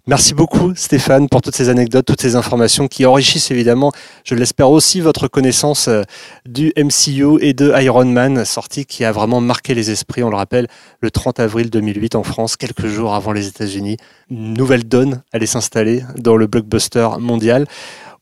Merci 0.10 0.34
beaucoup 0.34 0.74
Stéphane 0.74 1.28
pour 1.28 1.42
toutes 1.42 1.58
ces 1.58 1.68
anecdotes, 1.68 2.06
toutes 2.06 2.22
ces 2.22 2.38
informations 2.38 2.88
qui 2.88 3.06
enrichissent 3.06 3.52
évidemment, 3.52 3.92
je 4.24 4.36
l'espère 4.36 4.70
aussi, 4.70 5.02
votre 5.02 5.28
connaissance 5.28 5.90
euh, 5.90 6.04
du 6.46 6.72
MCU 6.78 7.40
et 7.42 7.54
de 7.54 7.74
Iron 7.82 8.06
Man, 8.06 8.46
sortie 8.46 8.86
qui 8.86 9.04
a 9.04 9.12
vraiment 9.12 9.42
marqué 9.42 9.74
les 9.74 9.92
esprits, 9.92 10.24
on 10.24 10.30
le 10.30 10.38
rappelle, 10.38 10.70
le 11.02 11.12
30 11.12 11.42
avril 11.42 11.70
2008 11.70 12.16
en 12.16 12.24
France, 12.24 12.56
quelques 12.56 12.88
jours 12.88 13.16
avant 13.16 13.34
les 13.34 13.48
États-Unis. 13.48 13.98
Une 14.32 14.54
nouvelle 14.54 14.88
donne 14.88 15.24
allait 15.34 15.46
s'installer 15.46 16.04
dans 16.18 16.38
le 16.38 16.48
blockbuster 16.48 17.10
mondial. 17.20 17.66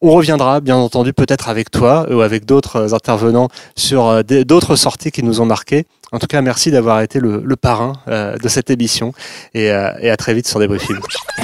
On 0.02 0.12
reviendra, 0.12 0.62
bien 0.62 0.78
entendu, 0.78 1.14
peut-être 1.14 1.50
avec 1.50 1.70
toi 1.70 2.08
ou 2.12 2.22
avec 2.22 2.46
d'autres 2.46 2.78
euh, 2.78 2.96
intervenants 2.96 3.50
sur 3.76 4.08
euh, 4.08 4.24
d'autres 4.24 4.76
sorties 4.76 5.12
qui 5.12 5.22
nous 5.22 5.40
ont 5.40 5.46
marqués. 5.46 5.86
En 6.16 6.18
tout 6.18 6.28
cas, 6.28 6.42
merci 6.42 6.72
d'avoir 6.72 7.02
été 7.02 7.20
le, 7.20 7.44
le 7.44 7.56
parrain 7.58 7.92
euh, 8.08 8.38
de 8.38 8.48
cette 8.48 8.70
émission 8.70 9.12
et, 9.54 9.70
euh, 9.70 9.92
et 10.00 10.10
à 10.10 10.16
très 10.16 10.34
vite 10.34 10.48
sur 10.48 10.60
des 10.60 10.80
Film. 10.80 11.02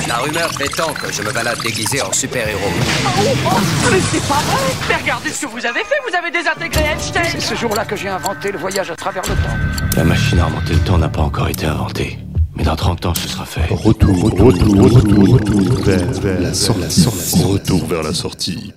La 0.07 0.15
rumeur 0.15 0.49
prétend 0.51 0.93
que 0.93 1.12
je 1.12 1.21
me 1.23 1.31
balade 1.34 1.60
déguisé 1.62 2.01
en 2.01 2.13
super-héros. 2.13 2.71
Mais 3.91 3.97
c'est 4.10 4.25
pas 4.29 4.36
vrai 4.36 4.73
Mais 4.88 4.95
regardez 4.95 5.29
ce 5.29 5.41
que 5.41 5.51
vous 5.51 5.65
avez 5.65 5.81
fait, 5.81 5.95
vous 6.10 6.15
avez 6.15 6.31
désintégré 6.31 6.86
Einstein 6.86 7.21
C'est 7.31 7.41
ce 7.41 7.55
jour-là 7.55 7.84
que 7.84 7.97
j'ai 7.97 8.07
inventé 8.07 8.49
le 8.49 8.60
voyage 8.60 8.89
à 8.89 8.95
travers 8.95 9.23
le 9.23 9.36
temps. 9.36 9.97
La 9.97 10.05
machine 10.05 10.39
à 10.39 10.45
remonter 10.45 10.73
le 10.73 10.79
temps 10.79 10.97
n'a 10.97 11.10
pas 11.10 11.21
encore 11.21 11.49
été 11.49 11.65
inventée. 11.65 12.17
Mais 12.55 12.63
dans 12.63 12.77
30 12.77 13.07
ans, 13.07 13.13
ce 13.13 13.27
sera 13.27 13.43
fait. 13.43 13.67
Retour, 13.73 14.23
retour, 14.23 14.47
retour, 14.47 15.34
retour 15.34 15.84
vers, 15.84 16.12
vers 16.13 16.39
la 16.39 16.53
sortie. 16.53 17.43
Retour 17.43 17.86
vers 17.88 18.03
la 18.03 18.13
sortie. 18.13 18.73